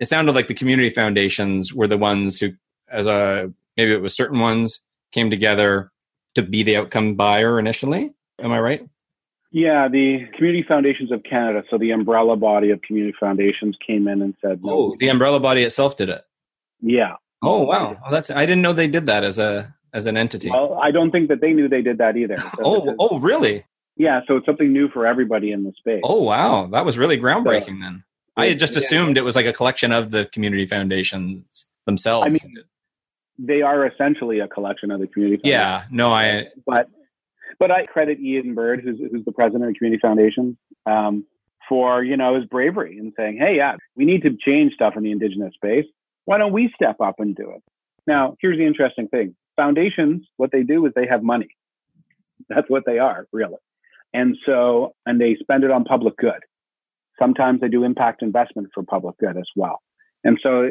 it 0.00 0.06
sounded 0.06 0.34
like 0.34 0.48
the 0.48 0.54
community 0.54 0.90
foundations 0.90 1.74
were 1.74 1.86
the 1.86 1.98
ones 1.98 2.38
who 2.38 2.52
as 2.90 3.06
a 3.06 3.52
maybe 3.76 3.92
it 3.92 4.02
was 4.02 4.14
certain 4.14 4.40
ones 4.40 4.80
came 5.12 5.30
together 5.30 5.90
to 6.34 6.42
be 6.42 6.62
the 6.62 6.76
outcome 6.76 7.14
buyer 7.14 7.58
initially. 7.58 8.12
Am 8.40 8.52
I 8.52 8.60
right? 8.60 8.88
Yeah, 9.50 9.88
the 9.88 10.26
Community 10.36 10.64
Foundations 10.66 11.10
of 11.10 11.22
Canada, 11.22 11.64
so 11.70 11.78
the 11.78 11.90
umbrella 11.90 12.36
body 12.36 12.70
of 12.70 12.82
community 12.82 13.16
foundations 13.18 13.76
came 13.84 14.06
in 14.06 14.20
and 14.20 14.34
said, 14.42 14.62
no. 14.62 14.70
"Oh, 14.70 14.96
the 14.98 15.08
umbrella 15.08 15.40
body 15.40 15.62
itself 15.62 15.96
did 15.96 16.10
it." 16.10 16.22
Yeah. 16.80 17.14
Oh 17.42 17.64
wow, 17.64 17.96
well, 18.02 18.10
that's 18.10 18.30
I 18.30 18.44
didn't 18.44 18.62
know 18.62 18.72
they 18.72 18.88
did 18.88 19.06
that 19.06 19.24
as 19.24 19.38
a 19.38 19.74
as 19.94 20.06
an 20.06 20.16
entity. 20.16 20.50
Well, 20.50 20.78
I 20.82 20.90
don't 20.90 21.10
think 21.10 21.28
that 21.28 21.40
they 21.40 21.52
knew 21.52 21.68
they 21.68 21.82
did 21.82 21.98
that 21.98 22.16
either. 22.16 22.36
So 22.56 22.62
oh, 22.62 22.94
oh, 22.98 23.20
really? 23.20 23.64
Yeah, 23.96 24.20
so 24.26 24.36
it's 24.36 24.46
something 24.46 24.72
new 24.72 24.88
for 24.90 25.06
everybody 25.06 25.52
in 25.52 25.64
the 25.64 25.72
space. 25.78 26.02
Oh 26.04 26.22
wow, 26.22 26.66
that 26.66 26.84
was 26.84 26.98
really 26.98 27.16
groundbreaking. 27.18 27.78
So, 27.78 27.82
then 27.82 28.04
I 28.36 28.46
had 28.46 28.58
just 28.58 28.76
assumed 28.76 29.16
it 29.16 29.24
was 29.24 29.34
like 29.34 29.46
a 29.46 29.52
collection 29.52 29.92
of 29.92 30.10
the 30.10 30.26
community 30.26 30.66
foundations 30.66 31.66
themselves. 31.86 32.26
I 32.26 32.30
mean, 32.30 32.64
they 33.38 33.62
are 33.62 33.86
essentially 33.86 34.40
a 34.40 34.48
collection 34.48 34.90
of 34.90 35.00
the 35.00 35.06
community. 35.06 35.42
Yeah, 35.44 35.84
no, 35.90 36.12
I. 36.12 36.48
But 36.66 36.88
but 37.58 37.70
I 37.70 37.86
credit 37.86 38.20
Ian 38.20 38.54
Bird, 38.54 38.80
who's 38.82 38.98
who's 38.98 39.24
the 39.24 39.32
president 39.32 39.70
of 39.70 39.76
Community 39.76 40.00
Foundation, 40.00 40.56
um, 40.86 41.24
for 41.68 42.02
you 42.02 42.16
know 42.16 42.36
his 42.36 42.44
bravery 42.46 42.98
in 42.98 43.12
saying, 43.16 43.38
"Hey, 43.38 43.56
yeah, 43.56 43.76
we 43.96 44.04
need 44.04 44.22
to 44.22 44.36
change 44.36 44.74
stuff 44.74 44.96
in 44.96 45.02
the 45.02 45.12
Indigenous 45.12 45.54
space. 45.54 45.86
Why 46.24 46.38
don't 46.38 46.52
we 46.52 46.72
step 46.74 47.00
up 47.00 47.16
and 47.18 47.34
do 47.34 47.50
it?" 47.50 47.62
Now, 48.06 48.36
here's 48.40 48.58
the 48.58 48.66
interesting 48.66 49.08
thing: 49.08 49.34
foundations, 49.56 50.26
what 50.36 50.50
they 50.52 50.62
do 50.62 50.84
is 50.86 50.92
they 50.94 51.06
have 51.06 51.22
money. 51.22 51.48
That's 52.48 52.68
what 52.68 52.84
they 52.86 52.98
are, 52.98 53.26
really. 53.32 53.58
And 54.14 54.36
so, 54.46 54.94
and 55.04 55.20
they 55.20 55.36
spend 55.40 55.64
it 55.64 55.70
on 55.70 55.84
public 55.84 56.16
good. 56.16 56.40
Sometimes 57.18 57.60
they 57.60 57.68
do 57.68 57.84
impact 57.84 58.22
investment 58.22 58.68
for 58.72 58.82
public 58.82 59.18
good 59.18 59.36
as 59.36 59.48
well. 59.54 59.82
And 60.24 60.38
so 60.42 60.70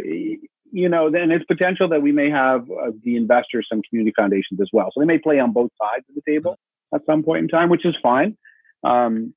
you 0.72 0.90
know, 0.90 1.10
then 1.10 1.32
it's 1.32 1.46
potential 1.46 1.88
that 1.90 2.02
we 2.02 2.12
may 2.12 2.30
have 2.30 2.70
uh, 2.70 2.92
the 3.04 3.16
investors, 3.16 3.68
some 3.70 3.82
community 3.90 4.14
foundations 4.16 4.60
as 4.62 4.70
well. 4.74 4.90
So 4.94 5.00
they 5.00 5.06
may 5.06 5.18
play 5.18 5.40
on 5.40 5.52
both 5.54 5.72
sides 5.82 6.06
of 6.10 6.16
the 6.16 6.22
table 6.30 6.58
at 6.94 7.02
some 7.06 7.24
point 7.24 7.44
in 7.44 7.48
time, 7.48 7.70
which 7.70 7.86
is 7.86 7.96
fine. 8.02 8.38
Um, 8.84 9.34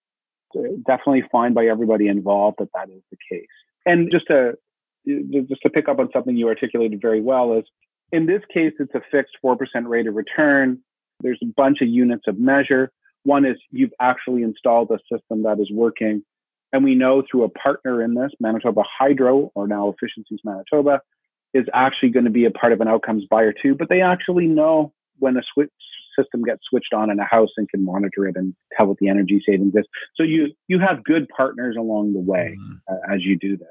definitely 0.86 1.24
fine 1.30 1.54
by 1.54 1.66
everybody 1.66 2.08
involved 2.08 2.56
that 2.58 2.68
that 2.74 2.88
is 2.90 3.02
the 3.10 3.16
case. 3.30 3.46
And 3.86 4.10
just 4.10 4.26
to 4.26 4.54
just 5.06 5.62
to 5.62 5.70
pick 5.70 5.88
up 5.88 5.98
on 5.98 6.10
something 6.12 6.36
you 6.36 6.48
articulated 6.48 7.00
very 7.00 7.22
well 7.22 7.54
is 7.54 7.64
in 8.12 8.26
this 8.26 8.42
case 8.52 8.72
it's 8.78 8.94
a 8.94 9.00
fixed 9.10 9.32
four 9.40 9.56
percent 9.56 9.86
rate 9.88 10.06
of 10.06 10.14
return. 10.14 10.78
There's 11.20 11.38
a 11.42 11.46
bunch 11.56 11.80
of 11.80 11.88
units 11.88 12.24
of 12.26 12.38
measure. 12.38 12.90
One 13.24 13.44
is 13.44 13.56
you've 13.70 13.92
actually 14.00 14.42
installed 14.42 14.90
a 14.90 14.98
system 15.12 15.42
that 15.44 15.58
is 15.60 15.70
working. 15.72 16.22
And 16.72 16.84
we 16.84 16.94
know 16.94 17.22
through 17.28 17.44
a 17.44 17.48
partner 17.48 18.02
in 18.02 18.14
this, 18.14 18.30
Manitoba 18.38 18.82
Hydro, 18.98 19.50
or 19.54 19.66
now 19.66 19.88
Efficiencies 19.88 20.40
Manitoba, 20.44 21.00
is 21.54 21.66
actually 21.74 22.10
going 22.10 22.24
to 22.24 22.30
be 22.30 22.44
a 22.44 22.50
part 22.50 22.72
of 22.72 22.80
an 22.80 22.88
outcomes 22.88 23.24
buyer 23.28 23.52
too, 23.52 23.74
but 23.74 23.88
they 23.88 24.00
actually 24.00 24.46
know 24.46 24.92
when 25.18 25.36
a 25.36 25.42
switch 25.52 25.70
system 26.18 26.42
gets 26.42 26.60
switched 26.68 26.92
on 26.92 27.10
in 27.10 27.18
a 27.18 27.24
house 27.24 27.50
and 27.56 27.68
can 27.68 27.84
monitor 27.84 28.26
it 28.26 28.36
and 28.36 28.54
tell 28.76 28.86
what 28.86 28.98
the 28.98 29.08
energy 29.08 29.42
savings 29.46 29.74
is. 29.74 29.84
So 30.16 30.22
you 30.22 30.48
you 30.68 30.78
have 30.78 31.04
good 31.04 31.28
partners 31.28 31.76
along 31.78 32.12
the 32.12 32.20
way 32.20 32.56
mm-hmm. 32.58 32.94
uh, 32.94 33.14
as 33.14 33.22
you 33.24 33.38
do 33.38 33.56
this. 33.56 33.68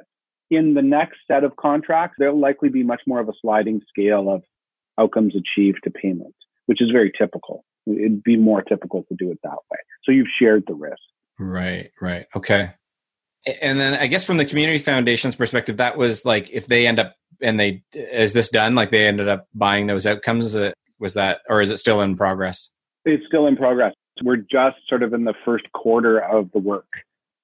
In 0.52 0.74
the 0.74 0.82
next 0.82 1.20
set 1.28 1.44
of 1.44 1.56
contracts, 1.58 2.16
there'll 2.18 2.40
likely 2.40 2.70
be 2.70 2.84
much 2.84 3.02
more 3.06 3.20
of 3.20 3.30
a 3.30 3.34
sliding 3.42 3.82
scale 3.88 4.30
of 4.32 4.44
outcomes 5.00 5.36
achieved 5.36 5.80
to 5.84 5.92
payment, 5.92 6.34
which 6.66 6.82
is 6.82 6.90
very 6.92 7.12
typical. 7.16 7.64
It'd 7.86 8.24
be 8.24 8.36
more 8.36 8.62
typical 8.62 9.04
to 9.10 9.16
do 9.18 9.32
it 9.32 9.40
that 9.44 9.58
way. 9.72 9.78
So 10.04 10.12
you've 10.12 10.28
shared 10.40 10.64
the 10.68 10.74
risk. 10.74 10.98
Right, 11.38 11.92
right. 12.02 12.26
Okay. 12.36 12.72
And 13.62 13.80
then 13.80 13.94
I 13.96 14.08
guess 14.08 14.26
from 14.26 14.38
the 14.38 14.46
community 14.46 14.80
foundation's 14.80 15.36
perspective, 15.36 15.78
that 15.78 15.98
was 15.98 16.26
like 16.26 16.50
if 16.52 16.68
they 16.68 16.86
end 16.88 17.00
up 17.00 17.16
and 17.42 17.60
they 17.60 17.84
is 17.94 18.34
this 18.34 18.50
done? 18.50 18.76
Like 18.76 18.92
they 18.92 19.08
ended 19.08 19.30
up 19.30 19.48
buying 19.54 19.88
those 19.88 20.06
outcomes? 20.06 20.56
Was 21.00 21.14
that, 21.14 21.40
or 21.50 21.62
is 21.62 21.72
it 21.72 21.78
still 21.78 22.02
in 22.02 22.18
progress? 22.18 22.70
It's 23.06 23.26
still 23.28 23.48
in 23.48 23.56
progress. 23.56 23.94
We're 24.22 24.36
just 24.36 24.78
sort 24.90 25.02
of 25.04 25.14
in 25.14 25.24
the 25.24 25.34
first 25.46 25.64
quarter 25.74 26.20
of 26.20 26.52
the 26.52 26.60
work. 26.60 26.88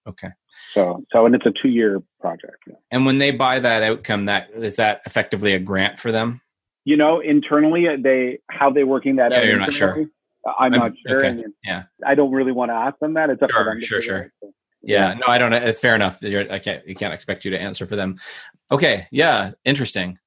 Okay. 0.08 0.28
So, 0.74 1.04
so 1.12 1.26
and 1.26 1.34
it's 1.34 1.46
a 1.46 1.54
two 1.62 1.70
year 1.70 2.02
project. 2.20 2.58
Yeah. 2.68 2.76
And 2.92 3.06
when 3.06 3.18
they 3.18 3.32
buy 3.32 3.60
that 3.60 3.82
outcome, 3.82 4.26
that 4.26 4.50
is 4.54 4.76
that 4.76 5.02
effectively 5.06 5.54
a 5.54 5.60
grant 5.60 6.00
for 6.00 6.12
them? 6.12 6.42
You 6.84 6.98
know, 6.98 7.22
internally, 7.22 7.88
they 8.04 8.40
how 8.52 8.70
they 8.72 8.84
working 8.84 9.16
that 9.16 9.32
Yeah, 9.32 9.38
out. 9.40 9.46
you're 9.46 9.58
not 9.60 9.74
sure. 9.74 9.88
internally, 9.90 10.12
I'm 10.60 10.72
not 10.74 10.92
sure. 11.08 11.20
okay. 11.20 11.30
and 11.30 11.54
Yeah. 11.64 11.84
I 12.06 12.14
don't 12.16 12.32
really 12.34 12.52
want 12.52 12.70
to 12.72 12.76
ask 12.76 13.00
them 13.00 13.14
that. 13.14 13.30
It's 13.30 13.42
up 13.42 13.50
Sure, 13.52 13.64
to 13.64 13.70
them. 13.70 13.84
sure, 13.84 14.02
sure. 14.02 14.24
out. 14.44 14.50
Yeah, 14.86 15.14
no, 15.16 15.26
I 15.28 15.38
don't. 15.38 15.54
uh, 15.54 15.74
Fair 15.74 15.96
enough. 15.96 16.22
You're, 16.22 16.52
I 16.52 16.60
can't. 16.60 16.88
You 16.88 16.96
can't 16.96 17.14
expect 17.14 17.44
you 17.44 17.52
to 17.52 17.60
answer 17.60 17.86
for 17.86 17.96
them. 17.96 18.18
Okay, 18.72 19.08
yeah, 19.12 19.52
interesting. 19.64 20.18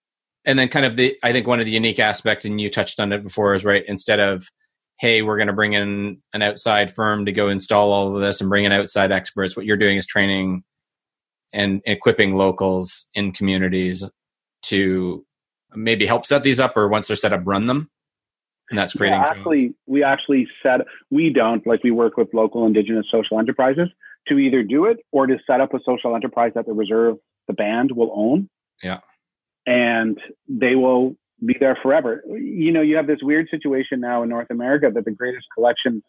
And 0.45 0.59
then, 0.59 0.69
kind 0.69 0.85
of 0.85 0.97
the. 0.97 1.17
I 1.23 1.33
think 1.33 1.47
one 1.47 1.61
of 1.61 1.67
the 1.67 1.73
unique 1.73 2.01
aspects, 2.01 2.45
and 2.45 2.61
you 2.61 2.71
touched 2.71 2.99
on 2.99 3.13
it 3.13 3.23
before, 3.23 3.55
is 3.55 3.65
right. 3.65 3.85
Instead 3.87 4.19
of, 4.19 4.45
hey, 4.99 5.23
we're 5.23 5.37
going 5.37 5.47
to 5.47 5.53
bring 5.53 5.75
in 5.75 6.21
an 6.33 6.43
outside 6.43 6.93
firm 6.93 7.27
to 7.27 7.33
go 7.33 7.49
install 7.49 7.93
all 7.93 8.15
of 8.15 8.21
this 8.21 8.41
and 8.41 8.51
bring 8.51 8.65
in 8.65 8.73
outside 8.73 9.13
experts. 9.13 9.57
What 9.57 9.65
you're 9.67 9.77
doing 9.77 9.97
is 9.97 10.07
training 10.07 10.65
and 11.53 11.81
equipping 11.87 12.37
locals 12.37 13.07
in 13.15 13.33
communities 13.33 14.05
to 14.65 15.25
maybe 15.75 16.05
help 16.05 16.27
set 16.27 16.43
these 16.43 16.59
up, 16.59 16.77
or 16.77 16.89
once 16.89 17.07
they're 17.07 17.17
set 17.17 17.33
up, 17.33 17.43
run 17.45 17.67
them. 17.67 17.91
And 18.71 18.79
that's 18.79 18.93
creating. 18.93 19.21
Yeah, 19.21 19.29
jobs. 19.29 19.39
actually, 19.39 19.75
we 19.87 20.03
actually 20.03 20.49
set. 20.63 20.81
We 21.11 21.33
don't 21.33 21.65
like 21.67 21.85
we 21.85 21.93
work 21.93 22.17
with 22.17 22.35
local 22.35 22.67
Indigenous 22.67 23.07
social 23.11 23.39
enterprises 23.39 23.89
to 24.29 24.39
either 24.39 24.63
do 24.63 24.85
it 24.87 24.99
or 25.13 25.27
to 25.27 25.39
set 25.47 25.61
up 25.61 25.75
a 25.75 25.79
social 25.85 26.15
enterprise 26.15 26.53
that 26.55 26.67
the 26.67 26.73
reserve, 26.73 27.17
the 27.47 27.55
band, 27.55 27.93
will 27.93 28.13
own. 28.15 28.49
Yeah. 28.83 29.01
and 29.69 30.19
they 30.49 30.75
will 30.75 31.15
be 31.45 31.55
there 31.61 31.79
forever. 31.83 32.23
You 32.27 32.73
know, 32.73 32.81
you 32.81 32.97
have 32.97 33.07
this 33.07 33.19
weird 33.23 33.49
situation 33.51 34.01
now 34.01 34.23
in 34.23 34.29
North 34.31 34.51
America 34.51 34.91
that 34.93 35.05
the 35.05 35.11
greatest 35.11 35.47
collection 35.55 36.03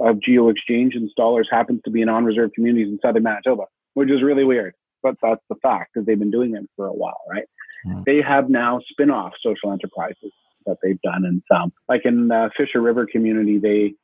of 0.00 0.20
geo 0.20 0.50
exchange 0.50 0.94
installers 0.94 1.46
happens 1.50 1.80
to 1.86 1.90
be 1.90 2.02
in 2.02 2.08
on-reserve 2.10 2.50
communities 2.54 2.88
in 2.88 2.98
southern 3.02 3.22
Manitoba, 3.22 3.64
which 3.94 4.10
is 4.10 4.22
really 4.22 4.44
weird. 4.44 4.74
But 5.02 5.14
that's 5.22 5.40
the 5.48 5.56
fact 5.62 5.94
because 5.94 6.06
they've 6.06 6.18
been 6.18 6.30
doing 6.30 6.54
it 6.54 6.68
for 6.76 6.86
a 6.86 6.92
while, 6.92 7.20
right? 7.28 7.44
Hmm. 7.84 8.02
They 8.04 8.20
have 8.20 8.50
now 8.50 8.80
spin-off 8.90 9.32
social 9.42 9.72
enterprises 9.72 10.32
that 10.66 10.76
they've 10.82 11.00
done 11.00 11.24
and 11.24 11.42
some. 11.50 11.72
Like 11.88 12.02
in 12.04 12.28
the 12.28 12.50
Fisher 12.56 12.82
River 12.82 13.06
community, 13.10 13.58
they 13.58 13.94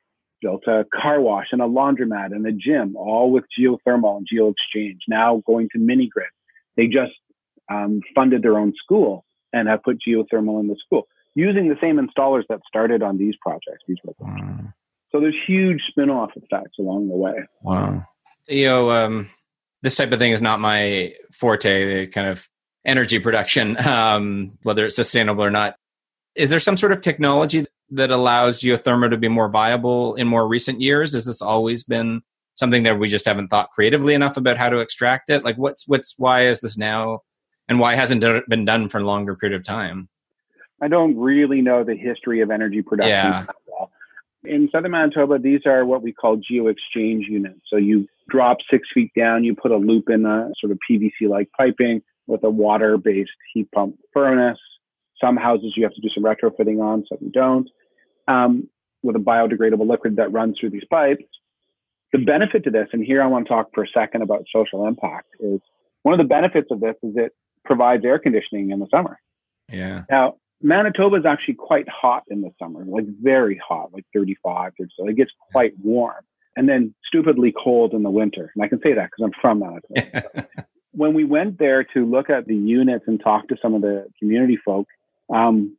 built 0.44 0.62
a 0.66 0.85
car 0.94 1.20
wash 1.20 1.46
and 1.52 1.62
a 1.62 1.64
laundromat 1.64 2.26
and 2.26 2.46
a 2.46 2.52
gym, 2.52 2.94
all 2.96 3.33
with 3.33 3.44
geothermal 3.59 4.18
and 4.18 4.26
geo 4.30 4.50
exchange. 4.50 5.00
Now 5.09 5.42
going 5.46 5.70
to 5.72 5.78
mini 5.78 6.07
grid. 6.07 6.28
They 6.76 6.87
just 6.87 7.14
um, 7.72 8.00
funded 8.14 8.42
their 8.42 8.59
own 8.59 8.74
school 8.76 9.24
and 9.54 9.68
have 9.68 9.83
put 9.83 9.98
geothermal 10.07 10.61
in 10.61 10.68
the 10.68 10.76
school 10.85 11.09
using 11.35 11.68
the 11.68 11.76
same 11.80 11.96
installers 11.96 12.42
that 12.50 12.61
started 12.68 13.02
on 13.02 13.16
these 13.16 13.35
projects. 13.40 13.83
These 13.88 13.96
were 14.04 14.12
Wow. 14.20 14.59
so 15.11 15.20
there's 15.20 15.35
huge 15.46 15.80
spin-off 15.88 16.30
effects 16.37 16.78
along 16.78 17.09
the 17.09 17.16
way. 17.16 17.35
Wow. 17.62 18.07
You 18.46 18.66
know, 18.66 18.90
um, 18.90 19.30
this 19.83 19.96
type 19.96 20.12
of 20.12 20.18
thing 20.18 20.33
is 20.33 20.42
not 20.42 20.61
my 20.61 21.14
forte, 21.33 22.02
the 22.02 22.07
kind 22.09 22.26
of 22.28 22.46
energy 22.85 23.18
production, 23.18 23.78
um, 23.87 24.59
whether 24.62 24.85
it's 24.85 24.96
sustainable 24.96 25.42
or 25.42 25.50
not. 25.50 25.76
Is 26.35 26.50
there 26.50 26.61
some 26.61 26.76
sort 26.76 26.92
of 26.92 27.00
technology 27.00 27.64
that 27.90 28.10
allows 28.10 28.60
geothermal 28.60 29.10
to 29.10 29.16
be 29.16 29.28
more 29.28 29.48
viable 29.48 30.14
in 30.14 30.26
more 30.26 30.46
recent 30.46 30.80
years? 30.80 31.12
Has 31.12 31.24
this 31.24 31.42
always 31.42 31.84
been 31.84 32.22
something 32.56 32.84
that 32.84 32.98
we 32.98 33.08
just 33.08 33.26
haven't 33.26 33.48
thought 33.48 33.70
creatively 33.70 34.14
enough 34.14 34.36
about 34.36 34.56
how 34.56 34.70
to 34.70 34.78
extract 34.78 35.30
it? 35.30 35.44
Like, 35.44 35.56
what's, 35.56 35.86
what's, 35.88 36.14
why 36.18 36.46
is 36.46 36.60
this 36.60 36.76
now, 36.76 37.20
and 37.68 37.78
why 37.78 37.94
hasn't 37.94 38.24
it 38.24 38.48
been 38.48 38.64
done 38.64 38.88
for 38.88 38.98
a 38.98 39.04
longer 39.04 39.34
period 39.36 39.58
of 39.58 39.64
time? 39.64 40.08
I 40.82 40.88
don't 40.88 41.16
really 41.16 41.62
know 41.62 41.84
the 41.84 41.96
history 41.96 42.40
of 42.40 42.50
energy 42.50 42.82
production 42.82 43.10
Yeah. 43.10 43.46
well. 43.66 43.90
In 44.44 44.68
southern 44.70 44.90
Manitoba, 44.90 45.38
these 45.38 45.62
are 45.64 45.86
what 45.86 46.02
we 46.02 46.12
call 46.12 46.36
geo 46.36 46.66
exchange 46.66 47.26
units. 47.28 47.60
So 47.68 47.76
you 47.76 48.06
drop 48.28 48.58
six 48.70 48.88
feet 48.92 49.10
down, 49.16 49.44
you 49.44 49.54
put 49.54 49.70
a 49.70 49.76
loop 49.76 50.10
in 50.10 50.26
a 50.26 50.50
sort 50.60 50.72
of 50.72 50.78
PVC 50.88 51.28
like 51.28 51.48
piping 51.56 52.02
with 52.26 52.44
a 52.44 52.50
water 52.50 52.98
based 52.98 53.30
heat 53.52 53.70
pump 53.72 53.96
furnace. 54.12 54.58
Some 55.20 55.37
houses 55.37 55.74
you 55.77 55.85
have 55.85 55.94
to 55.94 56.00
do 56.00 56.09
some 56.14 56.24
retrofitting 56.24 56.83
on, 56.83 57.05
some 57.09 57.18
you 57.20 57.31
don't, 57.31 57.68
um, 58.29 58.68
with 59.03 59.16
a 59.16 59.20
biodegradable 59.20 59.88
liquid 59.88 60.16
that 60.16 60.33
runs 60.33 60.59
through 60.59 60.70
these 60.70 60.85
pipes. 60.90 61.24
The 62.12 62.18
benefit 62.18 62.64
to 62.64 62.70
this, 62.70 62.88
and 62.92 63.05
here 63.05 63.22
I 63.22 63.27
want 63.27 63.46
to 63.46 63.48
talk 63.48 63.70
for 63.74 63.85
a 63.85 63.88
second 63.88 64.22
about 64.22 64.44
social 64.55 64.87
impact, 64.87 65.29
is 65.40 65.61
one 66.03 66.14
of 66.14 66.18
the 66.18 66.29
benefits 66.29 66.68
of 66.70 66.81
this 66.81 66.94
is 67.03 67.14
it 67.16 67.33
provides 67.64 68.05
air 68.05 68.18
conditioning 68.18 68.70
in 68.70 68.79
the 68.79 68.87
summer. 68.90 69.18
Yeah. 69.72 70.03
Now, 70.11 70.37
Manitoba 70.62 71.16
is 71.16 71.27
actually 71.27 71.55
quite 71.55 71.88
hot 71.88 72.22
in 72.29 72.40
the 72.40 72.50
summer, 72.59 72.85
like 72.85 73.05
very 73.20 73.61
hot, 73.66 73.92
like 73.92 74.05
35, 74.14 74.72
30. 74.79 74.90
So 74.96 75.09
it 75.09 75.16
gets 75.16 75.31
quite 75.53 75.72
warm 75.83 76.24
and 76.57 76.68
then 76.68 76.94
stupidly 77.07 77.53
cold 77.53 77.92
in 77.92 78.03
the 78.03 78.11
winter. 78.11 78.53
And 78.55 78.64
I 78.64 78.68
can 78.68 78.81
say 78.83 78.94
that 78.94 79.11
because 79.11 79.24
I'm 79.24 79.40
from 79.40 79.61
Manitoba. 79.61 80.48
when 80.92 81.12
we 81.12 81.24
went 81.24 81.59
there 81.59 81.85
to 81.94 82.07
look 82.07 82.31
at 82.31 82.46
the 82.46 82.55
units 82.55 83.05
and 83.07 83.20
talk 83.20 83.48
to 83.48 83.57
some 83.61 83.74
of 83.74 83.83
the 83.83 84.07
community 84.18 84.59
folk, 84.64 84.87
um, 85.34 85.76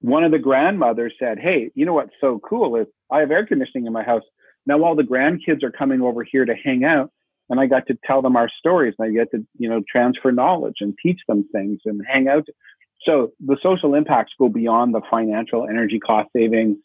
one 0.00 0.22
of 0.22 0.30
the 0.30 0.38
grandmothers 0.38 1.14
said, 1.18 1.38
Hey, 1.38 1.70
you 1.74 1.84
know 1.84 1.94
what's 1.94 2.12
so 2.20 2.38
cool 2.38 2.76
is 2.76 2.86
I 3.10 3.20
have 3.20 3.30
air 3.30 3.46
conditioning 3.46 3.86
in 3.86 3.92
my 3.92 4.04
house. 4.04 4.22
Now 4.66 4.82
all 4.84 4.94
the 4.94 5.02
grandkids 5.02 5.62
are 5.62 5.72
coming 5.72 6.02
over 6.02 6.22
here 6.22 6.44
to 6.44 6.54
hang 6.54 6.84
out 6.84 7.10
and 7.50 7.58
I 7.58 7.66
got 7.66 7.86
to 7.86 7.98
tell 8.04 8.22
them 8.22 8.36
our 8.36 8.50
stories 8.58 8.94
and 8.98 9.08
I 9.08 9.12
get 9.12 9.30
to, 9.30 9.44
you 9.58 9.68
know, 9.68 9.82
transfer 9.90 10.30
knowledge 10.30 10.76
and 10.80 10.94
teach 11.02 11.20
them 11.26 11.48
things 11.52 11.80
and 11.86 12.00
hang 12.06 12.28
out. 12.28 12.46
So 13.02 13.32
the 13.40 13.56
social 13.62 13.94
impacts 13.94 14.32
go 14.38 14.48
beyond 14.48 14.94
the 14.94 15.00
financial 15.10 15.66
energy 15.66 15.98
cost 15.98 16.28
savings, 16.36 16.76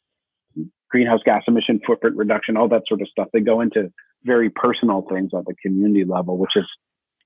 greenhouse 0.89 1.21
gas 1.25 1.43
emission 1.47 1.81
footprint 1.85 2.15
reduction, 2.15 2.55
all 2.55 2.69
that 2.69 2.83
sort 2.87 3.01
of 3.01 3.09
stuff. 3.09 3.27
They 3.33 3.41
go 3.41 3.61
into 3.61 3.91
very 4.23 4.49
personal 4.49 5.05
things 5.11 5.31
at 5.37 5.45
the 5.45 5.55
community 5.61 6.05
level, 6.05 6.37
which 6.37 6.55
is, 6.55 6.65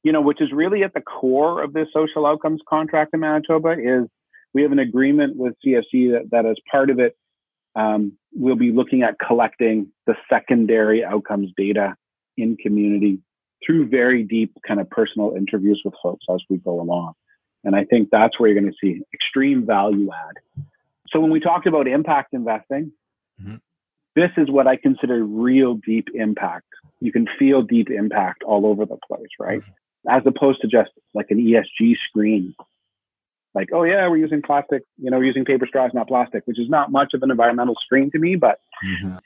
you 0.03 0.12
know, 0.12 0.21
which 0.21 0.41
is 0.41 0.51
really 0.51 0.83
at 0.83 0.93
the 0.95 1.01
core 1.01 1.62
of 1.62 1.73
this 1.73 1.88
social 1.93 2.25
outcomes 2.25 2.62
contract 2.67 3.13
in 3.13 3.19
Manitoba 3.19 3.75
is 3.77 4.07
we 4.58 4.63
have 4.63 4.72
an 4.72 4.80
agreement 4.80 5.38
with 5.38 5.54
CFC 5.63 6.13
that, 6.13 6.30
that 6.32 6.48
as 6.48 6.56
part 6.72 6.89
of 6.89 7.00
it, 7.00 7.15
um, 7.76 8.13
we'll 8.34 8.56
be 8.56 8.72
looking 8.72 9.04
at 9.04 9.20
collecting 9.20 9.91
the 10.08 10.15
secondary 10.28 11.06
outcomes 11.06 11.52
data 11.56 11.96
in 12.38 12.58
community 12.58 13.20
through 13.63 13.88
very 13.88 14.24
deep 14.24 14.52
kind 14.67 14.80
of 14.80 14.89
personal 14.89 15.36
interviews 15.38 15.80
with 15.86 15.93
folks 16.02 16.26
as 16.34 16.41
we 16.50 16.58
go 16.58 16.82
along. 16.82 17.13
And 17.63 17.76
I 17.76 17.84
think 17.84 18.10
that's 18.12 18.39
where 18.39 18.50
you're 18.50 18.60
going 18.60 18.72
to 18.72 18.78
see 18.82 19.04
extreme 19.13 19.63
value 19.63 20.10
add. 20.12 20.63
So 21.10 21.20
when 21.20 21.30
we 21.30 21.39
talked 21.39 21.67
about 21.67 21.88
impact 21.88 22.34
investing, 22.34 22.91
Mhm. 23.39 23.62
this 24.15 24.32
is 24.38 24.50
what 24.50 24.65
I 24.65 24.76
consider 24.76 25.24
real 25.24 25.76
deep 25.76 26.08
impact. 26.15 26.65
You 27.00 27.12
can 27.12 27.28
feel 27.38 27.62
deep 27.62 27.91
impact 27.91 28.41
all 28.41 28.65
over 28.65 28.88
the 28.88 28.98
place, 29.08 29.30
right? 29.39 29.62
As 30.10 30.24
opposed 30.26 30.62
to 30.62 30.67
just 30.67 30.89
like 31.13 31.30
an 31.30 31.38
ESG 31.38 31.96
screen. 32.10 32.56
Like, 33.55 33.69
oh 33.73 33.83
yeah, 33.83 34.07
we're 34.07 34.17
using 34.17 34.41
plastic, 34.41 34.83
you 34.97 35.10
know, 35.10 35.19
using 35.19 35.45
paper 35.45 35.65
straws, 35.67 35.91
not 35.93 36.07
plastic, 36.07 36.43
which 36.45 36.60
is 36.60 36.69
not 36.69 36.91
much 36.91 37.13
of 37.13 37.23
an 37.23 37.31
environmental 37.31 37.75
screen 37.83 38.12
to 38.12 38.19
me, 38.19 38.36
but 38.36 38.60
Mhm. 38.86 39.19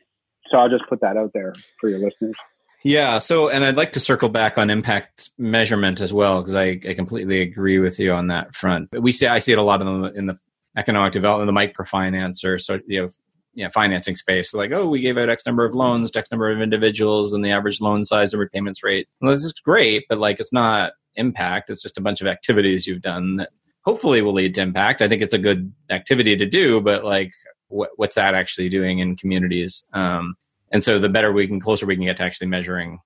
so 0.49 0.57
I'll 0.57 0.69
just 0.69 0.88
put 0.88 1.01
that 1.01 1.17
out 1.17 1.31
there 1.34 1.53
for 1.79 1.89
your 1.89 1.99
listeners. 1.99 2.36
Yeah. 2.84 3.19
So, 3.19 3.49
and 3.49 3.63
I'd 3.63 3.77
like 3.77 3.91
to 3.93 3.99
circle 3.99 4.29
back 4.29 4.57
on 4.57 4.69
impact 4.69 5.29
measurement 5.38 6.01
as 6.01 6.12
well, 6.13 6.41
because 6.41 6.55
I, 6.55 6.79
I 6.88 6.93
completely 6.93 7.41
agree 7.41 7.77
with 7.79 7.99
you 7.99 8.13
on 8.13 8.27
that 8.27 8.55
front. 8.55 8.89
We 8.91 9.12
see, 9.12 9.27
I 9.27 9.39
see 9.39 9.51
it 9.51 9.57
a 9.60 9.63
lot 9.63 9.81
in 9.81 10.01
the, 10.01 10.12
in 10.13 10.25
the 10.27 10.38
economic 10.77 11.13
development, 11.13 11.47
the 11.47 11.84
microfinance 11.84 12.43
or 12.43 12.57
so, 12.57 12.79
you 12.88 13.01
know, 13.03 13.10
yeah, 13.53 13.67
financing 13.69 14.15
space. 14.15 14.53
Like, 14.53 14.71
oh, 14.71 14.88
we 14.88 15.01
gave 15.01 15.17
out 15.17 15.29
X 15.29 15.45
number 15.45 15.65
of 15.65 15.75
loans 15.75 16.10
to 16.12 16.19
X 16.19 16.31
number 16.31 16.49
of 16.49 16.62
individuals 16.62 17.34
and 17.34 17.43
the 17.43 17.51
average 17.51 17.81
loan 17.81 18.05
size 18.05 18.34
and 18.34 18.39
repayments 18.39 18.81
rate. 18.81 19.07
Well, 19.19 19.31
this 19.31 19.43
is 19.43 19.51
great, 19.53 20.05
but 20.07 20.17
like, 20.19 20.39
it's 20.39 20.53
not 20.53 20.93
impact. 21.15 21.69
It's 21.69 21.81
just 21.84 21.97
a 21.97 22.01
bunch 22.01 22.21
of 22.21 22.27
activities 22.27 22.88
you've 22.88 23.01
done 23.01 23.36
that 23.36 23.49
hopefully 23.84 24.22
will 24.22 24.34
lead 24.34 24.54
to 24.56 24.62
impact. 24.62 25.02
I 25.02 25.08
think 25.08 25.22
it's 25.22 25.34
a 25.34 25.39
good 25.39 25.74
activity 25.89 26.38
to 26.38 26.46
do, 26.46 26.82
but 26.82 27.04
like, 27.04 27.32
what, 27.67 27.91
what's 27.96 28.15
that 28.15 28.36
actually 28.36 28.70
doing 28.70 29.00
in 29.00 29.15
communities? 29.15 29.88
Um, 29.94 30.36
and 30.72 30.84
so 30.84 31.00
the 31.00 31.10
better 31.10 31.32
we 31.32 31.48
can 31.48 31.60
closer 31.60 31.86
we 31.86 31.96
can 31.96 32.06
get 32.06 32.18
to 32.18 32.24
actually 32.24 32.47
measuring 32.47 32.99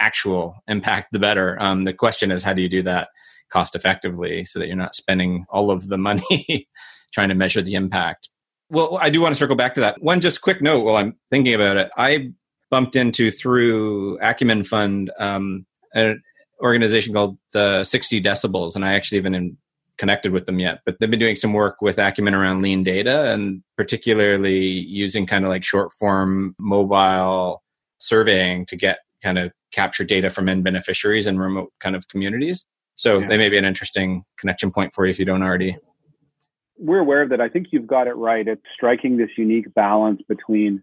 actual 0.00 0.56
impact 0.66 1.12
the 1.12 1.18
better 1.18 1.60
um, 1.60 1.84
the 1.84 1.92
question 1.92 2.30
is 2.30 2.42
how 2.42 2.52
do 2.52 2.62
you 2.62 2.68
do 2.68 2.82
that 2.82 3.08
cost 3.50 3.76
effectively 3.76 4.44
so 4.44 4.58
that 4.58 4.66
you're 4.66 4.76
not 4.76 4.94
spending 4.94 5.44
all 5.50 5.70
of 5.70 5.88
the 5.88 5.98
money 6.08 6.68
trying 7.12 7.28
to 7.28 7.34
measure 7.34 7.62
the 7.62 7.74
impact 7.74 8.28
well 8.70 8.98
i 9.00 9.10
do 9.10 9.20
want 9.20 9.34
to 9.34 9.38
circle 9.38 9.56
back 9.56 9.74
to 9.74 9.80
that 9.80 10.00
one 10.02 10.20
just 10.20 10.42
quick 10.42 10.60
note 10.60 10.84
while 10.84 10.96
i'm 10.96 11.16
thinking 11.30 11.54
about 11.54 11.76
it 11.76 11.90
i 11.96 12.30
bumped 12.70 12.96
into 12.96 13.30
through 13.30 14.18
acumen 14.20 14.64
fund 14.64 15.10
um, 15.18 15.64
an 15.94 16.20
organization 16.60 17.12
called 17.12 17.38
the 17.52 17.84
60 17.84 18.20
decibels 18.20 18.74
and 18.74 18.84
i 18.84 18.94
actually 18.94 19.18
even 19.18 19.56
connected 19.98 20.32
with 20.32 20.46
them 20.46 20.58
yet, 20.58 20.80
but 20.84 20.98
they've 20.98 21.10
been 21.10 21.20
doing 21.20 21.36
some 21.36 21.52
work 21.52 21.80
with 21.80 21.98
Acumen 21.98 22.34
around 22.34 22.62
lean 22.62 22.82
data 22.82 23.30
and 23.32 23.62
particularly 23.76 24.58
using 24.58 25.26
kind 25.26 25.44
of 25.44 25.50
like 25.50 25.64
short 25.64 25.92
form 25.92 26.54
mobile 26.58 27.62
surveying 27.98 28.66
to 28.66 28.76
get 28.76 28.98
kind 29.22 29.38
of 29.38 29.52
capture 29.72 30.04
data 30.04 30.30
from 30.30 30.48
end 30.48 30.64
beneficiaries 30.64 31.26
and 31.26 31.40
remote 31.40 31.72
kind 31.80 31.96
of 31.96 32.08
communities. 32.08 32.66
So 32.96 33.18
Yeah. 33.18 33.28
they 33.28 33.36
may 33.36 33.48
be 33.48 33.58
an 33.58 33.64
interesting 33.64 34.24
connection 34.38 34.70
point 34.70 34.92
for 34.92 35.06
you 35.06 35.10
if 35.10 35.18
you 35.18 35.24
don't 35.24 35.42
already. 35.42 35.76
We're 36.78 36.98
aware 36.98 37.22
of 37.22 37.30
that. 37.30 37.40
I 37.40 37.48
think 37.48 37.68
you've 37.70 37.86
got 37.86 38.06
it 38.06 38.14
right. 38.14 38.46
It's 38.46 38.62
striking 38.74 39.16
this 39.16 39.30
unique 39.38 39.72
balance 39.74 40.20
between 40.28 40.82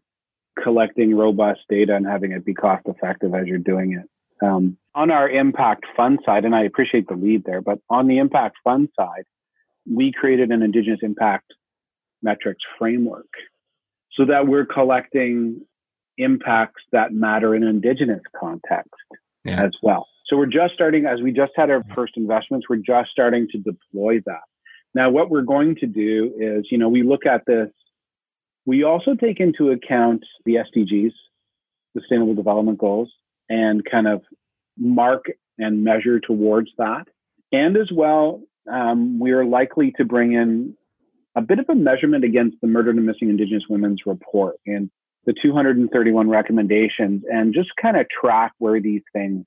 collecting 0.62 1.16
robust 1.16 1.62
data 1.70 1.95
and 1.95 2.05
having 2.05 2.32
it 2.32 2.45
be 2.45 2.53
cost 2.53 2.86
effective 2.88 3.34
as 3.34 3.47
you're 3.47 3.57
doing 3.57 3.93
it. 3.93 4.45
Um, 4.45 4.78
on 4.94 5.12
our 5.12 5.30
impact 5.30 5.86
fund 5.96 6.20
side, 6.26 6.46
and 6.46 6.56
I 6.56 6.64
appreciate 6.64 7.08
the 7.08 7.16
lead 7.16 7.44
there, 7.46 7.62
but 7.62 7.80
on 7.89 8.08
the 8.08 8.18
impact 8.18 8.58
fund 8.64 8.89
side, 8.96 9.24
we 9.89 10.12
created 10.12 10.52
an 10.52 10.62
Indigenous 10.62 11.00
impact 11.02 11.54
metrics 12.22 12.62
framework 12.78 13.30
so 14.14 14.26
that 14.26 14.48
we're 14.48 14.66
collecting 14.66 15.62
impacts 16.18 16.84
that 16.92 17.14
matter 17.14 17.56
in 17.56 17.64
Indigenous 17.64 18.22
context 18.38 18.92
yeah. 19.44 19.64
as 19.64 19.72
well. 19.82 20.08
So 20.28 20.38
we're 20.38 20.46
just 20.46 20.74
starting, 20.74 21.06
as 21.06 21.22
we 21.22 21.32
just 21.32 21.52
had 21.56 21.70
our 21.70 21.84
first 21.96 22.14
investments, 22.16 22.68
we're 22.70 22.78
just 22.78 23.10
starting 23.12 23.48
to 23.52 23.58
deploy 23.58 24.20
that. 24.26 24.42
Now, 24.94 25.10
what 25.10 25.30
we're 25.30 25.42
going 25.42 25.76
to 25.78 25.88
do 25.88 26.34
is, 26.38 26.68
you 26.70 26.78
know, 26.78 26.89
we 26.89 27.04
look 27.04 27.26
at 27.26 27.46
this, 27.46 27.70
we 28.66 28.84
also 28.84 29.16
take 29.16 29.39
into 29.39 29.72
account 29.72 30.24
the 30.46 30.56
SDGs, 30.56 31.14
Sustainable 31.98 32.36
Development 32.36 32.78
Goals, 32.78 33.12
and 33.50 33.84
kind 33.89 34.08
of 34.08 34.22
mark 34.78 35.26
and 35.57 35.84
measure 35.84 36.19
towards 36.19 36.69
that. 36.78 37.05
And 37.51 37.78
as 37.78 37.89
well, 37.93 38.41
um, 38.72 39.19
we 39.19 39.32
are 39.32 39.45
likely 39.45 39.93
to 39.97 40.05
bring 40.05 40.34
in 40.34 40.76
a 41.36 41.41
bit 41.41 41.59
of 41.59 41.65
a 41.69 41.76
measurement 41.76 42.24
against 42.24 42.57
the 42.61 42.67
Murdered 42.67 42.95
and 42.95 43.05
Missing 43.05 43.30
Indigenous 43.30 43.63
Women's 43.69 44.01
Report 44.05 44.55
and 44.65 44.89
the 45.26 45.34
231 45.41 46.30
recommendations 46.30 47.24
and 47.32 47.53
just 47.53 47.69
kind 47.82 47.97
of 47.97 48.07
track 48.09 48.53
where 48.57 48.82
these 48.82 49.03
things 49.13 49.45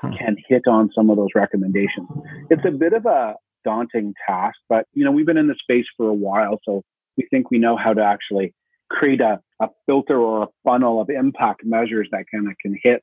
hmm. 0.00 0.12
can 0.12 0.36
hit 0.48 0.62
on 0.68 0.90
some 0.94 1.10
of 1.10 1.16
those 1.16 1.30
recommendations. 1.34 2.08
It's 2.50 2.64
a 2.66 2.70
bit 2.70 2.92
of 2.92 3.06
a 3.06 3.34
daunting 3.64 4.14
task, 4.28 4.56
but 4.68 4.86
you 4.92 5.04
know, 5.04 5.10
we've 5.10 5.26
been 5.26 5.38
in 5.38 5.48
the 5.48 5.56
space 5.60 5.86
for 5.96 6.08
a 6.08 6.14
while, 6.14 6.60
so 6.64 6.82
we 7.16 7.26
think 7.30 7.50
we 7.50 7.58
know 7.58 7.76
how 7.76 7.94
to 7.94 8.02
actually 8.02 8.52
create 8.90 9.20
a, 9.20 9.40
a 9.60 9.68
filter 9.86 10.18
or 10.18 10.44
a 10.44 10.48
funnel 10.62 11.00
of 11.00 11.08
impact 11.08 11.62
measures 11.64 12.08
that 12.12 12.24
kind 12.32 12.48
of 12.48 12.54
can 12.60 12.78
hit 12.82 13.02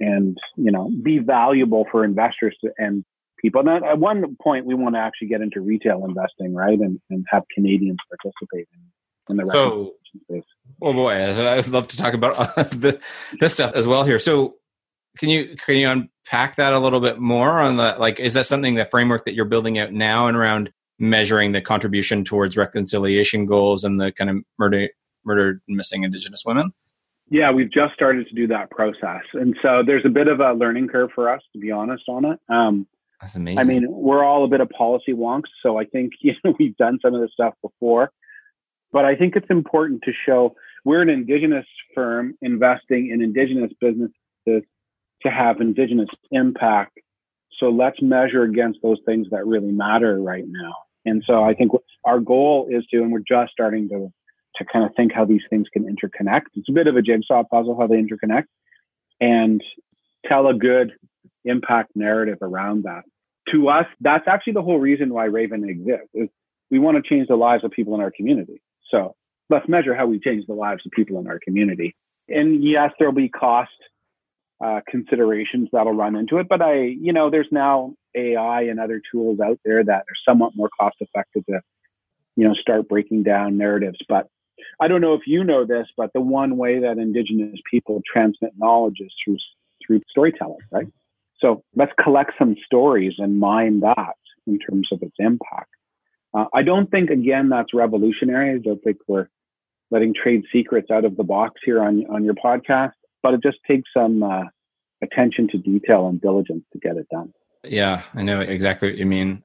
and 0.00 0.36
you 0.56 0.70
know 0.72 0.90
be 1.02 1.18
valuable 1.18 1.86
for 1.90 2.04
investors 2.04 2.56
to, 2.62 2.70
and 2.78 3.04
people. 3.42 3.60
And 3.60 3.84
at 3.84 3.98
one 3.98 4.36
point, 4.40 4.64
we 4.64 4.74
want 4.74 4.94
to 4.94 5.00
actually 5.00 5.28
get 5.28 5.42
into 5.42 5.60
retail 5.60 6.04
investing, 6.06 6.54
right, 6.54 6.78
and, 6.78 7.00
and 7.10 7.26
have 7.28 7.42
Canadians 7.54 7.98
participate 8.08 8.68
in, 8.72 9.40
in 9.40 9.44
the 9.44 9.52
so, 9.52 9.94
space. 10.24 10.44
Oh 10.80 10.92
boy, 10.92 11.12
I'd 11.12 11.68
love 11.68 11.88
to 11.88 11.96
talk 11.96 12.14
about 12.14 12.54
this, 12.72 12.96
this 13.38 13.52
stuff 13.52 13.74
as 13.74 13.86
well 13.86 14.04
here. 14.04 14.18
So, 14.18 14.54
can 15.18 15.28
you 15.28 15.56
can 15.56 15.76
you 15.76 15.88
unpack 15.88 16.56
that 16.56 16.72
a 16.72 16.78
little 16.78 17.00
bit 17.00 17.18
more 17.18 17.60
on 17.60 17.76
the 17.76 17.96
like? 17.98 18.20
Is 18.20 18.34
that 18.34 18.46
something 18.46 18.76
the 18.76 18.86
framework 18.86 19.26
that 19.26 19.34
you're 19.34 19.44
building 19.44 19.78
out 19.78 19.92
now 19.92 20.28
and 20.28 20.36
around 20.36 20.70
measuring 20.98 21.52
the 21.52 21.60
contribution 21.60 22.24
towards 22.24 22.56
reconciliation 22.56 23.44
goals 23.44 23.84
and 23.84 24.00
the 24.00 24.12
kind 24.12 24.30
of 24.30 24.36
murder 24.58 24.88
murdered 25.24 25.60
missing 25.68 26.04
Indigenous 26.04 26.44
women? 26.46 26.72
Yeah, 27.30 27.50
we've 27.50 27.70
just 27.70 27.94
started 27.94 28.28
to 28.28 28.34
do 28.34 28.46
that 28.48 28.70
process, 28.70 29.22
and 29.32 29.56
so 29.62 29.82
there's 29.86 30.04
a 30.04 30.10
bit 30.10 30.28
of 30.28 30.40
a 30.40 30.52
learning 30.52 30.88
curve 30.88 31.10
for 31.14 31.30
us, 31.30 31.40
to 31.52 31.58
be 31.58 31.70
honest, 31.70 32.04
on 32.08 32.24
it. 32.26 32.38
Um, 32.48 32.86
That's 33.20 33.34
amazing. 33.34 33.58
I 33.58 33.64
mean, 33.64 33.86
we're 33.88 34.24
all 34.24 34.44
a 34.44 34.48
bit 34.48 34.60
of 34.60 34.68
policy 34.70 35.12
wonks, 35.12 35.48
so 35.62 35.78
I 35.78 35.84
think 35.84 36.12
you 36.20 36.34
know 36.44 36.54
we've 36.58 36.76
done 36.76 36.98
some 37.00 37.14
of 37.14 37.20
this 37.20 37.30
stuff 37.32 37.54
before, 37.62 38.12
but 38.92 39.04
I 39.04 39.16
think 39.16 39.36
it's 39.36 39.50
important 39.50 40.02
to 40.04 40.12
show 40.26 40.54
we're 40.84 41.02
an 41.02 41.08
Indigenous 41.08 41.66
firm 41.94 42.34
investing 42.42 43.10
in 43.10 43.22
Indigenous 43.22 43.72
businesses 43.80 44.12
to 44.46 45.30
have 45.30 45.60
Indigenous 45.60 46.08
impact. 46.30 46.98
So 47.58 47.68
let's 47.68 48.02
measure 48.02 48.42
against 48.42 48.80
those 48.82 48.98
things 49.06 49.28
that 49.30 49.46
really 49.46 49.70
matter 49.70 50.20
right 50.20 50.44
now. 50.46 50.74
And 51.04 51.22
so 51.26 51.44
I 51.44 51.54
think 51.54 51.72
our 52.04 52.20
goal 52.20 52.68
is 52.70 52.84
to, 52.86 52.98
and 52.98 53.12
we're 53.12 53.20
just 53.20 53.52
starting 53.52 53.88
to 53.90 54.12
to 54.56 54.64
kind 54.64 54.84
of 54.84 54.92
think 54.94 55.12
how 55.12 55.24
these 55.24 55.42
things 55.48 55.66
can 55.72 55.84
interconnect. 55.84 56.42
It's 56.54 56.68
a 56.68 56.72
bit 56.72 56.86
of 56.86 56.96
a 56.96 57.02
jigsaw 57.02 57.42
puzzle 57.44 57.76
how 57.78 57.86
they 57.86 57.96
interconnect 57.96 58.44
and 59.20 59.62
tell 60.26 60.46
a 60.48 60.54
good 60.54 60.92
impact 61.44 61.92
narrative 61.94 62.38
around 62.42 62.84
that. 62.84 63.02
To 63.52 63.68
us, 63.68 63.86
that's 64.00 64.28
actually 64.28 64.52
the 64.54 64.62
whole 64.62 64.78
reason 64.78 65.12
why 65.12 65.24
Raven 65.24 65.68
exists 65.68 66.08
is 66.14 66.28
we 66.70 66.78
want 66.78 67.02
to 67.02 67.08
change 67.08 67.28
the 67.28 67.36
lives 67.36 67.64
of 67.64 67.70
people 67.70 67.94
in 67.94 68.00
our 68.00 68.10
community. 68.10 68.62
So 68.90 69.14
let's 69.50 69.68
measure 69.68 69.94
how 69.94 70.06
we 70.06 70.20
change 70.20 70.46
the 70.46 70.54
lives 70.54 70.82
of 70.86 70.92
people 70.92 71.18
in 71.18 71.26
our 71.26 71.40
community. 71.42 71.96
And 72.28 72.62
yes, 72.62 72.92
there'll 72.98 73.14
be 73.14 73.28
cost 73.28 73.70
uh, 74.64 74.80
considerations 74.88 75.68
that'll 75.72 75.92
run 75.92 76.14
into 76.14 76.38
it, 76.38 76.48
but 76.48 76.62
I, 76.62 76.82
you 76.82 77.12
know, 77.12 77.30
there's 77.30 77.48
now 77.50 77.94
AI 78.14 78.62
and 78.62 78.78
other 78.78 79.02
tools 79.10 79.40
out 79.40 79.58
there 79.64 79.82
that 79.82 80.02
are 80.02 80.16
somewhat 80.26 80.52
more 80.54 80.70
cost 80.78 80.96
effective 81.00 81.44
to, 81.46 81.60
you 82.36 82.46
know, 82.46 82.54
start 82.54 82.88
breaking 82.88 83.24
down 83.24 83.58
narratives. 83.58 83.98
But 84.08 84.28
I 84.80 84.88
don't 84.88 85.00
know 85.00 85.14
if 85.14 85.22
you 85.26 85.44
know 85.44 85.64
this, 85.64 85.86
but 85.96 86.12
the 86.12 86.20
one 86.20 86.56
way 86.56 86.80
that 86.80 86.98
Indigenous 86.98 87.60
people 87.70 88.02
transmit 88.10 88.52
knowledge 88.56 88.96
is 89.00 89.12
through 89.24 89.38
through 89.86 90.00
storytelling, 90.10 90.58
right? 90.70 90.86
So 91.40 91.64
let's 91.74 91.92
collect 92.02 92.32
some 92.38 92.56
stories 92.64 93.14
and 93.18 93.40
mine 93.40 93.80
that 93.80 94.16
in 94.46 94.58
terms 94.58 94.88
of 94.92 95.02
its 95.02 95.16
impact. 95.18 95.70
Uh, 96.34 96.46
I 96.54 96.62
don't 96.62 96.90
think, 96.90 97.10
again, 97.10 97.48
that's 97.48 97.74
revolutionary. 97.74 98.54
I 98.54 98.58
don't 98.58 98.82
think 98.82 98.98
we're 99.06 99.28
letting 99.90 100.14
trade 100.14 100.44
secrets 100.52 100.90
out 100.90 101.04
of 101.04 101.16
the 101.16 101.24
box 101.24 101.60
here 101.64 101.82
on 101.82 102.06
on 102.06 102.24
your 102.24 102.34
podcast, 102.34 102.92
but 103.22 103.34
it 103.34 103.42
just 103.42 103.58
takes 103.66 103.90
some 103.94 104.22
uh, 104.22 104.44
attention 105.02 105.48
to 105.48 105.58
detail 105.58 106.08
and 106.08 106.20
diligence 106.20 106.64
to 106.72 106.78
get 106.78 106.96
it 106.96 107.06
done. 107.10 107.32
Yeah, 107.64 108.02
I 108.14 108.22
know 108.22 108.40
exactly 108.40 108.88
what 108.90 108.98
you 108.98 109.06
mean. 109.06 109.42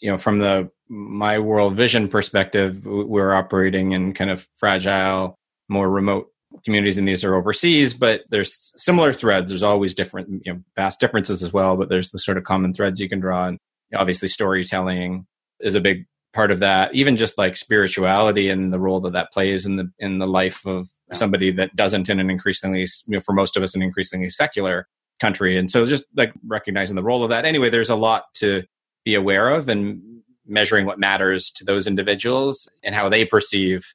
You 0.00 0.10
know, 0.10 0.18
from 0.18 0.38
the 0.38 0.70
my 0.90 1.38
world 1.38 1.76
vision 1.76 2.08
perspective, 2.08 2.84
we're 2.84 3.32
operating 3.32 3.92
in 3.92 4.12
kind 4.12 4.30
of 4.30 4.46
fragile, 4.56 5.36
more 5.68 5.88
remote 5.88 6.26
communities, 6.64 6.98
and 6.98 7.06
these 7.06 7.24
are 7.24 7.36
overseas. 7.36 7.94
But 7.94 8.24
there's 8.28 8.72
similar 8.76 9.12
threads. 9.12 9.50
There's 9.50 9.62
always 9.62 9.94
different, 9.94 10.44
you 10.44 10.52
know, 10.52 10.60
vast 10.74 10.98
differences 10.98 11.44
as 11.44 11.52
well. 11.52 11.76
But 11.76 11.88
there's 11.88 12.10
the 12.10 12.18
sort 12.18 12.36
of 12.36 12.44
common 12.44 12.74
threads 12.74 13.00
you 13.00 13.08
can 13.08 13.20
draw, 13.20 13.46
and 13.46 13.58
obviously 13.94 14.28
storytelling 14.28 15.26
is 15.60 15.76
a 15.76 15.80
big 15.80 16.06
part 16.32 16.50
of 16.50 16.58
that. 16.58 16.92
Even 16.92 17.16
just 17.16 17.38
like 17.38 17.56
spirituality 17.56 18.50
and 18.50 18.72
the 18.72 18.80
role 18.80 19.00
that 19.02 19.12
that 19.12 19.32
plays 19.32 19.66
in 19.66 19.76
the 19.76 19.90
in 20.00 20.18
the 20.18 20.26
life 20.26 20.66
of 20.66 20.88
somebody 21.12 21.52
that 21.52 21.76
doesn't 21.76 22.10
in 22.10 22.18
an 22.18 22.30
increasingly, 22.30 22.80
you 22.80 23.16
know, 23.16 23.20
for 23.20 23.32
most 23.32 23.56
of 23.56 23.62
us, 23.62 23.76
an 23.76 23.82
increasingly 23.82 24.28
secular 24.28 24.88
country. 25.20 25.56
And 25.56 25.70
so 25.70 25.86
just 25.86 26.04
like 26.16 26.32
recognizing 26.44 26.96
the 26.96 27.02
role 27.02 27.22
of 27.22 27.30
that. 27.30 27.44
Anyway, 27.44 27.70
there's 27.70 27.90
a 27.90 27.96
lot 27.96 28.24
to 28.38 28.64
be 29.04 29.14
aware 29.14 29.50
of 29.50 29.68
and 29.68 30.02
measuring 30.50 30.86
what 30.86 30.98
matters 30.98 31.50
to 31.52 31.64
those 31.64 31.86
individuals 31.86 32.68
and 32.82 32.94
how 32.94 33.08
they 33.08 33.24
perceive 33.24 33.94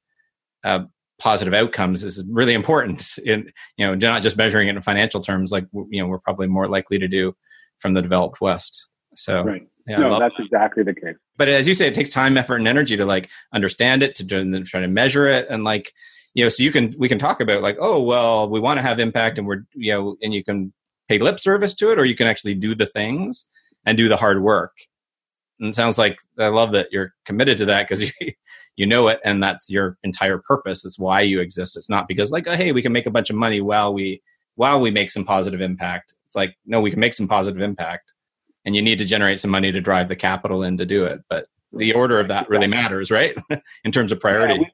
uh, 0.64 0.86
positive 1.20 1.54
outcomes 1.54 2.04
is 2.04 2.24
really 2.28 2.54
important 2.54 3.18
in 3.24 3.52
you 3.78 3.88
know 3.88 3.96
not 3.96 4.22
just 4.22 4.38
measuring 4.38 4.68
it 4.68 4.76
in 4.76 4.82
financial 4.82 5.22
terms 5.22 5.52
like 5.52 5.66
you 5.90 6.02
know 6.02 6.08
we're 6.08 6.20
probably 6.20 6.48
more 6.48 6.68
likely 6.68 7.00
to 7.00 7.08
do 7.08 7.34
from 7.80 7.94
the 7.94 8.02
developed 8.02 8.42
west. 8.42 8.88
So 9.16 9.44
right. 9.44 9.68
yeah, 9.88 9.98
no, 9.98 10.20
that's 10.20 10.36
exactly 10.40 10.84
the 10.84 10.94
case. 10.94 11.16
But 11.38 11.48
as 11.48 11.68
you 11.68 11.74
say, 11.74 11.88
it 11.88 11.94
takes 11.94 12.10
time, 12.10 12.38
effort, 12.38 12.58
and 12.58 12.68
energy 12.68 12.98
to 12.98 13.06
like 13.06 13.30
understand 13.54 14.04
it, 14.04 14.16
to 14.16 14.64
try 14.64 14.82
to 14.82 14.88
measure 14.88 15.28
it, 15.28 15.48
and 15.50 15.64
like 15.64 15.92
you 16.34 16.44
know, 16.44 16.50
so 16.50 16.64
you 16.64 16.72
can 16.72 16.96
we 16.98 17.08
can 17.08 17.20
talk 17.20 17.40
about 17.40 17.62
like, 17.62 17.78
oh 17.80 18.02
well, 18.02 18.50
we 18.50 18.60
want 18.60 18.78
to 18.78 18.82
have 18.82 19.00
impact, 19.00 19.38
and 19.38 19.48
we're 19.48 19.64
you 19.74 19.94
know, 19.94 20.18
and 20.22 20.34
you 20.34 20.44
can 20.44 20.74
pay 21.08 21.20
lip 21.20 21.40
service 21.40 21.74
to 21.76 21.92
it, 21.92 22.00
or 22.00 22.06
you 22.06 22.16
can 22.16 22.28
actually 22.28 22.56
do 22.56 22.76
the 22.76 22.86
things 22.86 23.48
and 23.86 23.98
do 23.98 24.10
the 24.10 24.18
hard 24.18 24.42
work 24.42 24.74
and 25.60 25.70
it 25.70 25.76
sounds 25.76 25.98
like 25.98 26.20
I 26.38 26.48
love 26.48 26.72
that 26.72 26.90
you're 26.92 27.14
committed 27.26 27.58
to 27.60 27.66
that 27.66 27.88
because 27.88 28.12
you 28.22 28.32
you 28.76 28.86
know 28.86 29.08
it 29.08 29.20
and 29.24 29.42
that's 29.42 29.70
your 29.70 29.98
entire 30.04 30.38
purpose. 30.38 30.84
That's 30.84 31.00
why 31.00 31.22
you 31.22 31.40
exist. 31.40 31.78
It's 31.78 31.90
not 31.90 32.08
because 32.08 32.32
like, 32.32 32.48
oh, 32.48 32.56
hey, 32.56 32.72
we 32.72 32.82
can 32.82 32.92
make 32.92 33.06
a 33.06 33.12
bunch 33.12 33.30
of 33.30 33.36
money 33.36 33.62
while 33.62 33.94
we 33.94 34.22
while 34.56 34.80
we 34.80 34.92
make 34.92 35.12
some 35.12 35.26
positive 35.26 35.62
impact. 35.62 36.14
It's 36.26 36.36
like, 36.36 36.58
no, 36.66 36.82
we 36.82 36.92
can 36.92 37.00
make 37.00 37.14
some 37.14 37.28
positive 37.28 37.62
impact. 37.62 38.14
And 38.66 38.76
you 38.76 38.82
need 38.82 38.98
to 39.00 39.06
generate 39.06 39.40
some 39.40 39.52
money 39.52 39.72
to 39.72 39.80
drive 39.80 40.08
the 40.08 40.16
capital 40.16 40.64
in 40.64 40.78
to 40.78 40.86
do 40.86 41.06
it. 41.06 41.22
But 41.30 41.48
the 41.72 41.94
order 41.94 42.20
of 42.20 42.30
that 42.30 42.50
really 42.50 42.68
matters, 42.68 43.12
right? 43.12 43.36
in 43.84 43.92
terms 43.92 44.12
of 44.12 44.20
priority. 44.20 44.56
Yeah, 44.56 44.68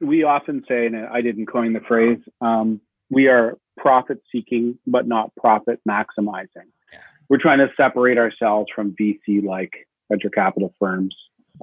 we, 0.00 0.06
we, 0.06 0.22
often 0.24 0.64
say, 0.68 0.86
and 0.86 0.96
I 0.96 1.22
didn't 1.22 1.46
coin 1.46 1.72
the 1.72 1.80
phrase, 1.80 2.18
um, 2.40 2.80
we 3.10 3.28
are 3.28 3.56
profit 3.76 4.20
seeking, 4.30 4.78
but 4.86 5.06
not 5.06 5.34
profit 5.36 5.80
maximizing. 5.88 6.68
Yeah. 6.92 6.98
We're 7.28 7.38
trying 7.38 7.58
to 7.58 7.68
separate 7.76 8.18
ourselves 8.18 8.68
from 8.74 8.94
VC 9.00 9.42
like 9.42 9.86
venture 10.10 10.30
capital 10.30 10.74
firms 10.78 11.14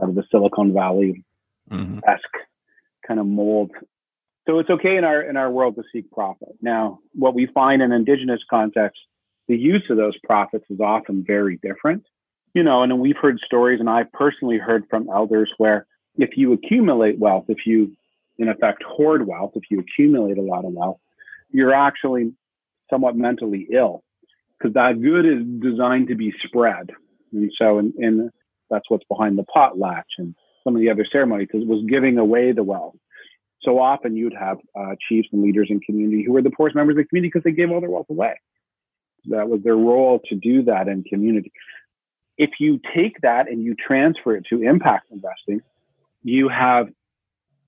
out 0.02 0.10
of 0.10 0.16
the 0.16 0.24
Silicon 0.32 0.74
Valley 0.74 1.24
mm-hmm. 1.70 2.00
esque 2.08 2.24
mm-hmm. 2.24 3.08
kind 3.08 3.20
of 3.20 3.26
mold. 3.26 3.72
So 4.48 4.60
it's 4.60 4.70
okay 4.70 4.98
in 4.98 5.04
our 5.04 5.22
in 5.22 5.38
our 5.38 5.52
world 5.52 5.76
to 5.76 5.84
seek 5.92 6.10
profit. 6.12 6.50
Now, 6.62 7.00
what 7.14 7.36
we 7.36 7.46
find 7.48 7.82
in 7.82 7.92
indigenous 7.92 8.42
contexts, 8.50 9.02
the 9.48 9.58
use 9.58 9.84
of 9.90 9.98
those 9.98 10.18
profits 10.24 10.66
is 10.70 10.80
often 10.80 11.24
very 11.26 11.58
different. 11.58 12.06
You 12.54 12.64
know, 12.64 12.84
and 12.84 13.00
we've 13.00 13.18
heard 13.18 13.40
stories, 13.46 13.80
and 13.80 13.90
I've 13.90 14.12
personally 14.12 14.58
heard 14.58 14.84
from 14.90 15.10
elders 15.10 15.52
where 15.58 15.86
if 16.18 16.32
you 16.36 16.52
accumulate 16.54 17.18
wealth, 17.20 17.46
if 17.48 17.66
you 17.66 17.96
in 18.38 18.50
effect 18.50 18.84
hoard 18.84 19.28
wealth, 19.28 19.52
if 19.56 19.64
you 19.70 19.80
accumulate 19.80 20.38
a 20.38 20.42
lot 20.42 20.66
of 20.66 20.74
wealth, 20.74 20.98
you're 21.52 21.74
actually 21.74 22.34
somewhat 22.90 23.16
mentally 23.16 23.68
ill 23.72 24.04
because 24.58 24.74
that 24.74 25.02
good 25.02 25.26
is 25.26 25.44
designed 25.62 26.08
to 26.08 26.16
be 26.16 26.34
spread. 26.46 26.92
And 27.32 27.52
so, 27.58 27.80
and, 27.80 27.94
in 27.98 28.32
that's 28.70 28.90
what's 28.90 29.04
behind 29.06 29.38
the 29.38 29.46
potlatch 29.56 30.04
and 30.18 30.34
some 30.64 30.76
of 30.76 30.82
the 30.82 30.90
other 30.90 31.06
ceremonies, 31.12 31.50
was 31.54 31.84
giving 31.90 32.18
away 32.18 32.52
the 32.52 32.64
wealth. 32.64 32.96
So 33.64 33.80
often 33.80 34.16
you'd 34.16 34.34
have 34.34 34.58
uh, 34.76 34.96
chiefs 35.08 35.28
and 35.32 35.44
leaders 35.44 35.68
in 35.70 35.80
community 35.82 36.24
who 36.24 36.34
were 36.34 36.42
the 36.42 36.50
poorest 36.50 36.76
members 36.76 36.94
of 36.94 36.98
the 36.98 37.04
community 37.06 37.30
because 37.30 37.44
they 37.44 37.52
gave 37.52 37.70
all 37.70 37.82
their 37.82 37.90
wealth 37.90 38.10
away. 38.10 38.40
That 39.26 39.50
was 39.50 39.62
their 39.64 39.76
role 39.76 40.20
to 40.30 40.36
do 40.36 40.64
that 40.64 40.88
in 40.88 41.04
community. 41.04 41.52
If 42.38 42.52
you 42.60 42.80
take 42.96 43.22
that 43.22 43.50
and 43.50 43.64
you 43.64 43.76
transfer 43.76 44.36
it 44.36 44.46
to 44.50 44.64
impact 44.64 45.12
investing, 45.12 45.62
you 46.24 46.50
have 46.50 46.88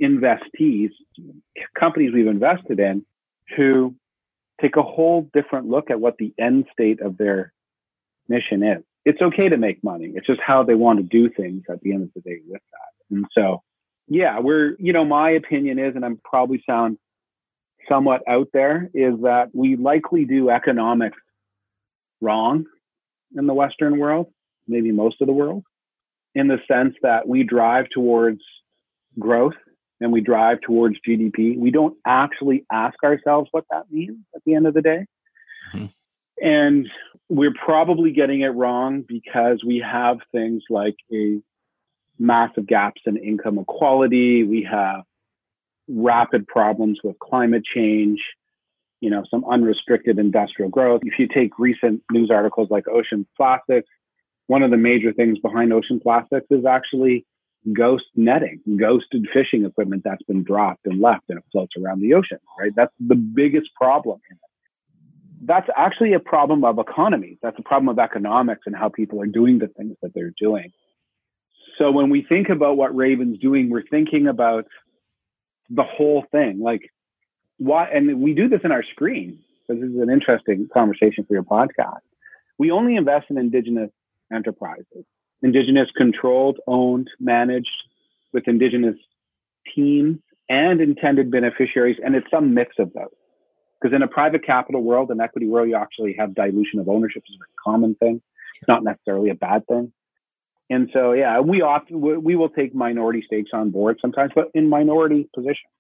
investees, 0.02 0.90
companies 1.80 2.12
we've 2.14 2.28
invested 2.28 2.80
in, 2.80 3.06
who 3.56 3.96
take 4.62 4.78
a 4.78 4.84
whole 4.84 5.30
different 5.34 5.68
look 5.68 5.92
at 5.92 6.00
what 6.00 6.18
the 6.18 6.34
end 6.40 6.66
state 6.72 7.02
of 7.02 7.18
their 7.18 7.54
mission 8.28 8.64
is. 8.64 8.84
It's 9.06 9.22
okay 9.22 9.50
to 9.50 9.58
make 9.58 9.84
money. 9.84 10.14
It's 10.16 10.28
just 10.28 10.42
how 10.42 10.64
they 10.64 10.76
want 10.76 11.00
to 11.00 11.04
do 11.04 11.30
things 11.30 11.64
at 11.70 11.82
the 11.82 11.94
end 11.94 12.04
of 12.04 12.10
the 12.16 12.22
day 12.22 12.40
with 12.48 12.62
that. 12.72 13.16
And 13.16 13.26
so, 13.34 13.62
yeah, 14.08 14.40
we're, 14.40 14.76
you 14.80 14.94
know, 14.94 15.06
my 15.06 15.32
opinion 15.32 15.80
is, 15.80 15.96
and 15.96 16.06
I'm 16.06 16.20
probably 16.24 16.64
sound 16.68 16.98
somewhat 17.90 18.22
out 18.28 18.48
there, 18.54 18.90
is 18.94 19.16
that 19.24 19.50
we 19.54 19.76
likely 19.76 20.26
do 20.26 20.50
economics 20.50 21.18
wrong 22.22 22.66
in 23.36 23.46
the 23.46 23.54
Western 23.54 23.98
world, 23.98 24.28
maybe 24.68 24.92
most 24.92 25.22
of 25.22 25.28
the 25.28 25.34
world, 25.34 25.64
in 26.36 26.48
the 26.48 26.60
sense 26.68 26.96
that 27.02 27.28
we 27.28 27.44
drive 27.44 27.86
towards 27.94 28.42
growth 29.20 29.56
and 30.00 30.12
we 30.12 30.22
drive 30.22 30.60
towards 30.62 30.98
GDP. 31.08 31.58
We 31.58 31.72
don't 31.72 31.96
actually 32.06 32.66
ask 32.72 32.96
ourselves 33.04 33.50
what 33.52 33.66
that 33.70 33.84
means 33.92 34.18
at 34.36 34.42
the 34.46 34.56
end 34.56 34.68
of 34.68 34.74
the 34.74 34.82
day. 34.82 35.06
Mm-hmm. 35.74 35.86
And 36.42 36.88
we're 37.30 37.54
probably 37.54 38.12
getting 38.12 38.42
it 38.42 38.50
wrong 38.50 39.04
because 39.08 39.64
we 39.66 39.80
have 39.80 40.18
things 40.32 40.64
like 40.70 40.96
a 41.12 41.40
massive 42.20 42.68
gaps 42.68 43.02
in 43.06 43.18
income 43.18 43.60
equality. 43.60 44.44
We 44.44 44.68
have 44.70 45.04
rapid 45.88 46.48
problems 46.48 47.00
with 47.04 47.18
climate 47.20 47.64
change, 47.66 48.20
you 49.00 49.10
know, 49.10 49.24
some 49.30 49.44
unrestricted 49.46 50.20
industrial 50.20 50.70
growth. 50.70 51.02
If 51.04 51.20
you 51.20 51.28
take 51.28 51.58
recent 51.60 52.02
news 52.12 52.30
articles 52.32 52.70
like 52.70 52.88
ocean 52.88 53.28
plastics, 53.36 53.90
one 54.48 54.64
of 54.64 54.72
the 54.72 54.78
major 54.78 55.14
things 55.14 55.40
behind 55.40 55.74
ocean 55.74 56.00
plastics 56.00 56.48
is 56.50 56.66
actually 56.66 57.26
ghost 57.72 58.06
netting, 58.16 58.60
ghosted 58.78 59.26
fishing 59.34 59.66
equipment 59.66 60.04
that's 60.04 60.24
been 60.24 60.44
dropped 60.44 60.86
and 60.86 61.02
left 61.02 61.24
and 61.30 61.40
it 61.40 61.46
floats 61.52 61.74
around 61.82 62.02
the 62.02 62.14
ocean, 62.14 62.40
right? 62.60 62.72
That's 62.76 62.94
the 63.00 63.16
biggest 63.16 63.70
problem. 63.76 64.20
That's 65.46 65.68
actually 65.76 66.14
a 66.14 66.20
problem 66.20 66.64
of 66.64 66.80
economy. 66.80 67.38
That's 67.42 67.58
a 67.60 67.64
problem 67.64 67.90
of 67.90 68.00
economics 68.00 68.62
and 68.66 68.76
how 68.76 68.90
people 68.90 69.22
are 69.22 69.28
doing 69.28 69.60
the 69.60 69.68
things 69.68 69.96
that 70.02 70.14
they're 70.14 70.34
doing. 70.40 70.72
So 71.78 71.92
when 71.92 72.10
we 72.10 72.26
think 72.28 72.50
about 72.50 72.78
what 72.78 72.96
Raven's 72.96 73.40
doing, 73.40 73.70
we're 73.70 73.88
thinking 73.90 74.28
about 74.28 74.66
the 75.70 75.84
whole 75.84 76.24
thing. 76.32 76.60
Like 76.62 76.82
why, 77.58 77.88
and 77.90 78.22
we 78.22 78.34
do 78.34 78.48
this 78.48 78.62
in 78.64 78.72
our 78.72 78.84
screen. 78.84 79.40
So 79.68 79.74
this 79.74 79.90
is 79.90 80.00
an 80.00 80.10
interesting 80.10 80.68
conversation 80.74 81.26
for 81.26 81.34
your 81.34 81.44
podcast. 81.44 82.02
We 82.60 82.72
only 82.72 82.96
invest 82.96 83.28
in 83.30 83.38
indigenous 83.38 83.90
enterprises 84.32 85.06
indigenous 85.44 85.90
controlled, 85.96 86.58
owned, 86.66 87.10
managed 87.20 87.84
with 88.32 88.48
indigenous 88.48 88.96
teams 89.76 90.18
and 90.50 90.82
intended 90.82 91.30
beneficiaries. 91.30 91.98
And 92.04 92.16
it's 92.16 92.30
some 92.32 92.54
mix 92.54 92.76
of 92.80 92.92
those. 92.94 93.14
Because 93.84 93.96
in 93.96 94.02
a 94.02 94.08
private 94.08 94.46
capital 94.46 94.82
world, 94.82 95.12
an 95.12 95.20
equity 95.20 95.48
world, 95.48 95.68
you 95.68 95.76
actually 95.76 96.16
have 96.18 96.34
dilution 96.34 96.80
of 96.80 96.88
ownership 96.88 97.24
is 97.28 97.36
a 97.36 97.46
common 97.62 97.96
thing. 97.96 98.22
It's 98.62 98.68
not 98.68 98.84
necessarily 98.84 99.30
a 99.30 99.36
bad 99.36 99.68
thing. 99.68 99.92
And 100.70 100.90
so, 100.94 101.12
yeah, 101.12 101.42
we 101.42 101.62
often, 101.62 102.00
we 102.00 102.36
will 102.38 102.50
take 102.50 102.74
minority 102.74 103.22
stakes 103.26 103.52
on 103.54 103.72
board 103.72 104.00
sometimes, 104.02 104.32
but 104.34 104.50
in 104.54 104.70
minority 104.70 105.30
positions. 105.36 105.74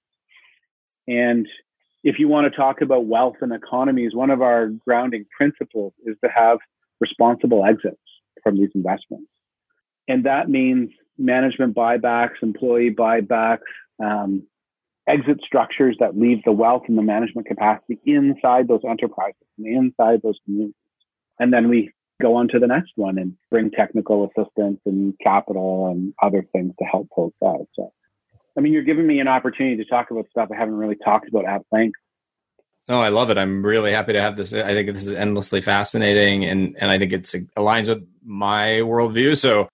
And 1.07 1.47
if 2.03 2.19
you 2.19 2.27
want 2.27 2.51
to 2.51 2.57
talk 2.57 2.81
about 2.81 3.05
wealth 3.05 3.37
and 3.39 3.53
economies, 3.53 4.13
one 4.13 4.29
of 4.29 4.41
our 4.41 4.67
grounding 4.67 5.25
principles 5.35 5.93
is 6.05 6.17
to 6.23 6.29
have 6.29 6.59
responsible 6.99 7.63
exits 7.65 8.01
from 8.43 8.57
these 8.57 8.69
investments 8.75 9.29
and 10.07 10.25
that 10.25 10.49
means 10.49 10.91
management 11.17 11.75
buybacks, 11.75 12.41
employee 12.41 12.91
buybacks, 12.93 13.59
um, 14.03 14.43
exit 15.07 15.39
structures 15.45 15.97
that 15.99 16.17
leave 16.17 16.43
the 16.45 16.51
wealth 16.51 16.83
and 16.87 16.97
the 16.97 17.01
management 17.01 17.47
capacity 17.47 17.99
inside 18.05 18.67
those 18.67 18.81
enterprises 18.87 19.35
and 19.57 19.67
inside 19.67 20.21
those 20.23 20.39
communities. 20.45 20.75
And 21.39 21.51
then 21.51 21.69
we 21.69 21.91
go 22.21 22.35
on 22.35 22.47
to 22.49 22.59
the 22.59 22.67
next 22.67 22.93
one 22.95 23.17
and 23.17 23.35
bring 23.49 23.71
technical 23.71 24.25
assistance 24.25 24.79
and 24.85 25.13
capital 25.21 25.87
and 25.87 26.13
other 26.21 26.45
things 26.53 26.73
to 26.79 26.85
help 26.85 27.09
folks 27.15 27.37
out. 27.43 27.67
So, 27.75 27.91
I 28.57 28.61
mean, 28.61 28.71
you're 28.71 28.83
giving 28.83 29.07
me 29.07 29.19
an 29.19 29.27
opportunity 29.27 29.77
to 29.77 29.85
talk 29.85 30.11
about 30.11 30.27
stuff 30.29 30.49
I 30.53 30.57
haven't 30.57 30.75
really 30.75 30.97
talked 31.03 31.27
about 31.27 31.45
at 31.45 31.63
length. 31.71 31.99
No, 32.87 33.01
I 33.01 33.09
love 33.09 33.29
it. 33.29 33.37
I'm 33.37 33.65
really 33.65 33.91
happy 33.91 34.13
to 34.13 34.21
have 34.21 34.35
this. 34.35 34.53
I 34.53 34.73
think 34.73 34.91
this 34.91 35.07
is 35.07 35.13
endlessly 35.13 35.61
fascinating 35.61 36.43
and, 36.45 36.75
and 36.79 36.91
I 36.91 36.99
think 36.99 37.13
it's 37.13 37.33
it 37.33 37.53
aligns 37.55 37.87
with 37.87 38.05
my 38.23 38.81
worldview. 38.83 39.37
So 39.37 39.69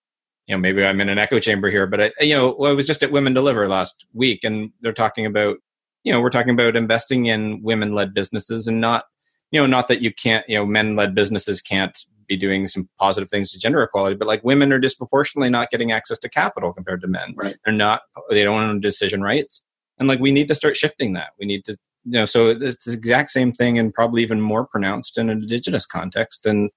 you 0.50 0.56
know, 0.56 0.60
maybe 0.60 0.84
I'm 0.84 1.00
in 1.00 1.10
an 1.10 1.20
echo 1.20 1.38
chamber 1.38 1.70
here, 1.70 1.86
but 1.86 2.02
I, 2.02 2.12
you 2.22 2.36
know, 2.36 2.56
well, 2.58 2.72
I 2.72 2.74
was 2.74 2.88
just 2.88 3.04
at 3.04 3.12
Women 3.12 3.36
Deliver 3.36 3.68
last 3.68 4.08
week, 4.14 4.40
and 4.44 4.72
they're 4.82 4.94
talking 4.94 5.28
about, 5.28 5.58
you 6.04 6.12
know, 6.12 6.22
we're 6.22 6.32
talking 6.32 6.54
about 6.54 6.76
investing 6.76 7.28
in 7.28 7.62
women-led 7.62 8.16
businesses, 8.16 8.68
and 8.68 8.82
not, 8.82 9.06
you 9.52 9.62
know, 9.62 9.68
not 9.68 9.88
that 9.90 10.02
you 10.02 10.12
can't, 10.12 10.44
you 10.50 10.56
know, 10.56 10.66
men-led 10.66 11.14
businesses 11.14 11.62
can't 11.62 11.96
be 12.28 12.36
doing 12.36 12.68
some 12.68 12.90
positive 12.98 13.30
things 13.30 13.52
to 13.52 13.60
gender 13.60 13.84
equality, 13.84 14.16
but 14.16 14.28
like 14.28 14.44
women 14.44 14.74
are 14.74 14.80
disproportionately 14.80 15.52
not 15.52 15.70
getting 15.70 15.92
access 15.92 16.18
to 16.18 16.30
capital 16.30 16.74
compared 16.74 17.02
to 17.02 17.08
men. 17.08 17.36
Right. 17.36 17.56
They're 17.64 17.74
not, 17.74 18.02
they 18.32 18.44
don't 18.44 18.64
own 18.64 18.80
decision 18.82 19.22
rights, 19.22 19.64
and 20.00 20.08
like 20.08 20.20
we 20.20 20.32
need 20.32 20.48
to 20.48 20.56
start 20.56 20.76
shifting 20.76 21.14
that. 21.14 21.30
We 21.40 21.46
need 21.46 21.64
to, 21.66 21.74
you 22.06 22.14
know, 22.14 22.26
so 22.26 22.50
it's 22.50 22.86
the 22.86 22.94
exact 22.94 23.30
same 23.30 23.52
thing, 23.52 23.78
and 23.78 23.94
probably 23.94 24.24
even 24.24 24.42
more 24.42 24.66
pronounced 24.66 25.20
in 25.20 25.30
an 25.30 25.44
indigenous 25.44 25.86
context, 25.86 26.48
and 26.48 26.72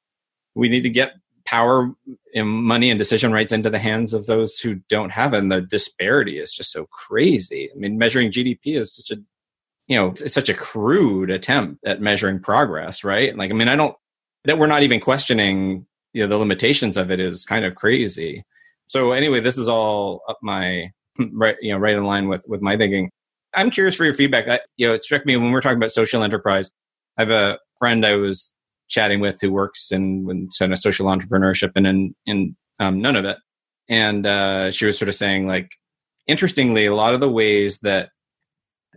we 0.55 0.68
need 0.68 0.83
to 0.83 0.91
get 0.91 1.14
power 1.45 1.93
and 2.34 2.49
money 2.49 2.90
and 2.90 2.99
decision 2.99 3.32
rights 3.32 3.53
into 3.53 3.70
the 3.70 3.78
hands 3.78 4.14
of 4.14 4.26
those 4.26 4.59
who 4.59 4.76
don't 4.88 5.11
have 5.11 5.34
it. 5.34 5.38
And 5.38 5.53
the 5.53 5.62
disparity 5.62 6.38
is 6.38 6.53
just 6.53 6.72
so 6.72 6.86
crazy. 6.86 7.70
I 7.74 7.78
mean, 7.78 7.99
measuring 7.99 8.30
GDP 8.30 8.76
is 8.78 8.95
such 8.95 9.16
a, 9.16 9.20
you 9.88 9.97
know, 9.97 10.09
it's 10.09 10.32
such 10.32 10.49
a 10.49 10.55
crude 10.55 11.30
attempt 11.30 11.84
at 11.84 12.01
measuring 12.01 12.40
progress, 12.40 13.05
right? 13.05 13.36
Like, 13.36 13.51
I 13.51 13.55
mean, 13.55 13.68
I 13.68 13.76
don't, 13.76 13.97
that 14.45 14.59
we're 14.59 14.66
not 14.66 14.82
even 14.82 15.01
questioning, 15.01 15.86
you 16.12 16.22
know, 16.22 16.28
the 16.28 16.38
limitations 16.38 16.97
of 16.97 17.11
it 17.11 17.20
is 17.20 17.47
kind 17.47 17.64
of 17.64 17.74
crazy. 17.74 18.45
So 18.86 19.12
anyway, 19.12 19.40
this 19.40 19.59
is 19.59 19.68
all 19.68 20.22
up 20.28 20.38
my, 20.43 20.93
right, 21.32 21.57
you 21.61 21.72
know, 21.72 21.78
right 21.78 21.97
in 21.97 22.05
line 22.05 22.28
with, 22.28 22.45
with 22.47 22.62
my 22.62 22.76
thinking. 22.76 23.11
I'm 23.55 23.70
curious 23.70 23.95
for 23.95 24.05
your 24.05 24.14
feedback. 24.14 24.49
I, 24.49 24.61
you 24.76 24.86
know, 24.86 24.95
it 24.95 25.03
struck 25.03 25.26
me 25.26 25.36
when 25.36 25.53
we're 25.53 25.61
talking 25.61 25.76
about 25.76 25.93
social 25.93 26.22
enterprise. 26.22 26.70
I 27.18 27.22
have 27.22 27.30
a 27.30 27.59
friend 27.78 28.07
I 28.07 28.14
was 28.14 28.55
chatting 28.93 29.20
with 29.20 29.38
who 29.40 29.51
works 29.51 29.90
in, 29.90 30.28
in 30.30 30.51
sort 30.53 30.70
of 30.70 30.78
social 30.78 31.07
entrepreneurship 31.07 31.72
and 31.74 31.86
in, 31.86 32.14
in 32.26 32.57
um, 32.78 33.01
none 33.01 33.16
of 33.16 33.24
it. 33.24 33.38
And 33.88 34.26
uh, 34.26 34.70
she 34.70 34.86
was 34.86 34.99
sort 34.99 35.09
of 35.09 35.14
saying, 35.14 35.49
like, 35.49 35.70
interestingly, 36.28 36.86
a 36.86 36.95
lot 36.95 37.14
of 37.14 37.20
the 37.20 37.28
ways 37.28 37.78
that, 37.80 38.11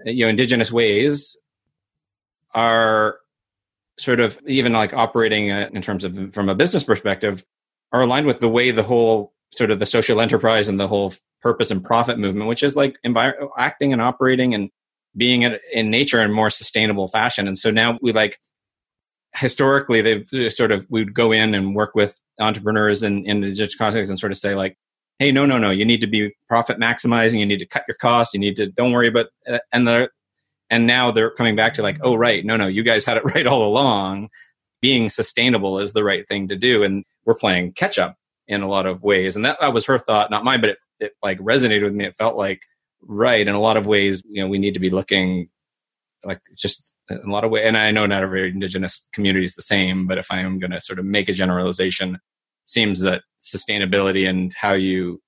you 0.05 0.25
know, 0.25 0.29
indigenous 0.29 0.71
ways 0.71 1.39
are 2.53 3.17
sort 3.97 4.19
of 4.19 4.39
even 4.45 4.73
like 4.73 4.93
operating 4.93 5.51
uh, 5.51 5.69
in 5.73 5.81
terms 5.81 6.03
of 6.03 6.33
from 6.33 6.49
a 6.49 6.55
business 6.55 6.83
perspective 6.83 7.43
are 7.91 8.01
aligned 8.01 8.27
with 8.27 8.41
the 8.41 8.49
way 8.49 8.71
the 8.71 8.83
whole 8.83 9.33
sort 9.53 9.71
of 9.71 9.79
the 9.79 9.85
social 9.85 10.19
enterprise 10.19 10.67
and 10.67 10.79
the 10.79 10.87
whole 10.87 11.13
purpose 11.41 11.71
and 11.71 11.83
profit 11.83 12.19
movement, 12.19 12.49
which 12.49 12.63
is 12.63 12.75
like 12.75 12.97
envir- 13.05 13.49
acting 13.57 13.93
and 13.93 14.01
operating 14.01 14.53
and 14.53 14.69
being 15.15 15.43
in, 15.43 15.57
in 15.71 15.89
nature 15.89 16.21
in 16.21 16.31
more 16.31 16.49
sustainable 16.49 17.07
fashion. 17.07 17.47
And 17.47 17.57
so 17.57 17.71
now 17.71 17.97
we 18.01 18.11
like 18.11 18.37
historically 19.35 20.01
they've 20.01 20.53
sort 20.53 20.71
of 20.71 20.85
we'd 20.89 21.13
go 21.13 21.31
in 21.31 21.53
and 21.53 21.75
work 21.75 21.93
with 21.95 22.19
entrepreneurs 22.39 23.03
in 23.03 23.25
in 23.25 23.41
the 23.41 23.49
digital 23.49 23.77
context 23.77 24.09
and 24.09 24.19
sort 24.19 24.31
of 24.31 24.37
say 24.37 24.55
like 24.55 24.77
hey 25.19 25.31
no 25.31 25.45
no 25.45 25.57
no 25.57 25.71
you 25.71 25.85
need 25.85 26.01
to 26.01 26.07
be 26.07 26.33
profit 26.47 26.77
maximizing 26.79 27.39
you 27.39 27.45
need 27.45 27.59
to 27.59 27.65
cut 27.65 27.83
your 27.87 27.97
costs 27.97 28.33
you 28.33 28.39
need 28.39 28.55
to 28.55 28.67
don't 28.67 28.91
worry 28.91 29.07
about 29.07 29.27
uh, 29.47 29.59
and 29.71 29.87
they're 29.87 30.09
and 30.69 30.87
now 30.87 31.11
they're 31.11 31.31
coming 31.31 31.55
back 31.55 31.73
to 31.73 31.81
like 31.81 31.97
oh 32.01 32.15
right 32.15 32.45
no 32.45 32.57
no 32.57 32.67
you 32.67 32.83
guys 32.83 33.05
had 33.05 33.17
it 33.17 33.25
right 33.35 33.47
all 33.47 33.67
along. 33.67 34.29
Being 34.81 35.09
sustainable 35.09 35.79
is 35.79 35.93
the 35.93 36.03
right 36.03 36.27
thing 36.27 36.47
to 36.49 36.55
do 36.55 36.83
and 36.83 37.05
we're 37.25 37.35
playing 37.35 37.73
catch 37.73 37.97
up 37.97 38.17
in 38.47 38.61
a 38.61 38.69
lot 38.69 38.85
of 38.85 39.01
ways 39.01 39.35
and 39.35 39.45
that, 39.45 39.57
that 39.59 39.73
was 39.73 39.85
her 39.85 39.97
thought 39.97 40.29
not 40.29 40.43
mine 40.43 40.61
but 40.61 40.71
it, 40.71 40.77
it 40.99 41.13
like 41.23 41.39
resonated 41.39 41.83
with 41.83 41.93
me. 41.93 42.05
It 42.05 42.17
felt 42.17 42.37
like 42.37 42.61
right 43.01 43.47
in 43.47 43.55
a 43.55 43.59
lot 43.59 43.77
of 43.77 43.87
ways 43.87 44.21
you 44.29 44.43
know 44.43 44.47
we 44.47 44.59
need 44.59 44.75
to 44.75 44.79
be 44.79 44.89
looking 44.89 45.49
like 46.23 46.41
just 46.55 46.94
in 47.09 47.21
a 47.25 47.31
lot 47.31 47.43
of 47.43 47.51
ways. 47.51 47.63
And 47.65 47.77
I 47.77 47.91
know 47.91 48.05
not 48.05 48.23
every 48.23 48.49
indigenous 48.49 49.07
community 49.13 49.45
is 49.45 49.55
the 49.55 49.61
same, 49.61 50.07
but 50.07 50.17
if 50.17 50.31
I 50.31 50.39
am 50.39 50.59
going 50.59 50.71
to 50.71 50.81
sort 50.81 50.99
of 50.99 51.05
make 51.05 51.29
a 51.29 51.33
generalization, 51.33 52.19
seems 52.65 52.99
that 53.01 53.21
sustainability 53.41 54.27
and 54.27 54.53
how 54.53 54.73
you 54.73 55.21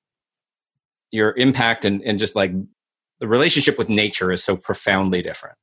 your 1.11 1.35
impact 1.37 1.85
and, 1.85 2.01
and 2.01 2.19
just 2.19 2.35
like 2.35 2.51
the 3.19 3.27
relationship 3.27 3.77
with 3.77 3.89
nature 3.89 4.31
is 4.31 4.43
so 4.43 4.57
profoundly 4.57 5.21
different. 5.21 5.55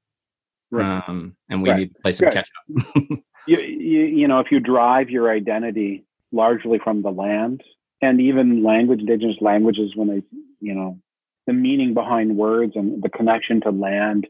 Right. 0.71 1.03
Um, 1.09 1.37
and 1.49 1.63
we 1.63 1.71
right. 1.71 1.79
need 1.81 1.95
to 1.95 2.01
play 2.01 2.13
some 2.13 2.31
catch 2.31 2.49
up. 2.49 2.95
you, 3.47 3.59
you, 3.59 4.01
you 4.01 4.29
know, 4.29 4.41
if 4.41 4.51
you 4.51 4.59
drive 4.59 5.11
your 5.11 5.31
identity 5.31 6.05
largely 6.33 6.79
from 6.83 7.03
the 7.03 7.11
land 7.11 7.63
and 8.01 8.21
even 8.21 8.65
language, 8.65 9.01
indigenous 9.01 9.37
languages, 9.41 9.93
when 9.95 10.09
they, 10.09 10.23
you 10.61 10.75
know, 10.75 10.99
the 11.47 11.53
meaning 11.53 11.95
behind 11.95 12.37
words 12.37 12.73
and 12.75 13.03
the 13.03 13.09
connection 13.09 13.61
to 13.61 13.71
land 13.71 14.27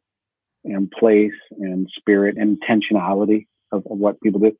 and 0.64 0.90
place 0.90 1.32
and 1.58 1.88
spirit 1.96 2.36
and 2.36 2.60
intentionality 2.60 3.46
of, 3.72 3.86
of 3.90 3.98
what 3.98 4.20
people 4.20 4.40
do. 4.40 4.52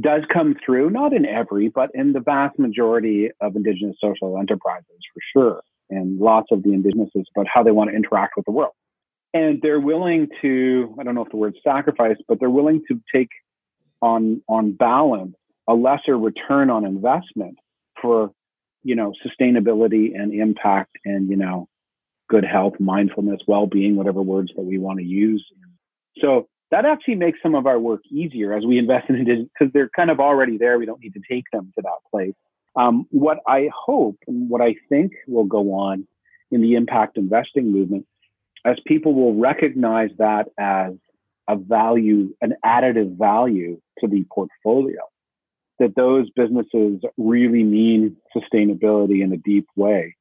does 0.00 0.22
come 0.32 0.54
through, 0.64 0.90
not 0.90 1.12
in 1.12 1.26
every, 1.26 1.68
but 1.68 1.90
in 1.94 2.12
the 2.12 2.20
vast 2.20 2.58
majority 2.58 3.30
of 3.40 3.56
Indigenous 3.56 3.96
social 4.00 4.38
enterprises 4.38 4.86
for 5.12 5.20
sure, 5.32 5.62
and 5.90 6.18
lots 6.18 6.48
of 6.50 6.62
the 6.62 6.70
Indigenouses 6.70 7.24
about 7.34 7.46
how 7.52 7.62
they 7.62 7.70
want 7.70 7.90
to 7.90 7.96
interact 7.96 8.34
with 8.36 8.46
the 8.46 8.52
world. 8.52 8.72
And 9.34 9.60
they're 9.62 9.80
willing 9.80 10.28
to, 10.42 10.94
I 10.98 11.02
don't 11.02 11.14
know 11.14 11.24
if 11.24 11.30
the 11.30 11.36
word 11.36 11.56
sacrifice, 11.64 12.16
but 12.28 12.38
they're 12.38 12.50
willing 12.50 12.82
to 12.88 13.00
take 13.14 13.30
on, 14.00 14.42
on 14.48 14.72
balance 14.72 15.34
a 15.68 15.74
lesser 15.74 16.18
return 16.18 16.70
on 16.70 16.84
investment 16.84 17.56
for, 18.00 18.32
you 18.82 18.94
know, 18.94 19.12
sustainability 19.24 20.14
and 20.14 20.34
impact 20.34 20.98
and, 21.04 21.30
you 21.30 21.36
know, 21.36 21.68
good 22.32 22.44
health, 22.46 22.72
mindfulness, 22.80 23.42
well-being, 23.46 23.94
whatever 23.94 24.22
words 24.22 24.50
that 24.56 24.62
we 24.62 24.78
want 24.78 24.98
to 24.98 25.04
use. 25.04 25.44
So 26.18 26.48
that 26.70 26.86
actually 26.86 27.16
makes 27.16 27.38
some 27.42 27.54
of 27.54 27.66
our 27.66 27.78
work 27.78 28.00
easier 28.10 28.54
as 28.54 28.64
we 28.64 28.78
invest 28.84 29.10
in 29.10 29.16
it 29.16 29.48
because 29.52 29.70
they're 29.74 29.90
kind 29.94 30.10
of 30.10 30.18
already 30.18 30.56
there. 30.56 30.78
We 30.78 30.86
don't 30.86 31.00
need 31.00 31.12
to 31.12 31.20
take 31.30 31.44
them 31.52 31.70
to 31.76 31.82
that 31.82 32.10
place. 32.10 32.34
Um, 32.74 33.06
what 33.10 33.40
I 33.46 33.68
hope 33.74 34.16
and 34.26 34.48
what 34.48 34.62
I 34.62 34.76
think 34.88 35.12
will 35.28 35.44
go 35.44 35.74
on 35.74 36.08
in 36.50 36.62
the 36.62 36.74
impact 36.74 37.18
investing 37.18 37.70
movement, 37.70 38.06
as 38.64 38.76
people 38.86 39.12
will 39.12 39.34
recognize 39.34 40.08
that 40.16 40.46
as 40.58 40.94
a 41.48 41.56
value, 41.56 42.34
an 42.40 42.54
additive 42.64 43.18
value 43.18 43.78
to 43.98 44.08
the 44.08 44.24
portfolio, 44.34 45.02
that 45.80 45.94
those 45.96 46.30
businesses 46.30 47.02
really 47.18 47.62
mean 47.62 48.16
sustainability 48.34 49.22
in 49.22 49.34
a 49.34 49.36
deep 49.36 49.66
way. 49.76 50.16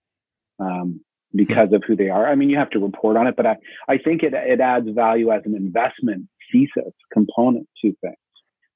Um, 0.59 0.99
because 1.34 1.71
of 1.73 1.84
who 1.88 1.95
they 1.95 2.09
are. 2.09 2.27
I 2.27 2.36
mean, 2.36 2.49
you 2.49 2.57
have 2.57 2.69
to 2.71 2.79
report 2.79 3.17
on 3.17 3.27
it, 3.27 3.36
but 3.36 3.45
I, 3.45 3.57
I 3.88 3.97
think 3.97 4.23
it, 4.23 4.34
it 4.34 4.59
adds 4.59 4.88
value 4.89 5.32
as 5.32 5.41
an 5.45 5.55
investment 5.55 6.27
thesis 6.51 6.93
component 7.13 7.67
to 7.84 7.95
things. 8.01 8.15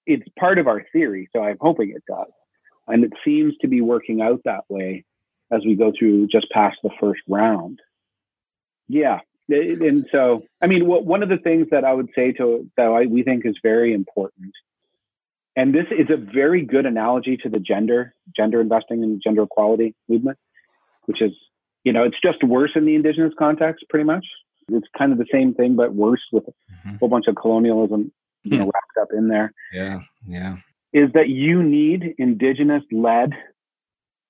It's 0.05 0.25
part 0.39 0.59
of 0.59 0.67
our 0.67 0.85
theory, 0.93 1.29
so 1.33 1.43
I'm 1.43 1.57
hoping 1.59 1.89
it 1.89 2.03
does. 2.07 2.31
And 2.87 3.03
it 3.03 3.13
seems 3.25 3.55
to 3.61 3.67
be 3.67 3.81
working 3.81 4.21
out 4.21 4.41
that 4.45 4.65
way 4.69 5.03
as 5.51 5.61
we 5.65 5.75
go 5.75 5.91
through 5.97 6.27
just 6.27 6.49
past 6.51 6.77
the 6.83 6.91
first 6.99 7.21
round. 7.27 7.79
Yeah. 8.87 9.19
And 9.49 10.07
so, 10.11 10.43
I 10.61 10.67
mean, 10.67 10.87
one 10.87 11.21
of 11.21 11.29
the 11.29 11.37
things 11.37 11.67
that 11.71 11.83
I 11.83 11.93
would 11.93 12.09
say 12.15 12.31
to 12.33 12.69
that 12.77 12.87
I, 12.87 13.05
we 13.05 13.23
think 13.23 13.45
is 13.45 13.55
very 13.61 13.93
important, 13.93 14.53
and 15.55 15.73
this 15.73 15.85
is 15.91 16.07
a 16.09 16.17
very 16.17 16.63
good 16.63 16.85
analogy 16.85 17.37
to 17.37 17.49
the 17.49 17.59
gender, 17.59 18.13
gender 18.35 18.59
investing 18.59 19.03
and 19.03 19.21
gender 19.23 19.43
equality 19.43 19.95
movement, 20.09 20.37
which 21.05 21.21
is 21.21 21.31
you 21.85 21.93
know, 21.93 22.03
it's 22.03 22.17
just 22.21 22.43
worse 22.43 22.71
in 22.75 22.85
the 22.85 22.95
indigenous 22.95 23.33
context, 23.39 23.85
pretty 23.89 24.03
much. 24.03 24.25
It's 24.69 24.87
kind 24.97 25.11
of 25.11 25.19
the 25.19 25.27
same 25.31 25.53
thing, 25.53 25.75
but 25.75 25.93
worse 25.93 26.23
with 26.33 26.43
mm-hmm. 26.43 26.95
a 26.95 26.97
whole 26.97 27.07
bunch 27.07 27.27
of 27.27 27.35
colonialism, 27.35 28.11
you 28.43 28.57
know, 28.57 28.65
hmm. 28.65 28.71
wrapped 28.73 28.97
up 28.99 29.09
in 29.15 29.27
there. 29.27 29.53
Yeah, 29.71 29.99
yeah. 30.27 30.57
Is 30.91 31.11
that 31.13 31.29
you 31.29 31.61
need 31.61 32.15
indigenous 32.17 32.83
led 32.91 33.33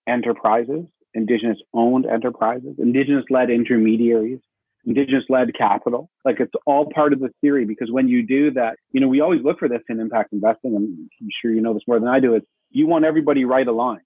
enterprises, 0.07 0.85
indigenous 1.13 1.57
owned 1.73 2.05
enterprises, 2.05 2.75
indigenous 2.77 3.23
led 3.29 3.49
intermediaries, 3.49 4.39
indigenous 4.85 5.23
led 5.29 5.55
capital. 5.57 6.09
Like 6.25 6.41
it's 6.41 6.51
all 6.65 6.91
part 6.93 7.13
of 7.13 7.21
the 7.21 7.29
theory 7.39 7.63
because 7.63 7.89
when 7.91 8.09
you 8.09 8.25
do 8.25 8.51
that, 8.51 8.75
you 8.91 8.99
know, 8.99 9.07
we 9.07 9.21
always 9.21 9.41
look 9.41 9.59
for 9.59 9.69
this 9.69 9.81
in 9.87 10.01
impact 10.01 10.33
investing. 10.33 10.75
And 10.75 11.09
I'm 11.21 11.29
sure 11.41 11.51
you 11.51 11.61
know 11.61 11.73
this 11.73 11.83
more 11.87 11.99
than 11.99 12.09
I 12.09 12.19
do 12.19 12.35
is 12.35 12.41
you 12.71 12.87
want 12.87 13.05
everybody 13.05 13.45
right 13.45 13.67
aligned 13.67 14.01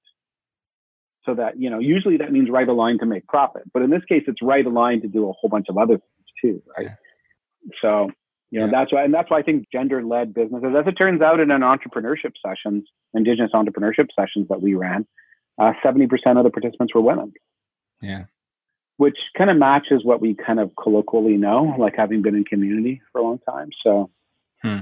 so 1.26 1.34
that 1.36 1.60
you 1.60 1.70
know 1.70 1.80
usually 1.80 2.18
that 2.18 2.32
means 2.32 2.50
right 2.50 2.68
aligned 2.68 3.00
to 3.00 3.06
make 3.06 3.28
profit 3.28 3.64
but 3.74 3.82
in 3.82 3.90
this 3.90 4.04
case 4.08 4.24
it's 4.28 4.42
right 4.42 4.66
aligned 4.66 5.02
to 5.02 5.08
do 5.08 5.30
a 5.30 5.34
whole 5.34 5.50
bunch 5.50 5.68
of 5.70 5.78
other 5.78 5.98
things 5.98 6.30
too 6.42 6.64
right 6.78 6.88
yeah. 6.88 7.72
so 7.82 8.10
you 8.52 8.60
know 8.60 8.66
yeah. 8.66 8.72
that's 8.72 8.94
why 8.94 9.04
and 9.04 9.14
that's 9.14 9.30
why 9.30 9.40
i 9.40 9.42
think 9.42 9.66
gender 9.72 10.04
led 10.04 10.34
businesses 10.34 10.74
as 10.78 10.88
it 10.88 10.94
turns 10.94 11.22
out 11.22 11.40
in 11.40 11.52
an 11.52 11.62
entrepreneurship 11.62 12.34
sessions 12.46 12.86
indigenous 13.14 13.52
entrepreneurship 13.54 14.08
sessions 14.18 14.48
that 14.50 14.62
we 14.62 14.76
ran 14.76 15.06
uh, 15.62 15.74
70% 15.84 16.08
of 16.38 16.46
the 16.46 16.50
participants 16.50 16.94
were 16.94 17.02
women 17.02 17.34
yeah 18.02 18.26
which 18.98 19.18
kind 19.38 19.50
of 19.50 19.58
matches 19.58 20.04
what 20.04 20.22
we 20.22 20.36
kind 20.36 20.60
of 20.60 20.72
colloquially 20.82 21.38
know 21.38 21.76
like 21.78 21.96
having 21.96 22.22
been 22.22 22.36
in 22.36 22.44
community 22.44 23.02
for 23.12 23.20
a 23.20 23.24
long 23.24 23.40
time 23.50 23.70
so 23.84 24.10
hmm. 24.62 24.80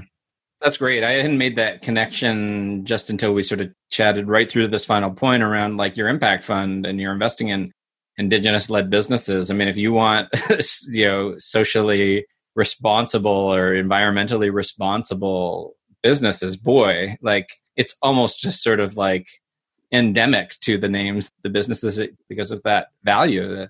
That's 0.60 0.76
great. 0.76 1.04
I 1.04 1.12
hadn't 1.12 1.38
made 1.38 1.56
that 1.56 1.82
connection 1.82 2.84
just 2.84 3.10
until 3.10 3.32
we 3.32 3.44
sort 3.44 3.60
of 3.60 3.72
chatted 3.90 4.28
right 4.28 4.50
through 4.50 4.62
to 4.62 4.68
this 4.68 4.84
final 4.84 5.10
point 5.10 5.42
around 5.42 5.76
like 5.76 5.96
your 5.96 6.08
impact 6.08 6.42
fund 6.42 6.84
and 6.84 7.00
you're 7.00 7.12
investing 7.12 7.48
in 7.48 7.72
indigenous 8.16 8.68
led 8.68 8.90
businesses. 8.90 9.50
I 9.50 9.54
mean, 9.54 9.68
if 9.68 9.76
you 9.76 9.92
want, 9.92 10.28
you 10.88 11.04
know, 11.04 11.34
socially 11.38 12.26
responsible 12.56 13.30
or 13.30 13.72
environmentally 13.72 14.52
responsible 14.52 15.76
businesses, 16.02 16.56
boy, 16.56 17.16
like 17.22 17.50
it's 17.76 17.94
almost 18.02 18.40
just 18.40 18.62
sort 18.62 18.80
of 18.80 18.96
like 18.96 19.28
endemic 19.92 20.58
to 20.60 20.76
the 20.76 20.88
names, 20.88 21.30
the 21.42 21.50
businesses 21.50 22.00
because 22.28 22.50
of 22.50 22.62
that 22.64 22.88
value. 23.04 23.68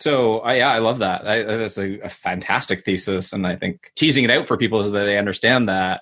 So 0.00 0.40
I, 0.40 0.56
yeah, 0.56 0.70
I 0.70 0.78
love 0.78 0.98
that. 0.98 1.26
I, 1.26 1.42
that's 1.42 1.78
a, 1.78 1.98
a, 2.00 2.08
fantastic 2.08 2.84
thesis, 2.84 3.34
and 3.34 3.46
I 3.46 3.56
think 3.56 3.90
teasing 3.96 4.24
it 4.24 4.30
out 4.30 4.46
for 4.46 4.56
people 4.56 4.82
so 4.82 4.90
that 4.90 5.04
they 5.04 5.18
understand 5.18 5.68
that 5.68 6.00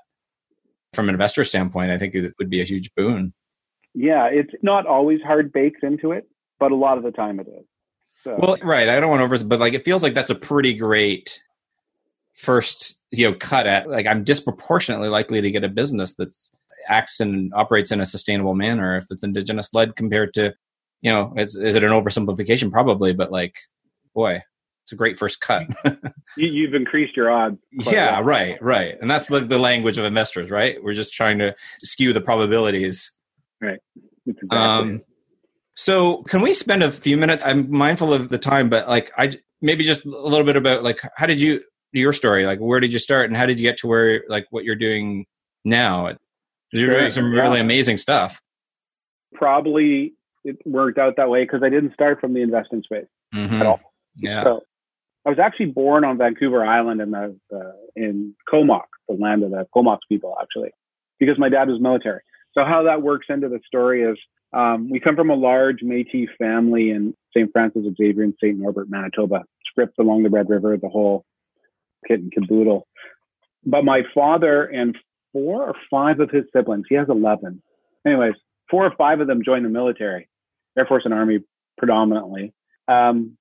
from 0.92 1.08
an 1.08 1.14
investor 1.14 1.44
standpoint, 1.44 1.90
I 1.90 1.98
think 1.98 2.14
it 2.14 2.34
would 2.38 2.50
be 2.50 2.60
a 2.60 2.64
huge 2.64 2.94
boon. 2.94 3.32
Yeah, 3.94 4.26
it's 4.26 4.52
not 4.62 4.86
always 4.86 5.20
hard 5.22 5.52
baked 5.52 5.82
into 5.82 6.12
it, 6.12 6.28
but 6.58 6.72
a 6.72 6.76
lot 6.76 6.98
of 6.98 7.04
the 7.04 7.10
time 7.10 7.40
it 7.40 7.48
is. 7.48 7.64
So. 8.22 8.36
Well, 8.38 8.56
right. 8.62 8.88
I 8.88 8.98
don't 9.00 9.10
want 9.10 9.20
to 9.20 9.24
over, 9.24 9.44
but 9.44 9.60
like 9.60 9.74
it 9.74 9.84
feels 9.84 10.02
like 10.02 10.14
that's 10.14 10.30
a 10.30 10.34
pretty 10.34 10.74
great 10.74 11.40
first, 12.34 13.02
you 13.10 13.28
know, 13.28 13.36
cut 13.36 13.66
at. 13.66 13.88
Like 13.88 14.06
I'm 14.06 14.24
disproportionately 14.24 15.08
likely 15.08 15.40
to 15.40 15.50
get 15.50 15.64
a 15.64 15.68
business 15.68 16.14
that's 16.14 16.50
acts 16.88 17.20
and 17.20 17.52
operates 17.54 17.92
in 17.92 18.00
a 18.00 18.06
sustainable 18.06 18.54
manner 18.54 18.96
if 18.96 19.04
it's 19.10 19.22
indigenous 19.22 19.72
led 19.72 19.94
compared 19.94 20.34
to, 20.34 20.54
you 21.00 21.12
know, 21.12 21.32
is, 21.36 21.54
is 21.54 21.74
it 21.74 21.84
an 21.84 21.92
oversimplification? 21.92 22.72
Probably, 22.72 23.12
but 23.12 23.30
like, 23.30 23.54
boy, 24.14 24.42
it's 24.88 24.92
a 24.94 24.96
great 24.96 25.18
first 25.18 25.42
cut. 25.42 25.64
you, 26.38 26.64
have 26.64 26.74
increased 26.74 27.14
your 27.14 27.30
odds. 27.30 27.58
Yeah, 27.70 28.22
right, 28.24 28.56
right. 28.62 28.94
And 28.98 29.10
that's 29.10 29.26
the, 29.26 29.40
the 29.40 29.58
language 29.58 29.98
of 29.98 30.06
investors, 30.06 30.50
right? 30.50 30.82
We're 30.82 30.94
just 30.94 31.12
trying 31.12 31.40
to 31.40 31.54
skew 31.82 32.14
the 32.14 32.22
probabilities. 32.22 33.12
Right. 33.60 33.80
Exactly 34.26 34.58
um, 34.58 35.02
so 35.76 36.22
can 36.22 36.40
we 36.40 36.54
spend 36.54 36.82
a 36.82 36.90
few 36.90 37.18
minutes? 37.18 37.42
I'm 37.44 37.70
mindful 37.70 38.14
of 38.14 38.30
the 38.30 38.38
time, 38.38 38.70
but 38.70 38.88
like 38.88 39.12
I 39.18 39.34
maybe 39.60 39.84
just 39.84 40.06
a 40.06 40.08
little 40.08 40.46
bit 40.46 40.56
about 40.56 40.82
like 40.82 41.02
how 41.16 41.26
did 41.26 41.38
you 41.38 41.60
your 41.92 42.14
story? 42.14 42.46
Like 42.46 42.58
where 42.58 42.80
did 42.80 42.90
you 42.90 42.98
start 42.98 43.26
and 43.26 43.36
how 43.36 43.44
did 43.44 43.60
you 43.60 43.68
get 43.68 43.76
to 43.78 43.88
where 43.88 44.24
like 44.28 44.46
what 44.48 44.64
you're 44.64 44.74
doing 44.74 45.26
now? 45.66 46.16
You're 46.72 46.94
doing 46.94 47.10
some 47.10 47.30
really 47.30 47.60
amazing 47.60 47.98
stuff. 47.98 48.40
Probably 49.34 50.14
it 50.44 50.56
worked 50.64 50.98
out 50.98 51.16
that 51.18 51.28
way 51.28 51.44
because 51.44 51.62
I 51.62 51.68
didn't 51.68 51.92
start 51.92 52.20
from 52.22 52.32
the 52.32 52.40
investing 52.40 52.82
space 52.82 53.06
mm-hmm. 53.34 53.60
at 53.60 53.66
all. 53.66 53.80
Yeah. 54.16 54.44
So 54.44 54.62
I 55.26 55.30
was 55.30 55.38
actually 55.38 55.66
born 55.66 56.04
on 56.04 56.18
Vancouver 56.18 56.64
Island 56.64 57.00
in 57.00 57.10
the 57.10 57.36
uh, 57.54 57.72
in 57.96 58.34
Comox, 58.48 58.88
the 59.08 59.14
land 59.14 59.42
of 59.42 59.50
the 59.50 59.66
Comox 59.74 60.00
people, 60.08 60.36
actually, 60.40 60.70
because 61.18 61.38
my 61.38 61.48
dad 61.48 61.68
was 61.68 61.80
military. 61.80 62.20
So 62.54 62.64
how 62.64 62.84
that 62.84 63.02
works 63.02 63.26
into 63.28 63.48
the 63.48 63.60
story 63.66 64.02
is 64.02 64.18
um, 64.52 64.88
we 64.90 65.00
come 65.00 65.16
from 65.16 65.30
a 65.30 65.34
large 65.34 65.80
Métis 65.80 66.28
family 66.38 66.90
in 66.90 67.14
St. 67.36 67.50
Francis 67.52 67.84
Xavier 67.96 68.22
and 68.22 68.34
St. 68.42 68.58
Norbert, 68.58 68.88
Manitoba, 68.88 69.44
scrip 69.66 69.92
along 69.98 70.22
the 70.22 70.30
Red 70.30 70.48
River, 70.48 70.76
the 70.76 70.88
whole 70.88 71.24
kit 72.06 72.20
and 72.20 72.32
caboodle. 72.32 72.86
But 73.64 73.84
my 73.84 74.02
father 74.14 74.64
and 74.64 74.96
four 75.32 75.68
or 75.68 75.74
five 75.90 76.20
of 76.20 76.30
his 76.30 76.44
siblings, 76.54 76.86
he 76.88 76.94
has 76.94 77.08
11. 77.08 77.62
Anyways, 78.06 78.34
four 78.70 78.86
or 78.86 78.94
five 78.96 79.20
of 79.20 79.26
them 79.26 79.42
joined 79.44 79.64
the 79.64 79.70
military, 79.70 80.28
Air 80.76 80.86
Force 80.86 81.02
and 81.04 81.14
Army 81.14 81.40
predominantly. 81.76 82.54
Um, 82.86 83.37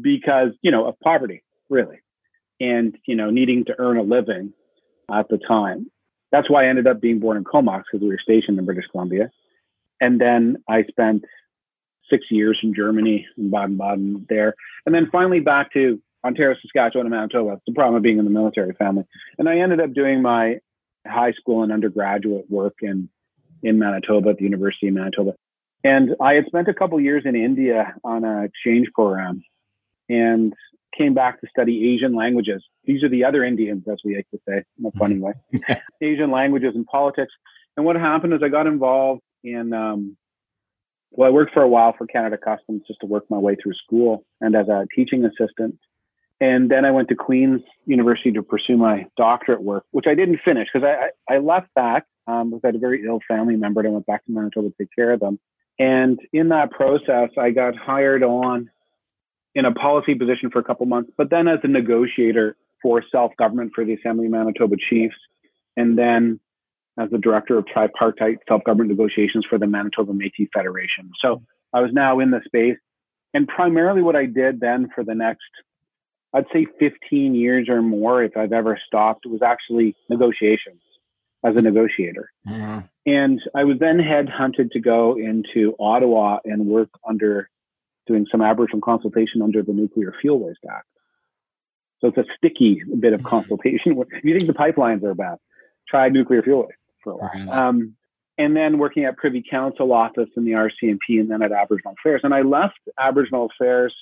because, 0.00 0.50
you 0.62 0.70
know, 0.70 0.86
of 0.86 0.98
poverty, 1.00 1.42
really, 1.68 1.98
and, 2.60 2.96
you 3.06 3.14
know, 3.14 3.30
needing 3.30 3.64
to 3.66 3.74
earn 3.78 3.96
a 3.96 4.02
living 4.02 4.52
at 5.12 5.28
the 5.28 5.38
time. 5.38 5.90
That's 6.30 6.50
why 6.50 6.64
I 6.64 6.68
ended 6.68 6.86
up 6.86 7.00
being 7.00 7.20
born 7.20 7.36
in 7.36 7.44
Comox 7.44 7.84
because 7.90 8.02
we 8.02 8.08
were 8.08 8.18
stationed 8.22 8.58
in 8.58 8.64
British 8.64 8.86
Columbia. 8.90 9.30
And 10.00 10.20
then 10.20 10.62
I 10.68 10.84
spent 10.84 11.24
six 12.10 12.26
years 12.30 12.58
in 12.62 12.74
Germany, 12.74 13.26
in 13.36 13.50
Baden-Baden 13.50 14.26
there. 14.28 14.54
And 14.86 14.94
then 14.94 15.08
finally 15.10 15.40
back 15.40 15.72
to 15.72 16.00
Ontario, 16.24 16.56
Saskatchewan, 16.60 17.06
and 17.06 17.14
Manitoba. 17.14 17.54
It's 17.54 17.62
the 17.66 17.72
problem 17.72 17.96
of 17.96 18.02
being 18.02 18.18
in 18.18 18.24
the 18.24 18.30
military 18.30 18.74
family. 18.74 19.04
And 19.38 19.48
I 19.48 19.58
ended 19.58 19.80
up 19.80 19.94
doing 19.94 20.20
my 20.20 20.58
high 21.06 21.32
school 21.32 21.62
and 21.62 21.72
undergraduate 21.72 22.50
work 22.50 22.76
in, 22.82 23.08
in 23.62 23.78
Manitoba 23.78 24.30
at 24.30 24.38
the 24.38 24.44
University 24.44 24.88
of 24.88 24.94
Manitoba. 24.94 25.34
And 25.84 26.16
I 26.20 26.34
had 26.34 26.46
spent 26.46 26.68
a 26.68 26.74
couple 26.74 27.00
years 27.00 27.22
in 27.24 27.36
India 27.36 27.94
on 28.04 28.24
an 28.24 28.44
exchange 28.44 28.88
program 28.94 29.42
and 30.08 30.52
came 30.96 31.14
back 31.14 31.40
to 31.40 31.46
study 31.48 31.94
Asian 31.94 32.14
languages. 32.14 32.62
These 32.84 33.02
are 33.04 33.08
the 33.08 33.24
other 33.24 33.44
Indians, 33.44 33.84
as 33.90 33.98
we 34.04 34.16
like 34.16 34.28
to 34.30 34.40
say, 34.48 34.64
in 34.78 34.86
a 34.86 34.90
funny 34.98 35.18
way. 35.18 35.32
Asian 36.00 36.30
languages 36.30 36.72
and 36.74 36.86
politics. 36.86 37.32
And 37.76 37.86
what 37.86 37.96
happened 37.96 38.32
is 38.32 38.40
I 38.42 38.48
got 38.48 38.66
involved 38.66 39.22
in, 39.44 39.72
um, 39.72 40.16
well, 41.10 41.28
I 41.28 41.30
worked 41.30 41.52
for 41.52 41.62
a 41.62 41.68
while 41.68 41.94
for 41.96 42.06
Canada 42.06 42.36
Customs 42.36 42.82
just 42.86 43.00
to 43.00 43.06
work 43.06 43.24
my 43.30 43.38
way 43.38 43.56
through 43.62 43.74
school 43.74 44.24
and 44.40 44.56
as 44.56 44.68
a 44.68 44.86
teaching 44.94 45.24
assistant. 45.24 45.78
And 46.40 46.70
then 46.70 46.84
I 46.84 46.90
went 46.90 47.08
to 47.08 47.16
Queen's 47.16 47.62
University 47.84 48.30
to 48.32 48.42
pursue 48.42 48.76
my 48.76 49.06
doctorate 49.16 49.62
work, 49.62 49.84
which 49.90 50.06
I 50.06 50.14
didn't 50.14 50.40
finish 50.44 50.68
because 50.72 50.86
I, 50.86 51.32
I, 51.32 51.36
I 51.36 51.38
left 51.38 51.68
that 51.74 52.04
Um, 52.26 52.54
I 52.62 52.66
had 52.68 52.76
a 52.76 52.78
very 52.78 53.04
ill 53.04 53.20
family 53.26 53.56
member, 53.56 53.80
and 53.80 53.88
I 53.88 53.92
went 53.92 54.06
back 54.06 54.24
to 54.26 54.32
Manitoba 54.32 54.68
to 54.68 54.74
take 54.78 54.94
care 54.94 55.12
of 55.12 55.20
them. 55.20 55.40
And 55.78 56.18
in 56.32 56.48
that 56.48 56.70
process, 56.70 57.30
I 57.38 57.50
got 57.50 57.76
hired 57.76 58.22
on 58.22 58.70
in 59.58 59.64
a 59.64 59.72
policy 59.72 60.14
position 60.14 60.50
for 60.52 60.60
a 60.60 60.62
couple 60.62 60.86
months, 60.86 61.10
but 61.18 61.30
then 61.30 61.48
as 61.48 61.58
a 61.64 61.68
negotiator 61.68 62.56
for 62.80 63.02
self 63.10 63.32
government 63.36 63.72
for 63.74 63.84
the 63.84 63.94
Assembly 63.94 64.26
of 64.26 64.32
Manitoba 64.32 64.76
Chiefs, 64.88 65.16
and 65.76 65.98
then 65.98 66.38
as 66.96 67.10
the 67.10 67.18
director 67.18 67.58
of 67.58 67.66
tripartite 67.66 68.38
self 68.48 68.62
government 68.62 68.88
negotiations 68.88 69.44
for 69.50 69.58
the 69.58 69.66
Manitoba 69.66 70.12
Metis 70.12 70.46
Federation. 70.54 71.10
So 71.20 71.42
I 71.74 71.80
was 71.80 71.90
now 71.92 72.20
in 72.20 72.30
the 72.30 72.40
space. 72.44 72.78
And 73.34 73.48
primarily 73.48 74.00
what 74.00 74.14
I 74.14 74.26
did 74.26 74.60
then 74.60 74.90
for 74.94 75.02
the 75.02 75.14
next, 75.14 75.42
I'd 76.32 76.46
say 76.52 76.66
15 76.78 77.34
years 77.34 77.68
or 77.68 77.82
more, 77.82 78.22
if 78.22 78.36
I've 78.36 78.52
ever 78.52 78.78
stopped, 78.86 79.26
was 79.26 79.42
actually 79.42 79.96
negotiations 80.08 80.80
as 81.44 81.56
a 81.56 81.62
negotiator. 81.62 82.30
Mm-hmm. 82.46 82.78
And 83.06 83.40
I 83.56 83.64
was 83.64 83.78
then 83.80 83.98
headhunted 83.98 84.70
to 84.70 84.80
go 84.80 85.16
into 85.18 85.74
Ottawa 85.80 86.38
and 86.44 86.66
work 86.66 86.90
under 87.08 87.50
doing 88.08 88.26
some 88.30 88.42
Aboriginal 88.42 88.80
consultation 88.80 89.42
under 89.42 89.62
the 89.62 89.72
Nuclear 89.72 90.12
Fuel 90.20 90.40
Waste 90.40 90.58
Act. 90.68 90.86
So 92.00 92.08
it's 92.08 92.18
a 92.18 92.24
sticky 92.36 92.82
bit 92.98 93.12
of 93.12 93.20
mm-hmm. 93.20 93.28
consultation. 93.28 93.96
if 94.12 94.24
you 94.24 94.36
think 94.36 94.46
the 94.46 94.54
pipelines 94.54 95.04
are 95.04 95.14
bad, 95.14 95.36
try 95.88 96.08
nuclear 96.08 96.42
fuel 96.42 96.62
waste 96.62 96.78
for 97.02 97.12
a 97.12 97.16
while. 97.16 97.50
Um, 97.50 97.94
and 98.36 98.56
then 98.56 98.78
working 98.78 99.04
at 99.04 99.16
Privy 99.16 99.42
Council 99.48 99.92
office 99.92 100.28
in 100.36 100.44
the 100.44 100.52
RCMP 100.52 101.20
and 101.20 101.30
then 101.30 101.42
at 101.42 101.50
Aboriginal 101.50 101.94
Affairs. 101.98 102.20
And 102.22 102.32
I 102.32 102.42
left 102.42 102.78
Aboriginal 102.98 103.48
Affairs 103.52 103.94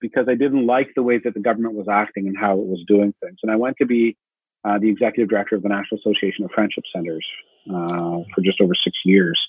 because 0.00 0.26
I 0.28 0.34
didn't 0.34 0.66
like 0.66 0.90
the 0.94 1.02
way 1.02 1.18
that 1.24 1.32
the 1.32 1.40
government 1.40 1.74
was 1.74 1.86
acting 1.88 2.26
and 2.26 2.36
how 2.36 2.52
it 2.52 2.66
was 2.66 2.84
doing 2.86 3.14
things. 3.22 3.38
And 3.42 3.50
I 3.50 3.56
went 3.56 3.76
to 3.78 3.86
be 3.86 4.16
uh, 4.64 4.78
the 4.78 4.90
executive 4.90 5.30
director 5.30 5.56
of 5.56 5.62
the 5.62 5.68
National 5.70 5.98
Association 6.00 6.44
of 6.44 6.50
Friendship 6.50 6.84
Centers 6.94 7.26
uh, 7.70 8.18
for 8.34 8.42
just 8.44 8.60
over 8.60 8.74
six 8.74 8.98
years. 9.04 9.40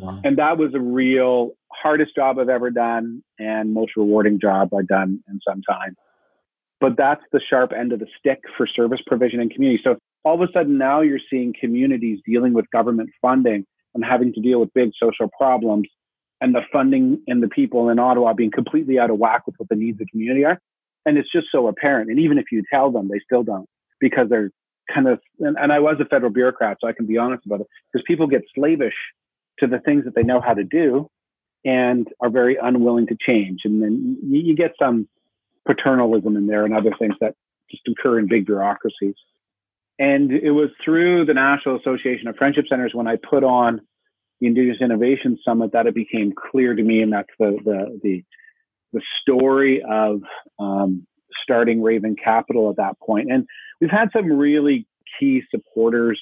Wow. 0.00 0.20
And 0.24 0.38
that 0.38 0.58
was 0.58 0.74
a 0.74 0.80
real 0.80 1.52
hardest 1.72 2.14
job 2.14 2.38
I've 2.38 2.48
ever 2.48 2.70
done 2.70 3.22
and 3.38 3.72
most 3.72 3.92
rewarding 3.96 4.40
job 4.40 4.72
I've 4.74 4.88
done 4.88 5.22
in 5.28 5.40
some 5.46 5.62
time. 5.62 5.96
But 6.80 6.96
that's 6.96 7.22
the 7.32 7.40
sharp 7.48 7.72
end 7.72 7.92
of 7.92 8.00
the 8.00 8.06
stick 8.18 8.40
for 8.56 8.66
service 8.66 9.00
provision 9.06 9.40
and 9.40 9.50
community. 9.50 9.80
So 9.82 9.96
all 10.24 10.34
of 10.34 10.48
a 10.48 10.52
sudden 10.52 10.78
now 10.78 11.00
you're 11.00 11.20
seeing 11.30 11.54
communities 11.58 12.20
dealing 12.26 12.52
with 12.52 12.70
government 12.70 13.10
funding 13.22 13.64
and 13.94 14.04
having 14.04 14.32
to 14.34 14.40
deal 14.40 14.60
with 14.60 14.72
big 14.74 14.90
social 15.00 15.30
problems 15.38 15.88
and 16.40 16.54
the 16.54 16.62
funding 16.72 17.22
and 17.26 17.42
the 17.42 17.48
people 17.48 17.88
in 17.88 17.98
Ottawa 17.98 18.32
being 18.32 18.50
completely 18.50 18.98
out 18.98 19.10
of 19.10 19.18
whack 19.18 19.46
with 19.46 19.54
what 19.58 19.68
the 19.68 19.76
needs 19.76 19.94
of 19.96 20.06
the 20.06 20.10
community 20.10 20.44
are. 20.44 20.58
And 21.06 21.16
it's 21.16 21.30
just 21.30 21.46
so 21.52 21.68
apparent. 21.68 22.10
And 22.10 22.18
even 22.18 22.38
if 22.38 22.46
you 22.50 22.62
tell 22.72 22.90
them, 22.90 23.08
they 23.08 23.20
still 23.20 23.44
don't 23.44 23.68
because 24.00 24.28
they're 24.28 24.50
kind 24.92 25.08
of, 25.08 25.20
and, 25.40 25.56
and 25.58 25.72
I 25.72 25.78
was 25.78 25.96
a 26.00 26.04
federal 26.04 26.32
bureaucrat, 26.32 26.78
so 26.80 26.88
I 26.88 26.92
can 26.92 27.06
be 27.06 27.16
honest 27.16 27.46
about 27.46 27.60
it, 27.60 27.66
because 27.92 28.04
people 28.06 28.26
get 28.26 28.42
slavish 28.54 28.94
to 29.58 29.66
the 29.66 29.78
things 29.78 30.04
that 30.04 30.14
they 30.14 30.22
know 30.22 30.40
how 30.40 30.54
to 30.54 30.64
do 30.64 31.10
and 31.64 32.08
are 32.20 32.30
very 32.30 32.56
unwilling 32.60 33.06
to 33.06 33.16
change. 33.18 33.60
And 33.64 33.82
then 33.82 34.18
you, 34.22 34.40
you 34.40 34.56
get 34.56 34.72
some 34.78 35.08
paternalism 35.66 36.36
in 36.36 36.46
there 36.46 36.64
and 36.64 36.74
other 36.74 36.92
things 36.98 37.14
that 37.20 37.34
just 37.70 37.82
occur 37.88 38.18
in 38.18 38.28
big 38.28 38.46
bureaucracies. 38.46 39.14
And 39.98 40.32
it 40.32 40.50
was 40.50 40.70
through 40.84 41.24
the 41.24 41.34
National 41.34 41.76
Association 41.76 42.26
of 42.26 42.36
Friendship 42.36 42.66
Centers 42.68 42.92
when 42.94 43.06
I 43.06 43.16
put 43.16 43.44
on 43.44 43.80
the 44.40 44.48
Indigenous 44.48 44.80
Innovation 44.80 45.38
Summit 45.44 45.72
that 45.72 45.86
it 45.86 45.94
became 45.94 46.32
clear 46.32 46.74
to 46.74 46.82
me, 46.82 47.00
and 47.00 47.12
that's 47.12 47.28
the 47.38 47.56
the 47.64 48.00
the, 48.02 48.24
the 48.92 49.00
story 49.22 49.82
of 49.88 50.22
um, 50.58 51.06
starting 51.42 51.80
Raven 51.80 52.16
Capital 52.22 52.70
at 52.70 52.76
that 52.76 52.98
point. 52.98 53.30
And 53.30 53.46
we've 53.80 53.90
had 53.90 54.10
some 54.12 54.32
really 54.32 54.86
key 55.18 55.42
supporters 55.50 56.20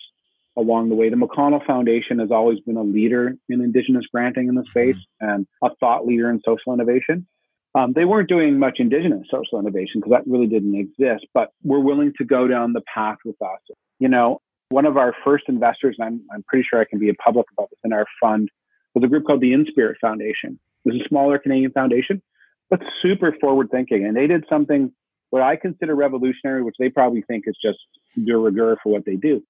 along 0.56 0.88
the 0.88 0.94
way. 0.94 1.08
The 1.08 1.16
McConnell 1.16 1.64
Foundation 1.66 2.18
has 2.18 2.30
always 2.30 2.60
been 2.60 2.76
a 2.76 2.82
leader 2.82 3.34
in 3.48 3.60
Indigenous 3.60 4.04
granting 4.12 4.48
in 4.48 4.54
the 4.54 4.64
space 4.70 4.96
mm-hmm. 4.96 5.28
and 5.28 5.46
a 5.62 5.74
thought 5.80 6.06
leader 6.06 6.30
in 6.30 6.40
social 6.44 6.72
innovation. 6.72 7.26
Um, 7.74 7.94
they 7.94 8.04
weren't 8.04 8.28
doing 8.28 8.58
much 8.58 8.76
indigenous 8.80 9.26
social 9.30 9.58
innovation 9.58 10.00
because 10.00 10.10
that 10.10 10.30
really 10.30 10.46
didn't 10.46 10.74
exist, 10.74 11.26
but 11.32 11.52
were 11.64 11.80
willing 11.80 12.12
to 12.18 12.24
go 12.24 12.46
down 12.46 12.74
the 12.74 12.82
path 12.94 13.16
with 13.24 13.40
us. 13.40 13.60
You 13.98 14.08
know, 14.08 14.42
one 14.68 14.84
of 14.84 14.98
our 14.98 15.14
first 15.24 15.44
investors, 15.48 15.96
and 15.98 16.06
I'm, 16.06 16.20
I'm 16.34 16.42
pretty 16.46 16.66
sure 16.68 16.80
I 16.80 16.84
can 16.84 16.98
be 16.98 17.08
a 17.08 17.14
public 17.14 17.46
about 17.56 17.70
this 17.70 17.78
in 17.82 17.94
our 17.94 18.04
fund, 18.20 18.50
was 18.94 19.04
a 19.04 19.08
group 19.08 19.24
called 19.24 19.40
the 19.40 19.52
InSpirit 19.52 19.94
Foundation. 20.02 20.60
It 20.84 20.92
was 20.92 21.00
a 21.02 21.08
smaller 21.08 21.38
Canadian 21.38 21.72
foundation, 21.72 22.20
but 22.68 22.80
super 23.00 23.34
forward 23.40 23.70
thinking. 23.70 24.04
And 24.04 24.14
they 24.14 24.26
did 24.26 24.44
something 24.50 24.92
what 25.32 25.40
I 25.40 25.56
consider 25.56 25.94
revolutionary, 25.94 26.62
which 26.62 26.74
they 26.78 26.90
probably 26.90 27.22
think 27.22 27.44
is 27.46 27.56
just 27.64 27.78
de 28.22 28.36
rigueur 28.36 28.76
for 28.82 28.92
what 28.92 29.06
they 29.06 29.16
do, 29.16 29.42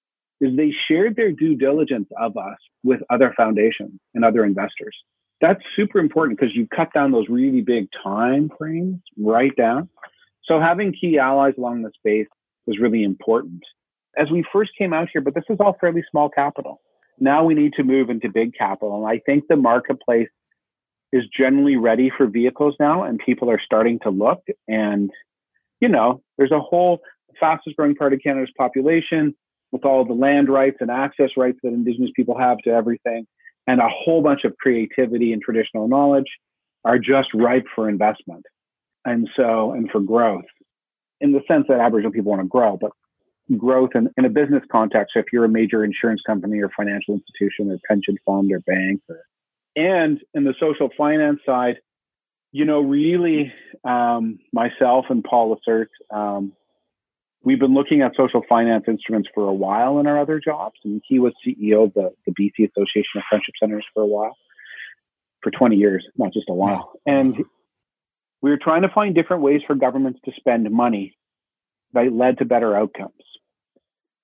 is 0.43 0.57
they 0.57 0.73
shared 0.89 1.17
their 1.17 1.33
due 1.33 1.57
diligence 1.57 2.09
of 2.21 2.37
us 2.37 2.59
with 2.83 3.01
other 3.09 3.33
foundations 3.37 3.99
and 4.15 4.25
other 4.25 4.45
investors 4.45 4.95
that's 5.43 5.61
super 5.75 5.99
important 5.99 6.39
because 6.39 6.55
you 6.55 6.67
cut 6.75 6.95
down 6.95 7.11
those 7.11 7.29
really 7.29 7.61
big 7.61 7.89
time 8.03 8.49
frames 8.57 9.01
right 9.19 9.55
down. 9.57 9.89
So 10.45 10.61
having 10.61 10.95
key 10.99 11.19
allies 11.19 11.55
along 11.59 11.83
the 11.83 11.91
space 11.97 12.29
was 12.67 12.79
really 12.79 13.03
important. 13.03 13.61
As 14.17 14.31
we 14.31 14.45
first 14.53 14.71
came 14.79 14.93
out 14.93 15.09
here, 15.13 15.21
but 15.21 15.35
this 15.35 15.45
is 15.51 15.57
all 15.59 15.77
fairly 15.81 16.05
small 16.11 16.29
capital. 16.29 16.81
Now 17.19 17.45
we 17.45 17.55
need 17.55 17.73
to 17.75 17.83
move 17.83 18.09
into 18.09 18.29
big 18.29 18.55
capital. 18.57 18.97
And 18.97 19.07
I 19.07 19.21
think 19.27 19.45
the 19.49 19.57
marketplace 19.57 20.29
is 21.13 21.25
generally 21.37 21.77
ready 21.77 22.11
for 22.17 22.27
vehicles 22.27 22.77
now 22.79 23.03
and 23.03 23.19
people 23.19 23.51
are 23.51 23.61
starting 23.63 23.99
to 24.05 24.11
look 24.11 24.43
and 24.69 25.11
you 25.81 25.89
know, 25.89 26.23
there's 26.39 26.53
a 26.53 26.61
whole 26.61 27.01
fastest 27.41 27.75
growing 27.75 27.97
part 27.97 28.13
of 28.13 28.21
Canada's 28.23 28.53
population 28.57 29.35
with 29.73 29.85
all 29.85 30.05
the 30.05 30.13
land 30.13 30.49
rights 30.49 30.77
and 30.81 30.91
access 30.91 31.31
rights 31.37 31.59
that 31.63 31.71
indigenous 31.71 32.11
people 32.15 32.39
have 32.39 32.59
to 32.59 32.71
everything 32.71 33.27
and 33.67 33.81
a 33.81 33.89
whole 33.89 34.23
bunch 34.23 34.45
of 34.45 34.57
creativity 34.59 35.33
and 35.33 35.43
traditional 35.43 35.89
knowledge 35.89 36.27
are 36.85 36.99
just 36.99 37.29
ripe 37.35 37.67
for 37.75 37.89
investment. 37.89 38.45
And 39.05 39.29
so, 39.37 39.73
and 39.73 39.91
for 39.91 40.01
growth 40.01 40.45
in 41.21 41.33
the 41.33 41.41
sense 41.47 41.67
that 41.69 41.81
Aboriginal 41.81 42.13
people 42.13 42.31
want 42.31 42.43
to 42.43 42.49
grow, 42.49 42.77
but 42.77 42.91
growth 43.57 43.91
in, 43.95 44.09
in 44.17 44.25
a 44.25 44.29
business 44.29 44.63
context, 44.71 45.13
if 45.17 45.27
you're 45.33 45.45
a 45.45 45.49
major 45.49 45.85
insurance 45.85 46.21
company 46.27 46.61
or 46.61 46.71
financial 46.77 47.15
institution 47.15 47.71
or 47.71 47.79
pension 47.89 48.17
fund 48.27 48.53
or 48.53 48.61
bank 48.61 49.01
or, 49.09 49.21
and 49.75 50.21
in 50.35 50.45
the 50.45 50.55
social 50.61 50.91
finance 50.97 51.41
side, 51.47 51.77
you 52.51 52.65
know, 52.65 52.81
really, 52.81 53.53
um, 53.85 54.39
myself 54.53 55.07
and 55.09 55.25
Paul 55.25 55.57
Lacerte, 55.57 55.87
um, 56.15 56.53
we've 57.45 57.59
been 57.59 57.75
looking 57.75 58.03
at 58.03 58.13
social 58.17 58.43
finance 58.49 58.85
instruments 58.89 59.29
for 59.35 59.49
a 59.49 59.53
while 59.53 59.99
in 59.99 60.07
our 60.07 60.19
other 60.19 60.41
jobs. 60.41 60.77
And 60.85 61.03
he 61.07 61.19
was 61.19 61.33
CEO 61.47 61.85
of 61.85 61.95
the, 61.95 62.13
the 62.27 62.33
BC 62.33 62.71
Association 62.71 63.17
of 63.17 63.23
Friendship 63.29 63.55
Centers 63.61 63.85
for 63.93 64.03
a 64.03 64.07
while, 64.07 64.37
for 65.43 65.51
20 65.51 65.77
years, 65.77 66.07
not 66.17 66.33
just 66.33 66.49
a 66.49 66.55
while. 66.55 66.93
And 67.07 67.37
we 68.41 68.51
were 68.51 68.59
trying 68.63 68.83
to 68.83 68.89
find 68.89 69.15
different 69.15 69.43
ways 69.43 69.61
for 69.67 69.75
governments 69.75 70.21
to 70.25 70.33
spend 70.37 70.71
money 70.71 71.17
that 71.95 72.13
led 72.13 72.39
to 72.39 72.45
better 72.45 72.77
outcomes. 72.77 73.13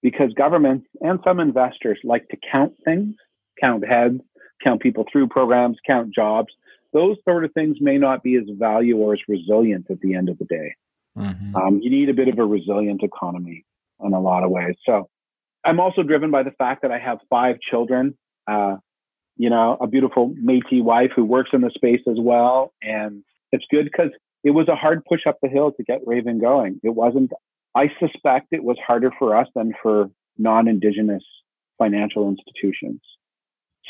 Because 0.02 0.32
governments 0.34 0.86
and 1.00 1.18
some 1.24 1.40
investors 1.40 1.98
like 2.04 2.28
to 2.28 2.36
count 2.52 2.74
things, 2.84 3.16
count 3.60 3.84
heads, 3.86 4.20
count 4.62 4.80
people 4.80 5.04
through 5.10 5.28
programs, 5.28 5.76
count 5.86 6.14
jobs. 6.14 6.52
Those 6.92 7.16
sort 7.24 7.44
of 7.44 7.52
things 7.52 7.78
may 7.80 7.98
not 7.98 8.22
be 8.22 8.36
as 8.36 8.44
value 8.58 8.96
or 8.96 9.12
as 9.12 9.20
resilient 9.28 9.86
at 9.90 10.00
the 10.00 10.14
end 10.14 10.28
of 10.28 10.38
the 10.38 10.44
day. 10.44 10.74
Mm-hmm. 11.18 11.56
Um, 11.56 11.80
you 11.82 11.90
need 11.90 12.08
a 12.08 12.14
bit 12.14 12.28
of 12.28 12.38
a 12.38 12.44
resilient 12.44 13.02
economy 13.02 13.64
in 14.04 14.12
a 14.12 14.20
lot 14.20 14.44
of 14.44 14.50
ways. 14.50 14.76
So 14.86 15.08
I'm 15.64 15.80
also 15.80 16.02
driven 16.02 16.30
by 16.30 16.42
the 16.42 16.52
fact 16.52 16.82
that 16.82 16.92
I 16.92 16.98
have 16.98 17.18
five 17.28 17.56
children, 17.60 18.16
uh, 18.46 18.76
you 19.36 19.50
know, 19.50 19.76
a 19.80 19.86
beautiful 19.86 20.30
Métis 20.30 20.82
wife 20.82 21.10
who 21.14 21.24
works 21.24 21.50
in 21.52 21.60
the 21.60 21.70
space 21.74 22.00
as 22.08 22.16
well. 22.18 22.72
And 22.82 23.22
it's 23.52 23.64
good 23.70 23.84
because 23.84 24.10
it 24.44 24.50
was 24.50 24.68
a 24.68 24.76
hard 24.76 25.04
push 25.04 25.26
up 25.26 25.38
the 25.42 25.48
hill 25.48 25.72
to 25.72 25.82
get 25.82 26.00
Raven 26.06 26.40
going. 26.40 26.80
It 26.82 26.90
wasn't, 26.90 27.32
I 27.74 27.90
suspect 27.98 28.48
it 28.52 28.64
was 28.64 28.76
harder 28.84 29.10
for 29.18 29.36
us 29.36 29.48
than 29.54 29.72
for 29.82 30.10
non-Indigenous 30.38 31.24
financial 31.76 32.28
institutions. 32.28 33.00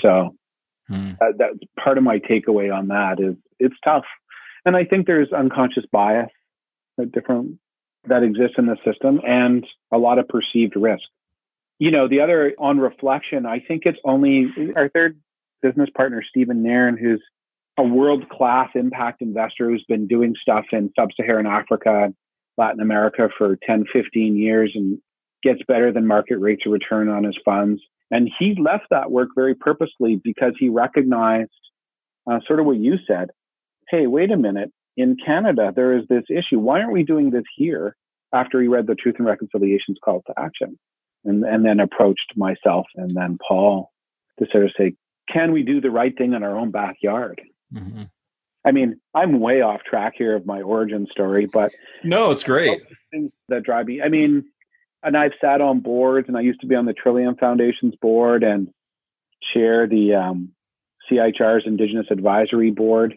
So 0.00 0.34
mm. 0.90 1.16
that, 1.18 1.34
that's 1.38 1.58
part 1.82 1.98
of 1.98 2.04
my 2.04 2.18
takeaway 2.18 2.74
on 2.74 2.88
that 2.88 3.20
is 3.20 3.34
it's 3.58 3.76
tough. 3.84 4.04
And 4.64 4.76
I 4.76 4.84
think 4.84 5.06
there's 5.06 5.32
unconscious 5.32 5.84
bias 5.92 6.30
different 7.06 7.58
that 8.06 8.22
exists 8.22 8.56
in 8.58 8.66
the 8.66 8.76
system 8.84 9.20
and 9.26 9.66
a 9.92 9.98
lot 9.98 10.18
of 10.18 10.28
perceived 10.28 10.76
risk. 10.76 11.04
You 11.78 11.90
know, 11.90 12.08
the 12.08 12.20
other 12.20 12.54
on 12.58 12.78
reflection, 12.78 13.46
I 13.46 13.60
think 13.60 13.82
it's 13.84 13.98
only 14.04 14.48
our 14.76 14.88
third 14.88 15.18
business 15.62 15.88
partner, 15.94 16.22
Stephen 16.28 16.62
Nairne, 16.62 16.98
who's 16.98 17.22
a 17.78 17.82
world 17.82 18.28
class 18.28 18.70
impact 18.74 19.22
investor 19.22 19.68
who's 19.68 19.84
been 19.88 20.08
doing 20.08 20.34
stuff 20.40 20.64
in 20.72 20.90
sub 20.98 21.10
Saharan 21.16 21.46
Africa, 21.46 22.12
Latin 22.56 22.80
America 22.80 23.28
for 23.38 23.56
10, 23.64 23.84
15 23.92 24.36
years 24.36 24.72
and 24.74 24.98
gets 25.44 25.60
better 25.68 25.92
than 25.92 26.06
market 26.06 26.38
rates 26.38 26.62
of 26.66 26.72
return 26.72 27.08
on 27.08 27.22
his 27.22 27.38
funds. 27.44 27.80
And 28.10 28.28
he 28.38 28.56
left 28.60 28.86
that 28.90 29.12
work 29.12 29.28
very 29.36 29.54
purposely 29.54 30.16
because 30.16 30.54
he 30.58 30.68
recognized 30.68 31.50
uh, 32.28 32.40
sort 32.46 32.58
of 32.58 32.66
what 32.66 32.78
you 32.78 32.96
said. 33.06 33.30
Hey, 33.88 34.08
wait 34.08 34.32
a 34.32 34.36
minute 34.36 34.72
in 34.98 35.16
Canada, 35.24 35.72
there 35.74 35.96
is 35.96 36.04
this 36.08 36.24
issue. 36.28 36.58
Why 36.58 36.80
aren't 36.80 36.92
we 36.92 37.04
doing 37.04 37.30
this 37.30 37.44
here 37.56 37.96
after 38.34 38.60
he 38.60 38.68
read 38.68 38.86
the 38.86 38.94
Truth 38.94 39.16
and 39.18 39.26
Reconciliation's 39.26 39.98
call 40.04 40.22
to 40.26 40.34
action? 40.38 40.78
and, 41.24 41.44
and 41.44 41.64
then 41.64 41.80
approached 41.80 42.32
myself 42.36 42.86
and 42.96 43.10
then 43.14 43.36
Paul 43.46 43.92
to 44.38 44.46
sort 44.50 44.64
of 44.64 44.72
say, 44.76 44.94
can 45.30 45.52
we 45.52 45.62
do 45.62 45.80
the 45.80 45.90
right 45.90 46.16
thing 46.16 46.32
in 46.32 46.42
our 46.42 46.56
own 46.56 46.70
backyard? 46.70 47.40
Mm-hmm. 47.72 48.04
I 48.64 48.72
mean, 48.72 49.00
I'm 49.14 49.40
way 49.40 49.60
off 49.60 49.82
track 49.88 50.14
here 50.16 50.34
of 50.34 50.46
my 50.46 50.62
origin 50.62 51.06
story, 51.10 51.46
but 51.46 51.72
no, 52.02 52.30
it's 52.30 52.44
great. 52.44 52.80
Things 53.10 53.30
that 53.48 53.62
drive 53.62 53.86
me. 53.86 54.02
I 54.02 54.08
mean, 54.08 54.44
and 55.02 55.16
I've 55.16 55.32
sat 55.40 55.60
on 55.60 55.80
boards, 55.80 56.28
and 56.28 56.36
I 56.36 56.40
used 56.40 56.60
to 56.62 56.66
be 56.66 56.74
on 56.74 56.84
the 56.84 56.92
Trillium 56.92 57.36
Foundation's 57.36 57.94
board 58.02 58.42
and 58.42 58.68
chair 59.54 59.86
the 59.86 60.14
um, 60.14 60.52
CIHR's 61.10 61.64
Indigenous 61.66 62.06
Advisory 62.10 62.70
Board 62.70 63.16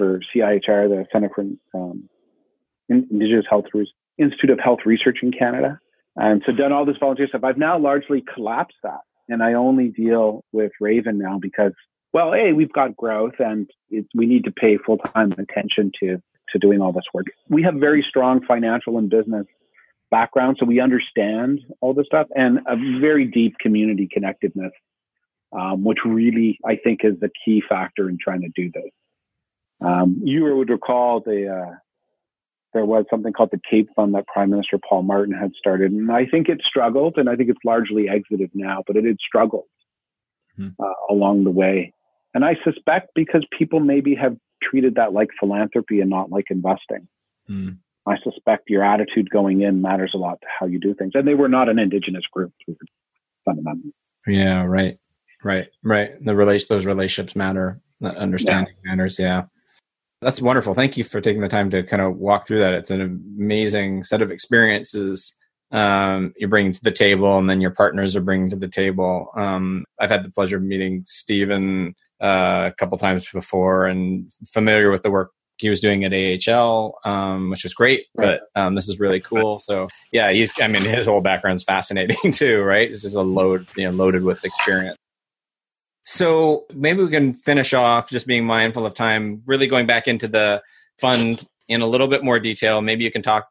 for 0.00 0.20
CIHR, 0.34 0.88
the 0.88 1.04
Center 1.12 1.30
for 1.34 1.44
um, 1.74 2.08
Indigenous 2.88 3.44
Health 3.48 3.66
Institute 4.18 4.50
of 4.50 4.58
Health 4.58 4.80
Research 4.86 5.18
in 5.22 5.30
Canada. 5.30 5.78
And 6.16 6.42
so 6.46 6.52
done 6.52 6.72
all 6.72 6.86
this 6.86 6.96
volunteer 6.98 7.28
stuff. 7.28 7.44
I've 7.44 7.58
now 7.58 7.78
largely 7.78 8.24
collapsed 8.34 8.78
that. 8.82 9.00
And 9.28 9.42
I 9.42 9.52
only 9.52 9.88
deal 9.88 10.42
with 10.52 10.72
Raven 10.80 11.18
now 11.18 11.38
because, 11.38 11.72
well, 12.14 12.34
A, 12.34 12.52
we've 12.52 12.72
got 12.72 12.96
growth 12.96 13.34
and 13.38 13.70
we 14.14 14.26
need 14.26 14.44
to 14.44 14.50
pay 14.50 14.78
full 14.78 14.96
time 14.96 15.32
attention 15.32 15.92
to, 16.00 16.16
to 16.48 16.58
doing 16.58 16.80
all 16.80 16.92
this 16.92 17.04
work. 17.12 17.26
We 17.48 17.62
have 17.62 17.74
very 17.74 18.04
strong 18.08 18.40
financial 18.46 18.96
and 18.96 19.10
business 19.10 19.46
background, 20.10 20.56
so 20.58 20.66
we 20.66 20.80
understand 20.80 21.60
all 21.80 21.94
this 21.94 22.06
stuff 22.06 22.26
and 22.34 22.58
a 22.66 22.74
very 23.00 23.26
deep 23.26 23.54
community 23.60 24.08
connectedness, 24.10 24.72
um, 25.52 25.84
which 25.84 25.98
really, 26.04 26.58
I 26.66 26.76
think, 26.82 27.00
is 27.04 27.20
the 27.20 27.30
key 27.44 27.62
factor 27.68 28.08
in 28.08 28.18
trying 28.20 28.40
to 28.40 28.48
do 28.56 28.70
this. 28.74 28.90
Um, 29.80 30.20
you 30.22 30.44
would 30.56 30.68
recall 30.68 31.20
the, 31.20 31.48
uh, 31.48 31.74
there 32.74 32.84
was 32.84 33.04
something 33.10 33.32
called 33.32 33.50
the 33.52 33.60
Cape 33.68 33.88
Fund 33.96 34.14
that 34.14 34.26
Prime 34.26 34.50
Minister 34.50 34.78
Paul 34.78 35.02
Martin 35.02 35.34
had 35.34 35.52
started. 35.58 35.92
And 35.92 36.10
I 36.12 36.26
think 36.26 36.48
it 36.48 36.60
struggled, 36.64 37.16
and 37.16 37.28
I 37.28 37.36
think 37.36 37.50
it's 37.50 37.64
largely 37.64 38.08
exited 38.08 38.50
now, 38.54 38.82
but 38.86 38.96
it 38.96 39.04
had 39.04 39.16
struggled 39.26 39.66
hmm. 40.56 40.68
uh, 40.78 40.92
along 41.08 41.44
the 41.44 41.50
way. 41.50 41.92
And 42.34 42.44
I 42.44 42.56
suspect 42.64 43.10
because 43.14 43.44
people 43.58 43.80
maybe 43.80 44.14
have 44.14 44.36
treated 44.62 44.96
that 44.96 45.12
like 45.12 45.28
philanthropy 45.38 46.00
and 46.00 46.10
not 46.10 46.30
like 46.30 46.46
investing. 46.50 47.08
Hmm. 47.46 47.70
I 48.06 48.16
suspect 48.22 48.70
your 48.70 48.84
attitude 48.84 49.30
going 49.30 49.62
in 49.62 49.82
matters 49.82 50.12
a 50.14 50.18
lot 50.18 50.40
to 50.40 50.46
how 50.58 50.66
you 50.66 50.78
do 50.78 50.94
things. 50.94 51.12
And 51.14 51.26
they 51.26 51.34
were 51.34 51.48
not 51.48 51.68
an 51.68 51.78
indigenous 51.78 52.24
group, 52.32 52.52
fundamentally. 53.44 53.92
Yeah, 54.26 54.64
right, 54.64 54.98
right, 55.44 55.68
right. 55.82 56.24
The 56.24 56.34
relation, 56.34 56.66
those 56.68 56.86
relationships 56.86 57.36
matter. 57.36 57.80
That 58.00 58.16
understanding 58.16 58.74
yeah. 58.84 58.90
matters. 58.90 59.18
Yeah. 59.18 59.44
That's 60.20 60.42
wonderful. 60.42 60.74
Thank 60.74 60.96
you 60.96 61.04
for 61.04 61.20
taking 61.20 61.40
the 61.40 61.48
time 61.48 61.70
to 61.70 61.82
kind 61.82 62.02
of 62.02 62.16
walk 62.16 62.46
through 62.46 62.60
that. 62.60 62.74
It's 62.74 62.90
an 62.90 63.00
amazing 63.00 64.04
set 64.04 64.20
of 64.20 64.30
experiences 64.30 65.36
um, 65.72 66.32
you're 66.36 66.48
bringing 66.48 66.72
to 66.72 66.82
the 66.82 66.90
table, 66.90 67.38
and 67.38 67.48
then 67.48 67.60
your 67.60 67.70
partners 67.70 68.16
are 68.16 68.20
bringing 68.20 68.50
to 68.50 68.56
the 68.56 68.68
table. 68.68 69.30
Um, 69.36 69.84
I've 69.98 70.10
had 70.10 70.24
the 70.24 70.30
pleasure 70.30 70.56
of 70.56 70.62
meeting 70.62 71.02
Stephen 71.06 71.94
uh, 72.20 72.70
a 72.70 72.74
couple 72.76 72.98
times 72.98 73.28
before, 73.30 73.86
and 73.86 74.30
familiar 74.46 74.90
with 74.90 75.02
the 75.02 75.10
work 75.10 75.30
he 75.58 75.70
was 75.70 75.80
doing 75.80 76.04
at 76.04 76.14
AHL, 76.14 76.98
um, 77.04 77.50
which 77.50 77.64
is 77.64 77.74
great. 77.74 78.06
But 78.14 78.42
um, 78.56 78.74
this 78.74 78.88
is 78.88 78.98
really 78.98 79.20
cool. 79.20 79.60
So 79.60 79.88
yeah, 80.12 80.32
he's. 80.32 80.60
I 80.60 80.66
mean, 80.66 80.82
his 80.82 81.04
whole 81.04 81.20
background's 81.20 81.64
fascinating 81.64 82.32
too, 82.32 82.62
right? 82.62 82.90
This 82.90 83.04
is 83.04 83.14
a 83.14 83.22
load, 83.22 83.66
you 83.76 83.84
know, 83.84 83.90
loaded 83.90 84.24
with 84.24 84.44
experience. 84.44 84.96
So 86.06 86.66
maybe 86.74 87.04
we 87.04 87.10
can 87.10 87.32
finish 87.32 87.72
off 87.72 88.10
just 88.10 88.26
being 88.26 88.44
mindful 88.44 88.86
of 88.86 88.94
time, 88.94 89.42
really 89.46 89.66
going 89.66 89.86
back 89.86 90.08
into 90.08 90.28
the 90.28 90.62
fund 91.00 91.44
in 91.68 91.80
a 91.80 91.86
little 91.86 92.08
bit 92.08 92.24
more 92.24 92.38
detail. 92.38 92.80
Maybe 92.80 93.04
you 93.04 93.12
can 93.12 93.22
talk 93.22 93.46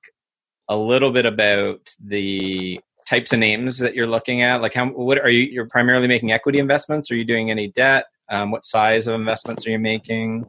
a 0.67 0.75
little 0.75 1.11
bit 1.11 1.25
about 1.25 1.89
the 2.03 2.79
types 3.07 3.33
of 3.33 3.39
names 3.39 3.79
that 3.79 3.95
you're 3.95 4.07
looking 4.07 4.41
at. 4.41 4.61
Like, 4.61 4.73
how 4.73 4.87
what 4.87 5.19
are 5.19 5.29
you? 5.29 5.43
You're 5.43 5.67
primarily 5.67 6.07
making 6.07 6.31
equity 6.31 6.59
investments. 6.59 7.09
Are 7.11 7.15
you 7.15 7.25
doing 7.25 7.49
any 7.49 7.69
debt? 7.69 8.05
Um, 8.29 8.51
what 8.51 8.65
size 8.65 9.07
of 9.07 9.15
investments 9.15 9.65
are 9.65 9.71
you 9.71 9.79
making? 9.79 10.45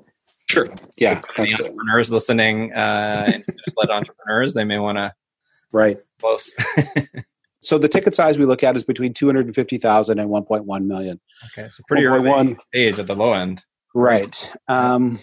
Sure. 0.51 0.69
Yeah. 0.99 1.23
Any 1.39 1.55
entrepreneurs 1.55 2.11
listening, 2.11 2.73
uh, 2.75 3.39
led 3.77 3.91
entrepreneurs, 3.91 4.53
they 4.53 4.65
may 4.65 4.79
want 4.79 4.99
to. 4.99 5.15
Right. 5.73 5.99
Close. 6.19 6.55
So 7.63 7.79
the 7.79 7.89
ticket 7.89 8.15
size 8.15 8.39
we 8.39 8.47
look 8.47 8.65
at 8.65 8.77
is 8.77 8.85
between 8.85 9.13
250,000 9.13 10.19
and 10.19 10.31
1.1 10.31 10.85
million. 10.87 11.21
Okay, 11.47 11.69
so 11.69 11.83
pretty 11.87 12.07
early 12.07 12.57
age 12.75 12.99
at 12.99 13.07
the 13.07 13.15
low 13.15 13.35
end. 13.35 13.65
Right. 13.95 14.53
Um, 14.69 15.19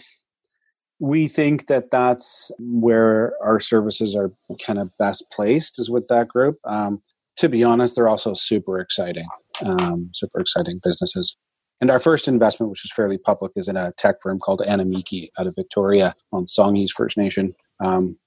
we 1.00 1.28
think 1.28 1.66
that 1.68 1.90
that's 1.90 2.50
where 2.58 3.34
our 3.42 3.60
services 3.60 4.14
are 4.14 4.32
kind 4.64 4.78
of 4.78 4.90
best 4.98 5.24
placed 5.32 5.78
is 5.78 5.90
with 5.90 6.06
that 6.08 6.28
group. 6.28 6.58
Um, 6.64 7.02
to 7.36 7.48
be 7.48 7.62
honest, 7.62 7.94
they're 7.94 8.08
also 8.08 8.34
super 8.34 8.80
exciting, 8.80 9.26
um, 9.64 10.10
super 10.12 10.40
exciting 10.40 10.80
businesses. 10.82 11.36
And 11.80 11.90
our 11.90 12.00
first 12.00 12.26
investment, 12.26 12.70
which 12.70 12.84
is 12.84 12.92
fairly 12.92 13.18
public, 13.18 13.52
is 13.54 13.68
in 13.68 13.76
a 13.76 13.92
tech 13.92 14.16
firm 14.20 14.40
called 14.40 14.60
Animikii 14.66 15.28
out 15.38 15.46
of 15.46 15.54
Victoria 15.54 16.14
on 16.32 16.46
Songhees 16.46 16.90
First 16.90 17.16
Nation. 17.16 17.54
Um, 17.78 18.18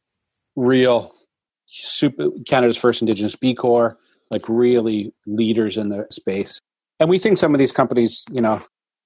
real 0.56 1.14
super 1.72 2.30
Canada's 2.48 2.78
first 2.78 3.02
Indigenous 3.02 3.36
B 3.36 3.56
Corp, 3.56 3.98
like 4.30 4.48
really 4.48 5.14
leaders 5.26 5.78
in 5.78 5.90
the 5.90 6.06
space. 6.12 6.60
And 7.00 7.10
we 7.10 7.18
think 7.18 7.38
some 7.38 7.54
of 7.54 7.60
these 7.60 7.72
companies, 7.72 8.24
you 8.32 8.42
know, 8.42 8.62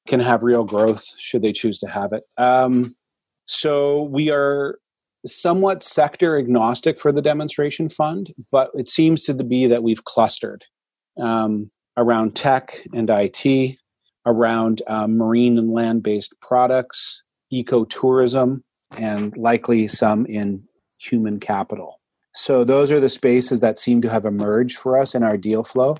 can 0.07 0.19
have 0.19 0.43
real 0.43 0.63
growth 0.63 1.03
should 1.19 1.41
they 1.41 1.53
choose 1.53 1.79
to 1.79 1.87
have 1.87 2.11
it. 2.13 2.23
Um, 2.37 2.95
so 3.45 4.03
we 4.03 4.29
are 4.31 4.77
somewhat 5.25 5.83
sector 5.83 6.37
agnostic 6.37 6.99
for 6.99 7.11
the 7.11 7.21
demonstration 7.21 7.89
fund, 7.89 8.33
but 8.51 8.69
it 8.73 8.89
seems 8.89 9.23
to 9.23 9.33
be 9.33 9.67
that 9.67 9.83
we've 9.83 10.03
clustered 10.03 10.65
um, 11.19 11.71
around 11.97 12.35
tech 12.35 12.79
and 12.93 13.09
IT, 13.09 13.77
around 14.25 14.81
um, 14.87 15.17
marine 15.17 15.57
and 15.57 15.71
land 15.71 16.03
based 16.03 16.33
products, 16.41 17.23
ecotourism, 17.53 18.61
and 18.97 19.35
likely 19.37 19.87
some 19.87 20.25
in 20.25 20.63
human 20.99 21.39
capital. 21.39 21.99
So 22.35 22.63
those 22.63 22.91
are 22.91 22.99
the 22.99 23.09
spaces 23.09 23.61
that 23.61 23.79
seem 23.79 24.01
to 24.01 24.09
have 24.09 24.25
emerged 24.25 24.77
for 24.77 24.97
us 24.97 25.15
in 25.15 25.23
our 25.23 25.37
deal 25.37 25.63
flow. 25.63 25.95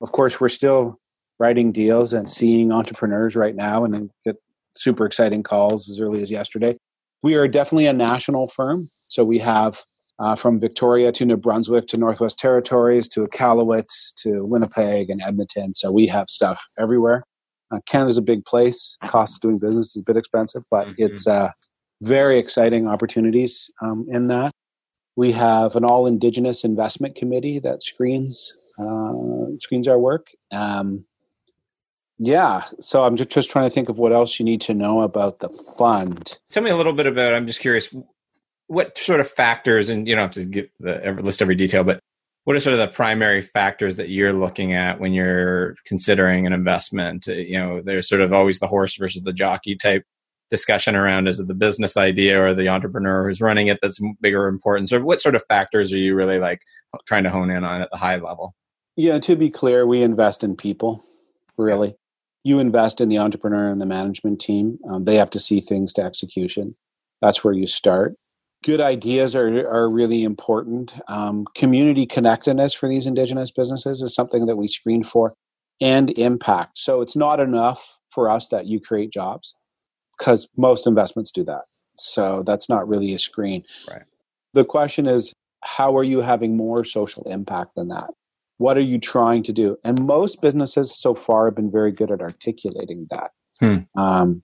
Of 0.00 0.12
course, 0.12 0.40
we're 0.40 0.48
still 0.48 0.98
writing 1.38 1.70
deals 1.72 2.12
and 2.12 2.28
seeing 2.28 2.72
entrepreneurs 2.72 3.36
right 3.36 3.54
now 3.54 3.84
and 3.84 3.94
then 3.94 4.10
get 4.24 4.36
super 4.74 5.04
exciting 5.04 5.42
calls 5.42 5.88
as 5.88 6.00
early 6.00 6.22
as 6.22 6.30
yesterday. 6.30 6.76
We 7.22 7.34
are 7.34 7.48
definitely 7.48 7.86
a 7.86 7.92
national 7.92 8.48
firm. 8.48 8.90
So 9.08 9.24
we 9.24 9.38
have 9.38 9.78
uh, 10.18 10.34
from 10.34 10.58
Victoria 10.58 11.12
to 11.12 11.24
New 11.24 11.36
Brunswick 11.36 11.86
to 11.88 11.98
Northwest 11.98 12.38
Territories 12.38 13.08
to 13.10 13.26
Iqaluit 13.26 13.86
to 14.22 14.44
Winnipeg 14.44 15.10
and 15.10 15.22
Edmonton. 15.22 15.74
So 15.74 15.92
we 15.92 16.06
have 16.08 16.28
stuff 16.28 16.60
everywhere. 16.78 17.22
Uh, 17.70 17.80
Canada's 17.86 18.18
a 18.18 18.22
big 18.22 18.44
place. 18.44 18.96
Cost 19.02 19.36
of 19.36 19.40
doing 19.40 19.58
business 19.58 19.94
is 19.94 20.02
a 20.02 20.04
bit 20.04 20.16
expensive, 20.16 20.62
but 20.70 20.86
mm-hmm. 20.88 21.02
it's 21.02 21.26
uh, 21.26 21.50
very 22.02 22.38
exciting 22.38 22.86
opportunities 22.86 23.70
um, 23.82 24.06
in 24.08 24.28
that. 24.28 24.52
We 25.16 25.32
have 25.32 25.76
an 25.76 25.84
all 25.84 26.06
Indigenous 26.06 26.64
investment 26.64 27.16
committee 27.16 27.58
that 27.60 27.82
screens 27.82 28.54
uh, 28.78 29.12
screens 29.58 29.88
our 29.88 29.98
work. 29.98 30.28
Um, 30.52 31.04
yeah, 32.18 32.64
so 32.80 33.04
I'm 33.04 33.16
just, 33.16 33.30
just 33.30 33.50
trying 33.50 33.68
to 33.68 33.74
think 33.74 33.88
of 33.88 33.98
what 33.98 34.12
else 34.12 34.38
you 34.38 34.44
need 34.44 34.60
to 34.62 34.74
know 34.74 35.02
about 35.02 35.40
the 35.40 35.48
fund. 35.76 36.38
Tell 36.50 36.62
me 36.62 36.70
a 36.70 36.76
little 36.76 36.92
bit 36.92 37.06
about. 37.06 37.34
I'm 37.34 37.46
just 37.46 37.60
curious, 37.60 37.94
what 38.68 38.96
sort 38.96 39.20
of 39.20 39.30
factors, 39.30 39.90
and 39.90 40.08
you 40.08 40.14
don't 40.14 40.22
have 40.22 40.30
to 40.32 40.44
get 40.44 40.70
the 40.80 41.02
every, 41.04 41.22
list 41.22 41.42
every 41.42 41.54
detail, 41.54 41.84
but 41.84 42.00
what 42.44 42.56
are 42.56 42.60
sort 42.60 42.74
of 42.74 42.78
the 42.78 42.88
primary 42.88 43.42
factors 43.42 43.96
that 43.96 44.08
you're 44.08 44.32
looking 44.32 44.72
at 44.72 45.00
when 45.00 45.12
you're 45.12 45.74
considering 45.84 46.46
an 46.46 46.52
investment? 46.52 47.26
You 47.26 47.58
know, 47.58 47.82
there's 47.84 48.08
sort 48.08 48.20
of 48.20 48.32
always 48.32 48.60
the 48.60 48.68
horse 48.68 48.96
versus 48.96 49.22
the 49.22 49.32
jockey 49.32 49.76
type 49.76 50.04
discussion 50.50 50.94
around? 50.94 51.28
Is 51.28 51.40
it 51.40 51.46
the 51.46 51.54
business 51.54 51.96
idea 51.96 52.42
or 52.42 52.54
the 52.54 52.68
entrepreneur 52.68 53.26
who's 53.26 53.40
running 53.40 53.66
it 53.66 53.78
that's 53.82 54.00
bigger 54.20 54.46
importance? 54.46 54.92
Or 54.92 55.04
what 55.04 55.20
sort 55.20 55.34
of 55.34 55.44
factors 55.48 55.92
are 55.92 55.98
you 55.98 56.14
really 56.14 56.38
like 56.38 56.62
trying 57.06 57.24
to 57.24 57.30
hone 57.30 57.50
in 57.50 57.64
on 57.64 57.82
at 57.82 57.90
the 57.90 57.98
high 57.98 58.16
level? 58.16 58.54
Yeah 58.96 59.18
to 59.18 59.36
be 59.36 59.50
clear 59.50 59.86
we 59.86 60.02
invest 60.02 60.42
in 60.44 60.56
people 60.56 61.04
really. 61.58 61.96
You 62.44 62.60
invest 62.60 63.00
in 63.00 63.08
the 63.08 63.18
entrepreneur 63.18 63.70
and 63.70 63.80
the 63.80 63.86
management 63.86 64.40
team. 64.40 64.78
Um, 64.88 65.04
they 65.04 65.16
have 65.16 65.30
to 65.30 65.40
see 65.40 65.60
things 65.60 65.92
to 65.94 66.02
execution. 66.02 66.76
That's 67.20 67.42
where 67.42 67.54
you 67.54 67.66
start. 67.66 68.14
Good 68.64 68.80
ideas 68.80 69.34
are, 69.34 69.68
are 69.68 69.92
really 69.92 70.22
important. 70.22 70.92
Um, 71.08 71.46
community 71.56 72.06
connectedness 72.06 72.72
for 72.72 72.88
these 72.88 73.06
indigenous 73.06 73.50
businesses 73.50 74.00
is 74.00 74.14
something 74.14 74.46
that 74.46 74.56
we 74.56 74.68
screen 74.68 75.02
for 75.02 75.34
and 75.80 76.16
impact. 76.18 76.78
So 76.78 77.00
it's 77.00 77.16
not 77.16 77.40
enough 77.40 77.84
for 78.12 78.30
us 78.30 78.48
that 78.48 78.66
you 78.66 78.80
create 78.80 79.12
jobs 79.12 79.54
because 80.18 80.48
most 80.56 80.86
investments 80.86 81.30
do 81.30 81.44
that. 81.44 81.62
So 81.96 82.42
that's 82.46 82.68
not 82.68 82.88
really 82.88 83.14
a 83.14 83.18
screen. 83.18 83.64
Right. 83.88 84.02
The 84.54 84.64
question 84.64 85.06
is, 85.06 85.32
how 85.62 85.96
are 85.96 86.04
you 86.04 86.20
having 86.20 86.56
more 86.56 86.84
social 86.84 87.24
impact 87.24 87.74
than 87.76 87.88
that? 87.88 88.10
What 88.58 88.76
are 88.76 88.82
you 88.82 88.98
trying 88.98 89.42
to 89.44 89.52
do? 89.52 89.76
And 89.84 90.06
most 90.06 90.40
businesses 90.40 90.98
so 90.98 91.14
far 91.14 91.46
have 91.46 91.56
been 91.56 91.70
very 91.70 91.92
good 91.92 92.10
at 92.10 92.20
articulating 92.20 93.06
that. 93.10 93.30
Hmm. 93.60 94.00
Um, 94.00 94.42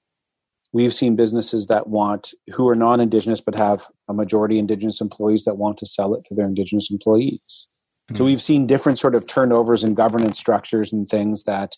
we've 0.73 0.93
seen 0.93 1.17
businesses 1.17 1.67
that 1.67 1.89
want, 1.89 2.33
who 2.53 2.69
are 2.69 2.75
non 2.75 3.01
Indigenous 3.01 3.41
but 3.41 3.55
have 3.55 3.83
a 4.09 4.15
majority 4.15 4.59
Indigenous 4.59 5.01
employees 5.01 5.45
that 5.45 5.57
want 5.57 5.79
to 5.79 5.87
sell 5.87 6.15
it 6.15 6.25
to 6.27 6.35
their 6.35 6.47
Indigenous 6.47 6.91
employees. 6.91 7.69
Mm-hmm. 8.11 8.17
So 8.17 8.25
we've 8.25 8.43
seen 8.43 8.67
different 8.67 8.99
sort 8.99 9.15
of 9.15 9.27
turnovers 9.27 9.85
and 9.85 9.97
governance 9.97 10.39
structures 10.39 10.93
and 10.93 11.09
things 11.09 11.45
that 11.45 11.77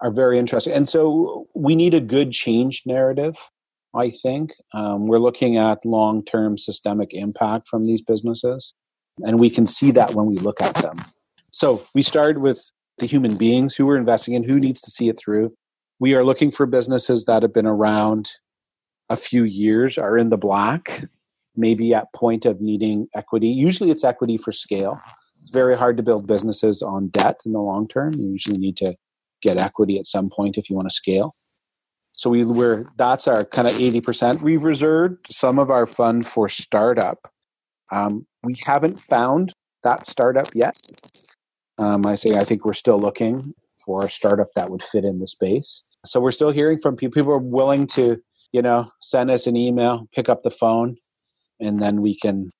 are 0.00 0.10
very 0.10 0.38
interesting. 0.38 0.72
And 0.72 0.88
so 0.88 1.46
we 1.54 1.74
need 1.74 1.94
a 1.94 2.00
good 2.00 2.32
change 2.32 2.82
narrative. 2.86 3.34
I 3.94 4.10
think 4.22 4.52
um, 4.72 5.06
we're 5.06 5.18
looking 5.18 5.56
at 5.56 5.84
long 5.84 6.24
term 6.24 6.58
systemic 6.58 7.10
impact 7.12 7.68
from 7.68 7.86
these 7.86 8.02
businesses, 8.02 8.74
and 9.18 9.38
we 9.38 9.50
can 9.50 9.66
see 9.66 9.92
that 9.92 10.14
when 10.14 10.26
we 10.26 10.36
look 10.36 10.60
at 10.60 10.74
them. 10.76 10.96
So 11.52 11.84
we 11.94 12.02
started 12.02 12.38
with 12.38 12.60
the 12.98 13.06
human 13.06 13.36
beings 13.36 13.76
who 13.76 13.86
we're 13.86 13.96
investing 13.96 14.34
in, 14.34 14.42
who 14.42 14.58
needs 14.58 14.80
to 14.82 14.90
see 14.90 15.08
it 15.08 15.16
through. 15.16 15.54
We 16.00 16.14
are 16.14 16.24
looking 16.24 16.50
for 16.50 16.66
businesses 16.66 17.24
that 17.26 17.42
have 17.42 17.54
been 17.54 17.66
around 17.66 18.30
a 19.08 19.16
few 19.16 19.44
years, 19.44 19.96
are 19.96 20.18
in 20.18 20.30
the 20.30 20.36
black, 20.36 21.04
maybe 21.56 21.94
at 21.94 22.12
point 22.12 22.44
of 22.44 22.60
needing 22.60 23.06
equity. 23.14 23.48
Usually 23.48 23.90
it's 23.90 24.04
equity 24.04 24.38
for 24.38 24.50
scale. 24.50 25.00
It's 25.40 25.50
very 25.50 25.76
hard 25.76 25.96
to 25.98 26.02
build 26.02 26.26
businesses 26.26 26.82
on 26.82 27.08
debt 27.08 27.38
in 27.44 27.52
the 27.52 27.60
long 27.60 27.86
term. 27.86 28.14
You 28.14 28.32
usually 28.32 28.58
need 28.58 28.76
to 28.78 28.96
get 29.46 29.58
equity 29.58 29.98
at 29.98 30.06
some 30.06 30.30
point 30.30 30.56
if 30.56 30.68
you 30.70 30.76
want 30.76 30.88
to 30.88 30.94
scale. 30.94 31.34
So 32.12 32.30
we 32.30 32.44
were 32.44 32.86
that's 32.96 33.26
our 33.26 33.44
kind 33.44 33.66
of 33.66 33.74
80%. 33.74 34.42
We've 34.42 34.62
reserved 34.62 35.26
some 35.30 35.58
of 35.58 35.70
our 35.70 35.86
fund 35.86 36.26
for 36.26 36.48
startup. 36.48 37.18
Um, 37.90 38.26
we 38.42 38.54
haven't 38.66 39.00
found 39.00 39.52
that 39.82 40.06
startup 40.06 40.48
yet. 40.54 40.76
Um, 41.78 42.06
I 42.06 42.14
say 42.14 42.34
I 42.36 42.44
think 42.44 42.64
we're 42.64 42.72
still 42.72 43.00
looking 43.00 43.52
for 43.84 44.06
a 44.06 44.10
startup 44.10 44.48
that 44.54 44.70
would 44.70 44.82
fit 44.82 45.04
in 45.04 45.18
the 45.18 45.28
space. 45.28 45.82
So 46.06 46.20
we're 46.20 46.30
still 46.30 46.50
hearing 46.50 46.80
from 46.80 46.96
people. 46.96 47.20
People 47.20 47.32
are 47.32 47.38
willing 47.38 47.86
to, 47.88 48.18
you 48.52 48.62
know, 48.62 48.90
send 49.02 49.30
us 49.30 49.46
an 49.46 49.56
email, 49.56 50.08
pick 50.14 50.28
up 50.28 50.42
the 50.42 50.50
phone, 50.50 50.96
and 51.60 51.80
then 51.80 52.00
we 52.00 52.16
can 52.16 52.50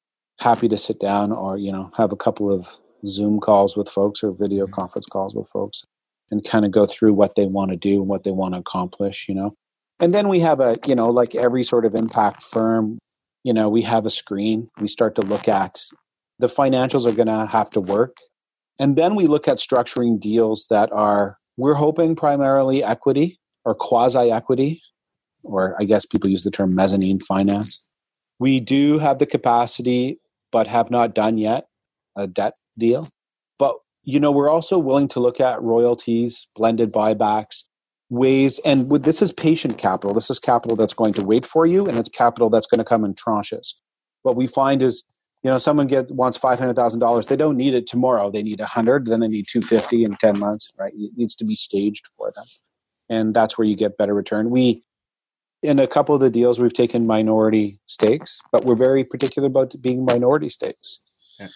happy 0.41 0.69
to 0.69 0.79
sit 0.79 0.99
down 0.99 1.31
or 1.31 1.57
you 1.57 1.71
know 1.71 1.91
have 1.97 2.13
a 2.13 2.17
couple 2.17 2.53
of 2.53 2.67
Zoom 3.07 3.39
calls 3.39 3.77
with 3.77 3.89
folks 3.89 4.23
or 4.25 4.33
video 4.33 4.65
mm-hmm. 4.65 4.75
conference 4.75 5.07
calls 5.07 5.35
with 5.35 5.49
folks 5.53 5.85
and 6.31 6.45
kind 6.45 6.65
of 6.65 6.71
go 6.71 6.87
through 6.87 7.15
what 7.15 7.35
they 7.35 7.47
want 7.47 7.71
to 7.71 7.77
do 7.77 8.01
and 8.01 8.09
what 8.09 8.25
they 8.25 8.31
want 8.31 8.55
to 8.55 8.61
accomplish. 8.61 9.27
You 9.29 9.35
know, 9.35 9.55
and 10.01 10.15
then 10.15 10.29
we 10.29 10.41
have 10.41 10.61
a 10.61 10.77
you 10.87 10.95
know 10.95 11.07
like 11.07 11.35
every 11.35 11.65
sort 11.65 11.85
of 11.85 11.95
impact 11.95 12.43
firm, 12.43 12.99
you 13.43 13.53
know, 13.53 13.69
we 13.69 13.83
have 13.83 14.07
a 14.07 14.11
screen. 14.11 14.69
We 14.81 14.89
start 14.89 15.15
to 15.17 15.23
look 15.23 15.49
at 15.49 15.83
the 16.39 16.49
financials 16.49 17.07
are 17.07 17.15
going 17.15 17.29
to 17.29 17.47
have 17.47 17.71
to 17.71 17.81
work 17.81 18.17
and 18.79 18.97
then 18.97 19.15
we 19.15 19.27
look 19.27 19.47
at 19.49 19.59
structuring 19.59 20.19
deals 20.21 20.67
that 20.71 20.91
are, 20.93 21.39
we're 21.57 21.75
hoping 21.75 22.17
primarily 22.17 22.83
equity 22.83 23.39
or 23.65 23.75
quasi 23.75 24.31
equity, 24.31 24.83
or 25.45 25.77
I 25.81 25.85
guess 25.85 26.05
people 26.05 26.31
use 26.31 26.45
the 26.45 26.51
term 26.51 26.75
mezzanine 26.75 27.21
finance. 27.21 27.89
We 28.41 28.61
do 28.61 28.99
have 28.99 29.19
the 29.19 29.27
capacity, 29.27 30.19
but 30.51 30.67
have 30.67 30.91
not 30.91 31.15
done 31.15 31.39
yet 31.39 31.67
a 32.17 32.27
debt 32.27 32.55
deal. 32.77 33.09
You 34.05 34.21
know, 34.21 34.31
we're 34.31 34.51
also 34.51 34.79
willing 34.79 35.09
to 35.09 35.21
look 35.21 35.41
at 35.41 35.63
royalties, 35.63 36.47
blended 36.55 36.93
buybacks, 36.93 37.63
ways, 38.11 38.61
and 38.65 38.91
with, 38.91 39.05
this 39.05 39.23
is 39.23 39.33
patient 39.33 39.79
capital. 39.79 40.15
This 40.15 40.31
is 40.31 40.39
capital 40.39 40.77
that's 40.77 40.95
going 40.95 41.15
to 41.15 41.25
wait 41.25 41.47
for 41.47 41.67
you, 41.67 41.87
and 41.87 41.97
it's 41.99 42.09
capital 42.09 42.51
that's 42.51 42.67
going 42.67 42.79
to 42.79 42.85
come 42.85 43.05
in 43.05 43.15
tranches. 43.15 43.75
What 44.23 44.37
we 44.37 44.47
find 44.47 44.83
is 44.83 45.05
you 45.45 45.51
know 45.51 45.59
someone 45.59 45.87
get 45.87 46.11
wants 46.11 46.37
five 46.37 46.59
hundred 46.59 46.75
thousand 46.75 46.99
dollars 46.99 47.29
they 47.29 47.37
don't 47.37 47.57
need 47.57 47.75
it 47.75 47.87
tomorrow 47.87 48.31
they 48.31 48.43
need 48.43 48.59
a 48.61 48.67
hundred 48.67 49.07
then 49.07 49.21
they 49.21 49.29
need 49.29 49.47
250 49.47 50.05
in 50.05 50.17
10 50.17 50.39
months 50.39 50.69
right 50.81 50.93
it 50.97 51.13
needs 51.17 51.37
to 51.37 51.45
be 51.45 51.55
staged 51.55 52.09
for 52.17 52.33
them 52.35 52.47
and 53.09 53.35
that's 53.35 53.57
where 53.57 53.67
you 53.67 53.77
get 53.77 53.97
better 53.97 54.15
return 54.15 54.51
we 54.51 54.83
in 55.63 55.79
a 55.79 55.87
couple 55.87 56.15
of 56.15 56.21
the 56.21 56.31
deals 56.31 56.59
we've 56.59 56.73
taken 56.73 57.07
minority 57.07 57.79
stakes 57.87 58.41
but 58.51 58.65
we're 58.65 58.75
very 58.75 59.05
particular 59.05 59.47
about 59.47 59.75
being 59.81 60.05
minority 60.05 60.49
stakes 60.49 61.01
yeah. 61.39 61.49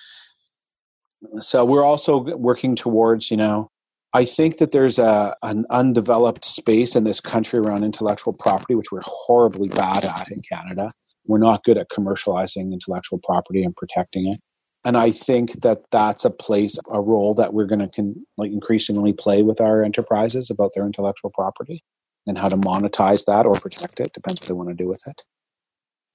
So 1.41 1.65
we're 1.65 1.85
also 1.85 2.19
working 2.37 2.77
towards 2.77 3.31
you 3.31 3.37
know 3.37 3.71
i 4.15 4.25
think 4.25 4.59
that 4.59 4.73
there's 4.73 4.99
a 4.99 5.35
an 5.43 5.65
undeveloped 5.71 6.45
space 6.45 6.95
in 6.95 7.05
this 7.05 7.21
country 7.21 7.59
around 7.59 7.85
intellectual 7.85 8.33
property 8.33 8.75
which 8.75 8.93
we're 8.93 9.01
horribly 9.05 9.69
bad 9.69 10.05
at 10.05 10.31
in 10.31 10.41
canada 10.49 10.89
we're 11.29 11.39
not 11.39 11.63
good 11.63 11.79
at 11.79 11.91
commercializing 11.91 12.73
intellectual 12.73 13.21
property 13.23 13.63
and 13.63 13.77
protecting 13.77 14.27
it. 14.27 14.41
And 14.85 14.97
I 14.97 15.13
think 15.13 15.61
that 15.61 15.83
that's 15.93 16.25
a 16.25 16.31
place, 16.31 16.79
a 16.91 17.01
role 17.01 17.35
that 17.35 17.53
we're 17.53 17.67
going 17.67 17.81
to 17.81 17.89
con- 17.89 18.27
like 18.39 18.51
increasingly 18.51 19.13
play 19.13 19.43
with 19.43 19.61
our 19.61 19.85
enterprises 19.85 20.51
about 20.51 20.73
their 20.75 20.87
intellectual 20.87 21.31
property 21.31 21.85
and 22.27 22.39
how 22.39 22.49
to 22.49 22.57
monetize 22.57 23.27
that 23.27 23.45
or 23.45 23.53
protect 23.55 24.01
it. 24.01 24.13
Depends 24.15 24.41
what 24.41 24.49
they 24.49 24.55
want 24.55 24.71
to 24.71 24.75
do 24.75 24.89
with 24.89 25.03
it. 25.07 25.23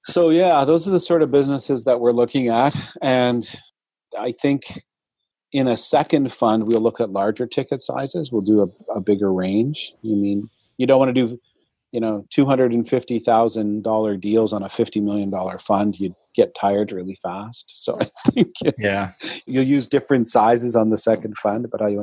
So 0.05 0.31
yeah, 0.31 0.65
those 0.65 0.87
are 0.87 0.91
the 0.91 0.99
sort 0.99 1.21
of 1.21 1.31
businesses 1.31 1.83
that 1.85 1.99
we're 1.99 2.11
looking 2.11 2.47
at. 2.47 2.75
And 3.01 3.47
I 4.19 4.31
think 4.31 4.63
in 5.53 5.67
a 5.67 5.77
second 5.77 6.33
fund, 6.33 6.67
we'll 6.67 6.81
look 6.81 6.99
at 6.99 7.11
larger 7.11 7.45
ticket 7.45 7.83
sizes. 7.83 8.31
We'll 8.31 8.41
do 8.41 8.61
a, 8.61 8.93
a 8.93 9.01
bigger 9.01 9.31
range. 9.31 9.93
You 10.01 10.15
mean 10.15 10.49
you 10.77 10.87
don't 10.87 10.99
want 10.99 11.09
to 11.09 11.27
do 11.27 11.39
you 11.91 11.99
know 11.99 12.25
two 12.31 12.45
hundred 12.45 12.73
and 12.73 12.89
fifty 12.89 13.19
thousand 13.19 13.83
dollar 13.83 14.17
deals 14.17 14.51
on 14.51 14.63
a 14.63 14.69
fifty 14.69 14.99
million 14.99 15.29
dollar 15.29 15.59
fund, 15.59 15.99
you'd 15.99 16.15
get 16.35 16.55
tired 16.59 16.91
really 16.91 17.17
fast. 17.21 17.71
So 17.75 17.97
I 18.01 18.31
think 18.31 18.53
yeah, 18.77 19.11
you'll 19.45 19.63
use 19.63 19.87
different 19.87 20.27
sizes 20.27 20.75
on 20.75 20.89
the 20.89 20.97
second 20.97 21.37
fund, 21.37 21.67
but 21.71 21.81
I, 21.81 21.95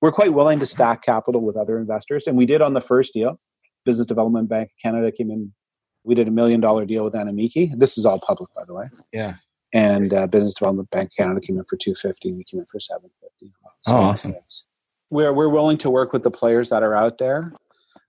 we're 0.00 0.12
quite 0.12 0.32
willing 0.32 0.60
to 0.60 0.66
stack 0.66 1.02
capital 1.02 1.42
with 1.42 1.56
other 1.56 1.78
investors, 1.78 2.26
and 2.26 2.36
we 2.36 2.46
did 2.46 2.62
on 2.62 2.74
the 2.74 2.80
first 2.80 3.12
deal. 3.12 3.38
Business 3.84 4.06
Development 4.06 4.48
Bank 4.48 4.68
of 4.68 4.82
Canada 4.82 5.10
came 5.10 5.30
in. 5.30 5.52
We 6.04 6.14
did 6.14 6.28
a 6.28 6.30
million 6.32 6.60
dollar 6.60 6.84
deal 6.84 7.04
with 7.04 7.14
Animikii. 7.14 7.78
This 7.78 7.98
is 7.98 8.06
all 8.06 8.20
public, 8.20 8.50
by 8.54 8.62
the 8.66 8.74
way. 8.74 8.86
Yeah. 9.12 9.34
And 9.72 10.12
uh, 10.12 10.26
Business 10.26 10.54
Development 10.54 10.90
Bank 10.90 11.10
of 11.10 11.16
Canada 11.16 11.40
came 11.40 11.56
in 11.56 11.64
for 11.64 11.76
two 11.76 11.94
fifty. 11.94 12.28
and 12.28 12.38
We 12.38 12.44
came 12.44 12.60
in 12.60 12.66
for 12.66 12.80
seven 12.80 13.10
fifty. 13.20 13.52
So 13.80 13.92
oh, 13.94 14.00
awesome. 14.00 14.34
We're 15.10 15.32
we're 15.32 15.48
willing 15.48 15.78
to 15.78 15.90
work 15.90 16.12
with 16.12 16.22
the 16.22 16.30
players 16.30 16.70
that 16.70 16.82
are 16.82 16.94
out 16.94 17.18
there 17.18 17.52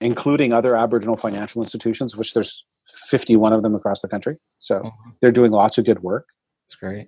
including 0.03 0.51
other 0.51 0.76
Aboriginal 0.76 1.16
financial 1.16 1.64
institutions, 1.64 2.16
which 2.16 2.34
there's 2.34 2.66
51 3.07 3.53
of 3.53 3.64
them 3.64 3.74
across 3.74 4.01
the 4.01 4.07
country. 4.07 4.38
So 4.59 4.80
mm-hmm. 4.80 5.09
they're 5.22 5.32
doing 5.32 5.51
lots 5.51 5.78
of 5.78 5.86
good 5.86 6.03
work. 6.03 6.28
That's 6.66 6.76
great. 6.76 7.07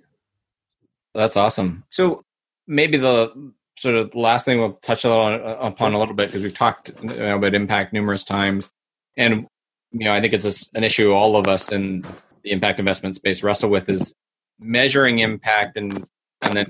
That's 1.14 1.36
awesome. 1.36 1.84
So 1.90 2.24
maybe 2.66 2.96
the 2.96 3.52
sort 3.78 3.94
of 3.94 4.14
last 4.14 4.44
thing 4.44 4.58
we'll 4.58 4.74
touch 4.74 5.04
on, 5.04 5.34
upon 5.34 5.92
a 5.92 5.98
little 5.98 6.14
bit 6.14 6.28
because 6.28 6.42
we've 6.42 6.54
talked 6.54 6.90
you 7.02 7.08
know, 7.08 7.36
about 7.36 7.54
impact 7.54 7.92
numerous 7.92 8.24
times, 8.24 8.70
and 9.16 9.46
you 9.92 10.04
know 10.04 10.12
I 10.12 10.20
think 10.20 10.32
it's 10.34 10.70
an 10.74 10.84
issue 10.84 11.12
all 11.12 11.36
of 11.36 11.48
us 11.48 11.72
in 11.72 12.02
the 12.42 12.50
impact 12.52 12.78
investment 12.78 13.16
space 13.16 13.42
wrestle 13.42 13.70
with 13.70 13.88
is 13.88 14.14
measuring 14.58 15.18
impact 15.20 15.76
and 15.76 16.06
and 16.42 16.56
then 16.56 16.66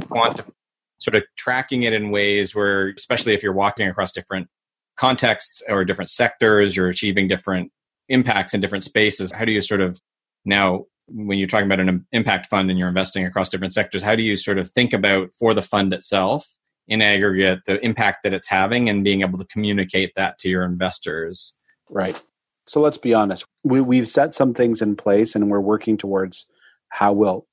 sort 0.98 1.14
of 1.14 1.22
tracking 1.36 1.82
it 1.82 1.92
in 1.92 2.10
ways 2.10 2.54
where, 2.54 2.88
especially 2.96 3.34
if 3.34 3.42
you're 3.42 3.52
walking 3.52 3.86
across 3.86 4.12
different 4.12 4.48
contexts 4.96 5.62
or 5.68 5.84
different 5.84 6.08
sectors, 6.08 6.74
you're 6.74 6.88
achieving 6.88 7.28
different 7.28 7.70
impacts 8.08 8.54
in 8.54 8.60
different 8.60 8.84
spaces. 8.84 9.30
How 9.32 9.44
do 9.44 9.52
you 9.52 9.60
sort 9.60 9.80
of 9.80 10.00
now, 10.44 10.84
when 11.08 11.38
you're 11.38 11.48
talking 11.48 11.66
about 11.66 11.80
an 11.80 12.06
impact 12.12 12.46
fund 12.46 12.70
and 12.70 12.78
you're 12.78 12.88
investing 12.88 13.26
across 13.26 13.50
different 13.50 13.74
sectors, 13.74 14.02
how 14.02 14.14
do 14.14 14.22
you 14.22 14.36
sort 14.36 14.58
of 14.58 14.70
think 14.70 14.92
about 14.92 15.28
for 15.38 15.52
the 15.52 15.62
fund 15.62 15.92
itself 15.92 16.48
in 16.88 17.02
aggregate 17.02 17.60
the 17.66 17.84
impact 17.84 18.18
that 18.22 18.32
it's 18.32 18.48
having 18.48 18.88
and 18.88 19.04
being 19.04 19.20
able 19.20 19.38
to 19.38 19.44
communicate 19.46 20.12
that 20.16 20.38
to 20.38 20.48
your 20.48 20.64
investors? 20.64 21.54
Right. 21.90 22.22
So 22.66 22.80
let's 22.80 22.98
be 22.98 23.12
honest. 23.12 23.44
We, 23.64 23.80
we've 23.80 24.08
set 24.08 24.34
some 24.34 24.54
things 24.54 24.80
in 24.80 24.96
place 24.96 25.34
and 25.34 25.50
we're 25.50 25.60
working 25.60 25.96
towards 25.96 26.46
how 26.88 27.12
we'll, 27.12 27.46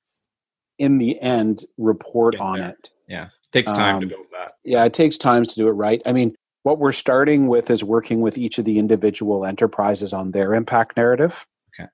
in 0.78 0.98
the 0.98 1.20
end, 1.20 1.64
report 1.78 2.36
on 2.36 2.60
it. 2.60 2.90
Yeah. 3.08 3.26
It 3.26 3.52
takes 3.52 3.72
time 3.72 3.96
um, 3.96 4.00
to 4.02 4.06
build 4.06 4.26
that. 4.32 4.52
Yeah, 4.64 4.84
it 4.84 4.94
takes 4.94 5.18
time 5.18 5.44
to 5.44 5.54
do 5.54 5.68
it 5.68 5.72
right. 5.72 6.02
I 6.04 6.12
mean, 6.12 6.34
what 6.64 6.78
we're 6.78 6.92
starting 6.92 7.46
with 7.46 7.70
is 7.70 7.84
working 7.84 8.20
with 8.20 8.38
each 8.38 8.58
of 8.58 8.64
the 8.64 8.78
individual 8.78 9.44
enterprises 9.44 10.12
on 10.12 10.32
their 10.32 10.54
impact 10.54 10.96
narrative. 10.96 11.46
Okay. 11.78 11.88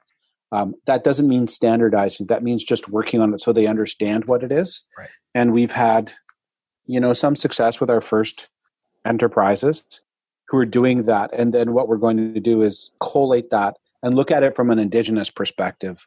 Um, 0.53 0.75
that 0.87 1.05
doesn't 1.05 1.29
mean 1.29 1.47
standardizing. 1.47 2.29
That 2.29 2.43
means 2.43 2.65
just 2.65 2.89
working 2.89 3.21
on 3.21 3.35
it 3.35 3.41
so 3.41 3.53
they 3.53 3.67
understand 3.67 4.25
what 4.27 4.43
it 4.43 4.53
is. 4.53 4.83
Right. 4.97 5.09
And 5.35 5.53
we've 5.53 5.73
had, 5.73 6.13
you 6.87 7.01
know, 7.01 7.13
some 7.13 7.37
success 7.37 7.81
with 7.81 7.91
our 7.91 8.01
first 8.01 8.49
enterprises 9.05 10.01
who 10.49 10.57
are 10.59 10.67
doing 10.67 11.03
that. 11.03 11.31
And 11.33 11.53
then 11.53 11.73
what 11.73 11.89
we're 11.89 11.97
going 11.97 12.35
to 12.35 12.41
do 12.41 12.63
is 12.63 12.91
collate 13.01 13.51
that 13.51 13.77
and 14.03 14.15
look 14.15 14.31
at 14.31 14.43
it 14.43 14.57
from 14.57 14.71
an 14.71 14.79
indigenous 14.79 15.31
perspective. 15.31 15.99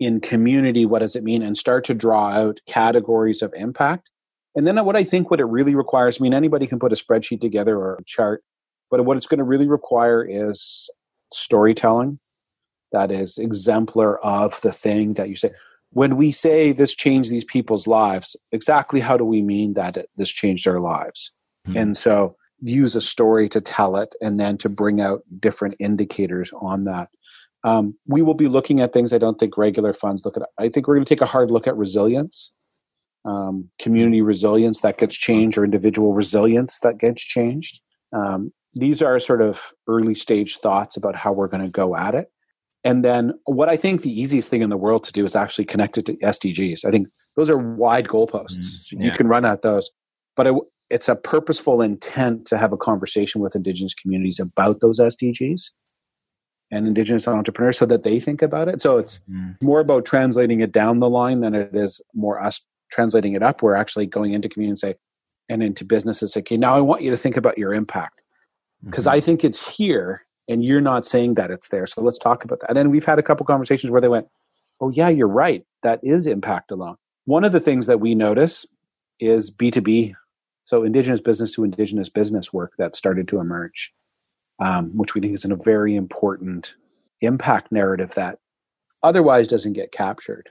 In 0.00 0.20
community, 0.20 0.86
what 0.86 1.00
does 1.00 1.16
it 1.16 1.24
mean? 1.24 1.42
And 1.42 1.56
start 1.56 1.84
to 1.86 1.94
draw 1.94 2.28
out 2.28 2.60
categories 2.66 3.42
of 3.42 3.52
impact 3.54 4.10
and 4.58 4.66
then 4.66 4.84
what 4.84 4.96
I 4.96 5.04
think 5.04 5.30
what 5.30 5.38
it 5.38 5.44
really 5.44 5.76
requires, 5.76 6.18
I 6.18 6.22
mean, 6.22 6.34
anybody 6.34 6.66
can 6.66 6.80
put 6.80 6.92
a 6.92 6.96
spreadsheet 6.96 7.40
together 7.40 7.76
or 7.76 7.94
a 7.94 8.04
chart, 8.04 8.42
but 8.90 9.04
what 9.04 9.16
it's 9.16 9.26
going 9.28 9.38
to 9.38 9.44
really 9.44 9.68
require 9.68 10.26
is 10.28 10.90
storytelling 11.32 12.18
that 12.90 13.12
is 13.12 13.38
exemplar 13.38 14.18
of 14.18 14.60
the 14.62 14.72
thing 14.72 15.12
that 15.12 15.28
you 15.28 15.36
say. 15.36 15.52
When 15.90 16.16
we 16.16 16.32
say 16.32 16.72
this 16.72 16.92
changed 16.92 17.30
these 17.30 17.44
people's 17.44 17.86
lives, 17.86 18.34
exactly 18.50 18.98
how 18.98 19.16
do 19.16 19.24
we 19.24 19.42
mean 19.42 19.74
that 19.74 19.96
it, 19.96 20.10
this 20.16 20.28
changed 20.28 20.66
their 20.66 20.80
lives? 20.80 21.30
Mm-hmm. 21.68 21.76
And 21.76 21.96
so 21.96 22.34
use 22.60 22.96
a 22.96 23.00
story 23.00 23.48
to 23.50 23.60
tell 23.60 23.96
it 23.96 24.16
and 24.20 24.40
then 24.40 24.58
to 24.58 24.68
bring 24.68 25.00
out 25.00 25.22
different 25.38 25.76
indicators 25.78 26.52
on 26.60 26.82
that. 26.84 27.10
Um, 27.64 27.96
we 28.06 28.22
will 28.22 28.34
be 28.34 28.48
looking 28.48 28.80
at 28.80 28.92
things 28.92 29.12
I 29.12 29.18
don't 29.18 29.38
think 29.38 29.58
regular 29.58 29.92
funds 29.92 30.24
look 30.24 30.36
at. 30.36 30.44
I 30.58 30.68
think 30.68 30.86
we're 30.86 30.94
going 30.94 31.04
to 31.04 31.14
take 31.14 31.20
a 31.20 31.26
hard 31.26 31.50
look 31.50 31.66
at 31.66 31.76
resilience 31.76 32.52
um, 33.24 33.68
community 33.78 34.22
resilience 34.22 34.80
that 34.80 34.98
gets 34.98 35.16
changed 35.16 35.58
or 35.58 35.64
individual 35.64 36.14
resilience 36.14 36.78
that 36.80 36.98
gets 36.98 37.22
changed. 37.22 37.80
Um, 38.12 38.52
these 38.74 39.02
are 39.02 39.18
sort 39.20 39.42
of 39.42 39.60
early 39.88 40.14
stage 40.14 40.58
thoughts 40.58 40.96
about 40.96 41.16
how 41.16 41.32
we're 41.32 41.48
going 41.48 41.64
to 41.64 41.70
go 41.70 41.96
at 41.96 42.14
it. 42.14 42.30
And 42.84 43.04
then 43.04 43.32
what 43.44 43.68
I 43.68 43.76
think 43.76 44.02
the 44.02 44.20
easiest 44.20 44.48
thing 44.48 44.62
in 44.62 44.70
the 44.70 44.76
world 44.76 45.04
to 45.04 45.12
do 45.12 45.26
is 45.26 45.34
actually 45.34 45.64
connect 45.64 45.98
it 45.98 46.06
to 46.06 46.16
SDGs. 46.16 46.84
I 46.84 46.90
think 46.90 47.08
those 47.36 47.50
are 47.50 47.58
wide 47.58 48.06
goalposts. 48.06 48.94
Mm, 48.94 49.00
yeah. 49.00 49.04
You 49.06 49.10
can 49.12 49.26
run 49.26 49.44
at 49.44 49.62
those. 49.62 49.90
But 50.36 50.46
it, 50.46 50.54
it's 50.88 51.08
a 51.08 51.16
purposeful 51.16 51.82
intent 51.82 52.46
to 52.46 52.56
have 52.56 52.72
a 52.72 52.76
conversation 52.76 53.40
with 53.40 53.56
Indigenous 53.56 53.94
communities 53.94 54.40
about 54.40 54.80
those 54.80 55.00
SDGs 55.00 55.70
and 56.70 56.86
Indigenous 56.86 57.26
entrepreneurs 57.26 57.78
so 57.78 57.86
that 57.86 58.02
they 58.02 58.20
think 58.20 58.42
about 58.42 58.68
it. 58.68 58.82
So 58.82 58.98
it's 58.98 59.20
mm. 59.30 59.60
more 59.62 59.80
about 59.80 60.04
translating 60.04 60.60
it 60.60 60.72
down 60.72 61.00
the 61.00 61.08
line 61.08 61.40
than 61.40 61.54
it 61.54 61.74
is 61.74 62.00
more 62.14 62.40
us 62.42 62.60
translating 62.90 63.34
it 63.34 63.42
up. 63.42 63.62
We're 63.62 63.74
actually 63.74 64.06
going 64.06 64.34
into 64.34 64.48
community 64.48 64.70
and 64.70 64.78
say, 64.78 64.94
and 65.48 65.62
into 65.62 65.84
businesses 65.84 66.32
say, 66.32 66.40
okay, 66.40 66.56
now 66.56 66.74
I 66.74 66.80
want 66.80 67.02
you 67.02 67.10
to 67.10 67.16
think 67.16 67.36
about 67.36 67.58
your 67.58 67.72
impact 67.72 68.20
because 68.84 69.06
mm-hmm. 69.06 69.16
I 69.16 69.20
think 69.20 69.44
it's 69.44 69.66
here 69.66 70.26
and 70.48 70.64
you're 70.64 70.80
not 70.80 71.06
saying 71.06 71.34
that 71.34 71.50
it's 71.50 71.68
there. 71.68 71.86
So 71.86 72.02
let's 72.02 72.18
talk 72.18 72.44
about 72.44 72.60
that. 72.60 72.70
And 72.70 72.76
then 72.76 72.90
we've 72.90 73.04
had 73.04 73.18
a 73.18 73.22
couple 73.22 73.46
conversations 73.46 73.90
where 73.90 74.00
they 74.00 74.08
went, 74.08 74.28
oh, 74.80 74.90
yeah, 74.90 75.08
you're 75.08 75.28
right. 75.28 75.64
That 75.82 76.00
is 76.02 76.26
impact 76.26 76.70
alone. 76.70 76.96
One 77.26 77.44
of 77.44 77.52
the 77.52 77.60
things 77.60 77.86
that 77.86 78.00
we 78.00 78.14
notice 78.14 78.66
is 79.20 79.50
B2B, 79.50 80.14
so 80.64 80.84
indigenous 80.84 81.20
business 81.20 81.52
to 81.52 81.64
indigenous 81.64 82.08
business 82.08 82.52
work 82.52 82.72
that 82.78 82.96
started 82.96 83.28
to 83.28 83.40
emerge, 83.40 83.92
um, 84.60 84.96
which 84.96 85.14
we 85.14 85.20
think 85.20 85.34
is 85.34 85.44
in 85.44 85.52
a 85.52 85.56
very 85.56 85.94
important 85.94 86.74
impact 87.20 87.72
narrative 87.72 88.12
that 88.14 88.38
otherwise 89.02 89.48
doesn't 89.48 89.72
get 89.72 89.92
captured. 89.92 90.48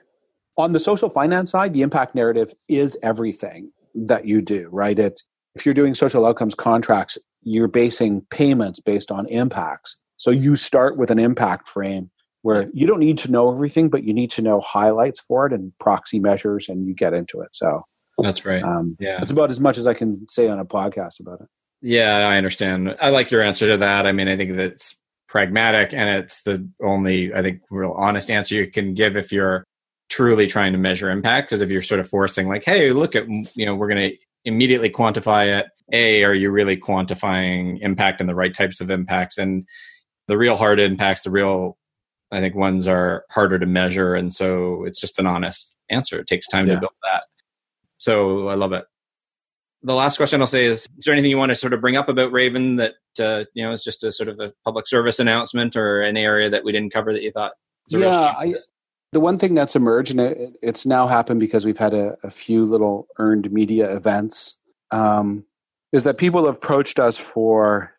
On 0.58 0.72
the 0.72 0.80
social 0.80 1.10
finance 1.10 1.52
side, 1.52 1.74
the 1.74 1.82
impact 1.82 2.16
narrative 2.16 2.54
is 2.68 2.98
everything 3.04 3.72
that 3.94 4.26
you 4.26 4.42
do, 4.42 4.70
right? 4.72 4.98
It, 4.98 5.22
if 5.56 5.66
you're 5.66 5.76
doing 5.76 5.94
social 5.94 6.26
outcomes 6.26 6.56
contracts, 6.56 7.18
you're 7.44 7.68
basing 7.68 8.22
payments 8.30 8.80
based 8.80 9.12
on 9.12 9.28
impacts. 9.28 9.98
So 10.18 10.32
you 10.32 10.56
start 10.56 10.98
with 10.98 11.12
an 11.12 11.20
impact 11.20 11.68
frame 11.68 12.10
where 12.42 12.70
you 12.74 12.88
don't 12.88 13.00
need 13.00 13.18
to 13.20 13.32
know 13.32 13.52
everything, 13.52 13.90
but 13.90 14.04
you 14.04 14.14
need 14.14 14.32
to 14.32 14.42
know 14.42 14.62
highlights 14.62 15.20
for 15.20 15.46
it 15.46 15.54
and 15.54 15.72
proxy 15.80 16.20
measures, 16.20 16.70
and 16.70 16.88
you 16.88 16.94
get 16.94 17.14
into 17.14 17.42
it. 17.42 17.50
So 17.52 17.84
that's 18.18 18.46
right. 18.46 18.64
Um, 18.64 18.96
yeah, 19.00 19.18
that's 19.18 19.32
about 19.32 19.52
as 19.52 19.60
much 19.60 19.78
as 19.78 19.86
I 19.86 19.94
can 19.94 20.26
say 20.28 20.48
on 20.48 20.60
a 20.60 20.66
podcast 20.66 21.20
about 21.20 21.42
it. 21.42 21.48
Yeah, 21.82 22.28
I 22.28 22.38
understand. 22.38 22.96
I 23.00 23.10
like 23.10 23.32
your 23.32 23.44
answer 23.44 23.68
to 23.68 23.78
that. 23.78 24.08
I 24.08 24.12
mean, 24.12 24.28
I 24.28 24.36
think 24.36 24.56
that's 24.56 24.96
pragmatic, 25.28 25.94
and 25.94 26.10
it's 26.18 26.42
the 26.44 26.68
only 26.82 27.34
I 27.34 27.42
think 27.42 27.62
real 27.70 27.92
honest 27.92 28.32
answer 28.32 28.56
you 28.56 28.70
can 28.70 28.94
give 28.94 29.16
if 29.16 29.32
you're 29.32 29.64
truly 30.10 30.48
trying 30.48 30.72
to 30.72 30.80
measure 30.80 31.10
impact. 31.10 31.50
Because 31.50 31.62
if 31.62 31.70
you're 31.70 31.82
sort 31.82 32.00
of 32.00 32.10
forcing, 32.10 32.48
like, 32.48 32.66
hey, 32.66 32.92
look 32.92 33.16
at 33.16 33.28
you 33.28 33.66
know, 33.66 33.76
we're 33.76 33.90
going 33.90 34.12
to 34.12 34.18
immediately 34.46 34.90
quantify 34.90 35.60
it. 35.60 35.68
A, 35.94 36.24
are 36.24 36.34
you 36.34 36.52
really 36.52 36.78
quantifying 36.78 37.80
impact 37.82 38.20
and 38.20 38.30
the 38.30 38.36
right 38.36 38.54
types 38.54 38.82
of 38.82 38.92
impacts? 38.92 39.38
And 39.38 39.66
the 40.28 40.38
real 40.38 40.58
hard 40.58 40.80
impacts, 40.80 41.22
the 41.22 41.32
real 41.32 41.78
I 42.32 42.42
think 42.42 42.56
ones 42.56 42.88
are 42.88 43.24
harder 43.30 43.60
to 43.60 43.66
measure, 43.66 44.16
and 44.16 44.34
so 44.34 44.84
it's 44.84 45.00
just 45.00 45.20
an 45.20 45.28
honest 45.28 45.76
answer. 45.90 46.20
It 46.20 46.28
takes 46.28 46.48
time 46.48 46.68
yeah. 46.68 46.76
to 46.76 46.80
build 46.82 46.94
that. 47.04 47.24
So 47.98 48.48
I 48.48 48.56
love 48.56 48.74
it. 48.74 48.86
The 49.84 49.94
last 49.94 50.18
question 50.18 50.42
I'll 50.42 50.48
say 50.48 50.66
is: 50.66 50.88
Is 50.98 51.06
there 51.06 51.14
anything 51.14 51.32
you 51.32 51.38
want 51.38 51.50
to 51.50 51.56
sort 51.56 51.74
of 51.74 51.82
bring 51.82 51.96
up 51.96 52.10
about 52.10 52.32
Raven 52.32 52.78
that 52.78 52.96
uh, 53.20 53.46
you 53.54 53.64
know 53.64 53.72
is 53.72 53.84
just 53.84 54.04
a 54.04 54.12
sort 54.12 54.30
of 54.30 54.40
a 54.40 54.52
public 54.66 54.88
service 54.88 55.20
announcement, 55.20 55.76
or 55.76 56.02
an 56.02 56.18
area 56.18 56.50
that 56.50 56.64
we 56.64 56.72
didn't 56.72 56.92
cover 56.92 57.14
that 57.14 57.22
you 57.22 57.32
thought? 57.32 57.54
Yeah, 57.90 58.34
I, 58.38 58.56
the 59.14 59.20
one 59.20 59.38
thing 59.38 59.56
that's 59.56 59.76
emerged, 59.76 60.12
and 60.12 60.20
it, 60.20 60.58
it's 60.62 60.86
now 60.86 61.08
happened 61.08 61.40
because 61.40 61.66
we've 61.66 61.78
had 61.78 61.94
a, 61.94 62.18
a 62.24 62.30
few 62.30 62.66
little 62.66 63.08
earned 63.20 63.52
media 63.52 63.96
events, 63.96 64.58
um, 64.92 65.46
is 65.94 66.04
that 66.04 66.18
people 66.18 66.46
have 66.46 66.56
approached 66.56 67.00
us 67.00 67.18
for 67.18 67.94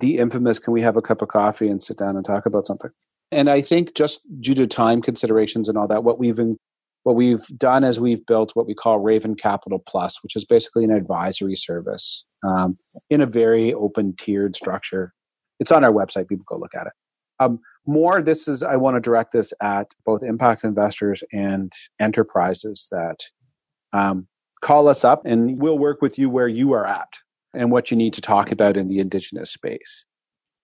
the 0.00 0.18
infamous 0.18 0.58
"Can 0.58 0.72
we 0.72 0.82
have 0.82 0.96
a 0.96 1.02
cup 1.02 1.22
of 1.22 1.28
coffee 1.28 1.68
and 1.68 1.82
sit 1.82 1.98
down 1.98 2.16
and 2.16 2.24
talk 2.24 2.46
about 2.46 2.66
something?" 2.66 2.90
And 3.32 3.48
I 3.48 3.62
think 3.62 3.94
just 3.94 4.20
due 4.40 4.54
to 4.54 4.66
time 4.66 5.02
considerations 5.02 5.68
and 5.68 5.78
all 5.78 5.86
that, 5.88 6.02
what 6.02 6.18
we've 6.18 6.38
in, 6.38 6.58
what 7.04 7.16
we've 7.16 7.46
done 7.56 7.84
is 7.84 7.98
we've 7.98 8.24
built 8.26 8.52
what 8.54 8.66
we 8.66 8.74
call 8.74 8.98
Raven 8.98 9.34
Capital 9.34 9.82
Plus, 9.88 10.22
which 10.22 10.36
is 10.36 10.44
basically 10.44 10.84
an 10.84 10.92
advisory 10.92 11.56
service 11.56 12.24
um, 12.46 12.78
in 13.08 13.20
a 13.20 13.26
very 13.26 13.72
open 13.74 14.14
tiered 14.16 14.56
structure. 14.56 15.12
It's 15.58 15.72
on 15.72 15.84
our 15.84 15.92
website. 15.92 16.28
People 16.28 16.44
go 16.46 16.56
look 16.56 16.74
at 16.74 16.86
it. 16.86 16.92
Um, 17.38 17.60
more, 17.86 18.22
this 18.22 18.46
is 18.46 18.62
I 18.62 18.76
want 18.76 18.96
to 18.96 19.00
direct 19.00 19.32
this 19.32 19.52
at 19.62 19.94
both 20.04 20.22
impact 20.22 20.64
investors 20.64 21.24
and 21.32 21.72
enterprises 21.98 22.86
that 22.90 23.18
um, 23.92 24.26
call 24.60 24.88
us 24.88 25.04
up, 25.04 25.24
and 25.24 25.60
we'll 25.60 25.78
work 25.78 26.02
with 26.02 26.18
you 26.18 26.28
where 26.28 26.48
you 26.48 26.72
are 26.72 26.86
at 26.86 27.08
and 27.54 27.72
what 27.72 27.90
you 27.90 27.96
need 27.96 28.12
to 28.14 28.20
talk 28.20 28.52
about 28.52 28.76
in 28.76 28.88
the 28.88 29.00
indigenous 29.00 29.50
space. 29.50 30.04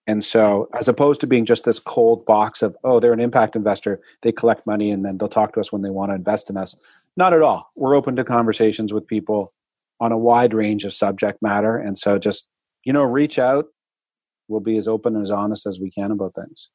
And 0.07 0.23
so, 0.23 0.69
as 0.73 0.87
opposed 0.87 1.19
to 1.21 1.27
being 1.27 1.45
just 1.45 1.65
this 1.65 1.79
cold 1.79 2.25
box 2.25 2.61
of, 2.61 2.77
oh, 2.85 2.99
they're 2.99 3.11
an 3.11 3.19
impact 3.19 3.57
investor, 3.57 3.99
they 4.21 4.31
collect 4.31 4.65
money 4.65 4.89
and 4.89 5.03
then 5.03 5.17
they'll 5.17 5.27
talk 5.27 5.53
to 5.53 5.59
us 5.59 5.71
when 5.71 5.81
they 5.81 5.89
want 5.89 6.11
to 6.11 6.15
invest 6.15 6.49
in 6.49 6.55
us. 6.55 6.75
Not 7.17 7.33
at 7.33 7.41
all. 7.41 7.69
We're 7.75 7.95
open 7.95 8.15
to 8.15 8.23
conversations 8.23 8.93
with 8.93 9.05
people 9.05 9.51
on 9.99 10.13
a 10.13 10.17
wide 10.17 10.53
range 10.53 10.85
of 10.85 10.93
subject 10.93 11.41
matter. 11.41 11.77
And 11.77 11.99
so, 11.99 12.17
just, 12.17 12.47
you 12.85 12.93
know, 12.93 13.03
reach 13.03 13.37
out. 13.37 13.65
We'll 14.47 14.61
be 14.61 14.77
as 14.77 14.87
open 14.87 15.15
and 15.15 15.23
as 15.23 15.31
honest 15.31 15.65
as 15.65 15.77
we 15.79 15.91
can 15.91 16.11
about 16.11 16.35
things. 16.35 16.69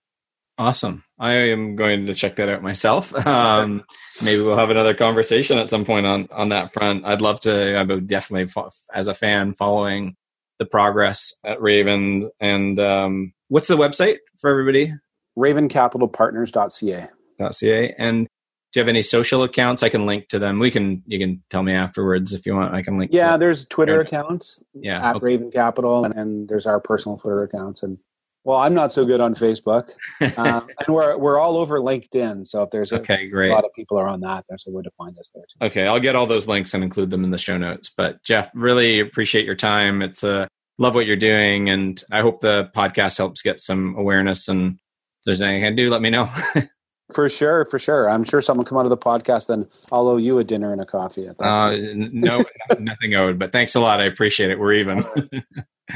Awesome. 0.58 1.02
I 1.18 1.32
am 1.32 1.74
going 1.76 2.04
to 2.06 2.14
check 2.14 2.36
that 2.36 2.50
out 2.50 2.62
myself. 2.62 3.12
Um, 3.26 3.84
maybe 4.22 4.42
we'll 4.42 4.58
have 4.58 4.70
another 4.70 4.94
conversation 4.94 5.56
at 5.56 5.70
some 5.70 5.84
point 5.84 6.04
on, 6.04 6.28
on 6.30 6.50
that 6.50 6.72
front. 6.74 7.04
I'd 7.06 7.22
love 7.22 7.40
to, 7.40 7.76
I 7.76 7.82
would 7.82 8.06
definitely, 8.06 8.52
as 8.92 9.08
a 9.08 9.14
fan, 9.14 9.54
following 9.54 10.16
the 10.62 10.68
progress 10.70 11.34
at 11.44 11.60
Raven. 11.60 12.30
And 12.40 12.78
um, 12.78 13.32
what's 13.48 13.66
the 13.68 13.76
website 13.76 14.18
for 14.40 14.48
everybody? 14.50 14.94
RavenCapitalPartners.ca. 15.36 17.08
.ca. 17.50 17.94
And 17.98 18.26
do 18.26 18.78
you 18.78 18.82
have 18.82 18.88
any 18.88 19.02
social 19.02 19.42
accounts? 19.42 19.82
I 19.82 19.88
can 19.88 20.06
link 20.06 20.28
to 20.28 20.38
them. 20.38 20.60
We 20.60 20.70
can. 20.70 21.02
You 21.06 21.18
can 21.18 21.42
tell 21.50 21.62
me 21.62 21.74
afterwards 21.74 22.32
if 22.32 22.46
you 22.46 22.54
want. 22.54 22.72
I 22.74 22.82
can 22.82 22.96
link. 22.98 23.10
Yeah, 23.12 23.36
there's 23.36 23.66
Twitter 23.66 24.00
accounts. 24.00 24.62
Yeah, 24.74 25.10
at 25.10 25.16
okay. 25.16 25.26
Raven 25.26 25.50
Capital, 25.50 26.04
and, 26.04 26.14
and 26.14 26.48
there's 26.48 26.64
our 26.64 26.80
personal 26.80 27.18
Twitter 27.18 27.42
accounts, 27.42 27.82
and 27.82 27.98
well, 28.44 28.58
I'm 28.58 28.74
not 28.74 28.92
so 28.92 29.04
good 29.04 29.20
on 29.20 29.34
Facebook, 29.34 29.90
um, 30.38 30.68
and 30.78 30.94
we're 30.94 31.16
we're 31.16 31.38
all 31.38 31.56
over 31.56 31.78
LinkedIn. 31.78 32.46
So 32.46 32.62
if 32.62 32.70
there's 32.70 32.92
a, 32.92 33.00
okay, 33.00 33.28
great. 33.28 33.50
a 33.50 33.54
lot 33.54 33.64
of 33.64 33.72
people 33.74 33.98
are 33.98 34.08
on 34.08 34.20
that, 34.20 34.44
there's 34.48 34.64
a 34.66 34.70
way 34.70 34.82
to 34.82 34.90
find 34.98 35.16
us 35.18 35.30
there. 35.34 35.44
Too. 35.44 35.66
Okay, 35.66 35.86
I'll 35.86 36.00
get 36.00 36.16
all 36.16 36.26
those 36.26 36.48
links 36.48 36.74
and 36.74 36.82
include 36.82 37.10
them 37.10 37.24
in 37.24 37.30
the 37.30 37.38
show 37.38 37.56
notes. 37.56 37.90
But 37.96 38.22
Jeff, 38.24 38.50
really 38.54 39.00
appreciate 39.00 39.44
your 39.44 39.54
time. 39.54 40.02
It's 40.02 40.24
a 40.24 40.30
uh, 40.42 40.46
love 40.78 40.94
what 40.94 41.06
you're 41.06 41.16
doing, 41.16 41.70
and 41.70 42.02
I 42.10 42.20
hope 42.20 42.40
the 42.40 42.70
podcast 42.74 43.16
helps 43.16 43.42
get 43.42 43.60
some 43.60 43.94
awareness. 43.96 44.48
And 44.48 44.72
if 44.72 45.24
there's 45.24 45.40
anything 45.40 45.62
I 45.62 45.68
can 45.68 45.76
do, 45.76 45.88
let 45.88 46.02
me 46.02 46.10
know. 46.10 46.28
for 47.14 47.28
sure, 47.28 47.64
for 47.66 47.78
sure. 47.78 48.10
I'm 48.10 48.24
sure 48.24 48.42
someone 48.42 48.66
come 48.66 48.78
out 48.78 48.86
of 48.86 48.90
the 48.90 48.96
podcast, 48.96 49.46
then 49.46 49.68
I'll 49.92 50.08
owe 50.08 50.16
you 50.16 50.38
a 50.38 50.44
dinner 50.44 50.72
and 50.72 50.80
a 50.80 50.86
coffee. 50.86 51.28
At 51.28 51.38
that 51.38 51.44
uh, 51.44 51.76
no, 51.94 52.44
nothing 52.78 53.14
owed, 53.14 53.38
but 53.38 53.52
thanks 53.52 53.76
a 53.76 53.80
lot. 53.80 54.00
I 54.00 54.04
appreciate 54.04 54.50
it. 54.50 54.58
We're 54.58 54.74
even. 54.74 55.04
all, 55.04 55.14
right. 55.32 55.44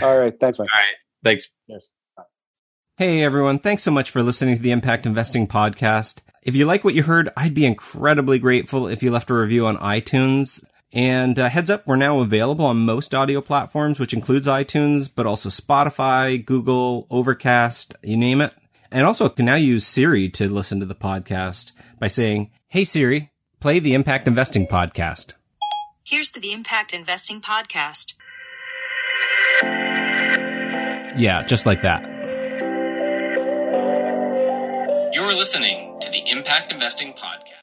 all 0.03 0.19
right, 0.19 0.35
thanks, 0.41 0.59
Mike. 0.59 0.69
All 0.73 0.81
right, 0.81 0.97
thanks. 1.25 1.49
Cheers. 1.69 1.89
Hey 2.98 3.23
everyone, 3.23 3.59
thanks 3.59 3.82
so 3.82 3.90
much 3.90 4.10
for 4.10 4.23
listening 4.23 4.56
to 4.56 4.62
the 4.62 4.70
Impact 4.70 5.05
Investing 5.05 5.47
podcast. 5.47 6.23
If 6.43 6.56
you 6.56 6.64
like 6.64 6.82
what 6.82 6.94
you 6.94 7.02
heard, 7.02 7.28
I'd 7.36 7.52
be 7.52 7.66
incredibly 7.66 8.39
grateful 8.39 8.89
if 8.89 9.02
you 9.02 9.10
left 9.10 9.28
a 9.28 9.35
review 9.35 9.66
on 9.66 9.77
iTunes. 9.77 10.64
And 10.94 11.39
uh, 11.39 11.51
heads 11.51 11.68
up, 11.68 11.86
we're 11.86 11.97
now 11.97 12.20
available 12.20 12.64
on 12.64 12.86
most 12.86 13.14
audio 13.14 13.43
platforms, 13.43 14.01
which 14.01 14.14
includes 14.14 14.47
iTunes, 14.47 15.10
but 15.14 15.27
also 15.27 15.51
Spotify, 15.51 16.43
Google, 16.43 17.06
Overcast, 17.10 17.94
you 18.02 18.16
name 18.16 18.40
it. 18.40 18.55
And 18.90 19.06
also 19.06 19.28
can 19.28 19.44
now 19.44 19.56
use 19.56 19.86
Siri 19.86 20.31
to 20.31 20.48
listen 20.48 20.81
to 20.81 20.86
the 20.86 20.94
podcast 20.94 21.73
by 21.98 22.09
saying, 22.09 22.51
Hey 22.68 22.85
Siri, 22.86 23.31
play 23.60 23.78
the 23.78 23.93
Impact 23.93 24.27
Investing 24.27 24.66
podcast. 24.66 25.35
Here's 26.02 26.31
the, 26.31 26.40
the 26.40 26.55
Impact 26.55 26.94
Investing 26.94 27.43
podcast. 27.43 28.14
Yeah, 31.20 31.44
just 31.47 31.66
like 31.66 31.82
that. 31.82 32.16
You're 35.17 35.35
listening 35.35 35.99
to 36.03 36.11
the 36.11 36.31
Impact 36.31 36.71
Investing 36.71 37.15
Podcast. 37.15 37.55